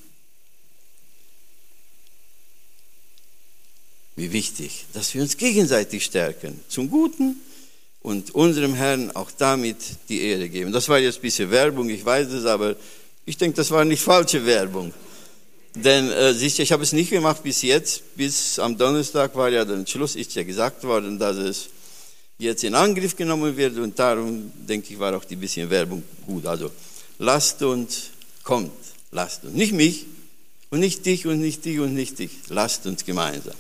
Wie 4.17 4.33
wichtig, 4.33 4.87
dass 4.95 5.15
wir 5.15 5.23
uns 5.23 5.37
gegenseitig 5.37 6.05
stärken 6.05 6.61
zum 6.69 6.91
Guten 6.91 7.37
und 8.01 8.35
unserem 8.35 8.75
Herrn 8.75 9.11
auch 9.13 9.31
damit 9.37 9.77
die 10.09 10.23
Ehre 10.23 10.49
geben. 10.49 10.73
Das 10.73 10.89
war 10.89 10.99
jetzt 10.99 11.19
ein 11.19 11.23
bisschen 11.23 11.51
Werbung, 11.51 11.89
ich 11.89 12.05
weiß 12.05 12.29
es, 12.29 12.45
aber 12.45 12.77
Ich 13.29 13.37
denke, 13.37 13.57
das 13.57 13.71
war 13.71 13.85
nicht 13.85 14.03
falsche 14.03 14.47
Werbung. 14.47 14.91
Denn 15.75 16.11
äh, 16.11 16.33
sicher, 16.33 16.63
ich 16.63 16.73
habe 16.73 16.83
es 16.83 16.95
nicht 16.95 17.11
gemacht 17.11 17.43
bis 17.43 17.61
jetzt. 17.61 18.17
Bis 18.17 18.59
am 18.59 18.79
Donnerstag 18.79 19.37
war 19.37 19.51
ja 19.51 19.67
der 19.67 19.85
Schluss, 19.87 20.17
ist 20.17 20.35
ja 20.35 20.45
gesagt 20.45 20.83
worden, 20.85 21.19
dass 21.19 21.37
es 21.37 21.69
jetzt 22.39 22.65
in 22.65 22.75
Angriff 22.75 23.15
genommen 23.15 23.55
wird. 23.55 23.77
Und 23.77 23.99
darum, 23.99 24.51
denke 24.67 24.95
ich, 24.95 24.99
war 24.99 25.15
auch 25.15 25.27
die 25.27 25.37
bisschen 25.37 25.69
Werbung 25.69 26.03
gut. 26.27 26.47
Also 26.47 26.71
lasst 27.19 27.63
uns, 27.63 28.05
kommt, 28.43 28.73
lasst 29.11 29.45
uns. 29.45 29.53
Nicht 29.53 29.75
mich 29.75 30.07
und 30.71 30.81
nicht 30.81 31.05
dich 31.05 31.27
und 31.27 31.39
nicht 31.39 31.63
dich 31.67 31.81
und 31.81 31.93
nicht 31.93 32.19
dich. 32.19 32.31
Lasst 32.49 32.87
uns 32.87 33.05
gemeinsam. 33.05 33.53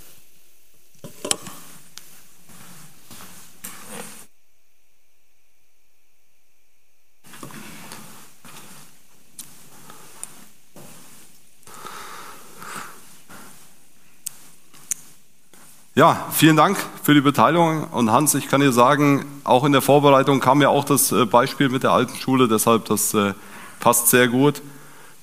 Ja, 15.98 16.28
vielen 16.30 16.54
Dank 16.54 16.78
für 17.02 17.12
die 17.12 17.20
Beteiligung. 17.20 17.82
Und 17.90 18.12
Hans, 18.12 18.32
ich 18.36 18.46
kann 18.46 18.60
dir 18.60 18.70
sagen, 18.70 19.24
auch 19.42 19.64
in 19.64 19.72
der 19.72 19.82
Vorbereitung 19.82 20.38
kam 20.38 20.62
ja 20.62 20.68
auch 20.68 20.84
das 20.84 21.10
äh, 21.10 21.26
Beispiel 21.26 21.70
mit 21.70 21.82
der 21.82 21.90
alten 21.90 22.14
Schule, 22.14 22.46
deshalb 22.46 22.84
das 22.84 23.14
äh, 23.14 23.34
passt 23.80 24.06
sehr 24.06 24.28
gut. 24.28 24.62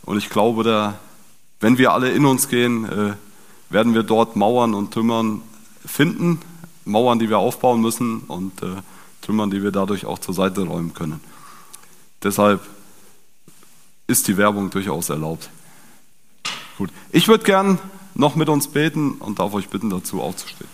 Und 0.03 0.17
ich 0.17 0.29
glaube, 0.29 0.65
da, 0.65 0.95
wenn 1.61 1.77
wir 1.77 1.93
alle 1.93 2.11
in 2.11 2.25
uns 2.25 2.49
gehen, 2.49 2.83
äh, 2.91 3.13
werden 3.69 3.93
wir 3.93 4.03
dort 4.03 4.35
Mauern 4.35 4.73
und 4.73 4.93
Trümmern 4.93 5.43
finden, 5.85 6.41
Mauern, 6.83 7.19
die 7.19 7.29
wir 7.29 7.37
aufbauen 7.37 7.79
müssen 7.79 8.23
und 8.27 8.51
Trümmern, 9.21 9.51
die 9.51 9.63
wir 9.63 9.71
dadurch 9.71 10.05
auch 10.05 10.19
zur 10.19 10.33
Seite 10.33 10.63
räumen 10.63 10.93
können. 10.93 11.21
Deshalb 12.21 12.59
ist 14.07 14.27
die 14.27 14.35
Werbung 14.35 14.71
durchaus 14.71 15.09
erlaubt. 15.09 15.49
Gut, 16.77 16.89
ich 17.13 17.29
würde 17.29 17.45
gern 17.45 17.79
noch 18.15 18.35
mit 18.35 18.49
uns 18.49 18.67
beten 18.67 19.13
und 19.13 19.39
darf 19.39 19.53
euch 19.53 19.69
bitten, 19.69 19.89
dazu 19.89 20.21
aufzustehen. 20.21 20.69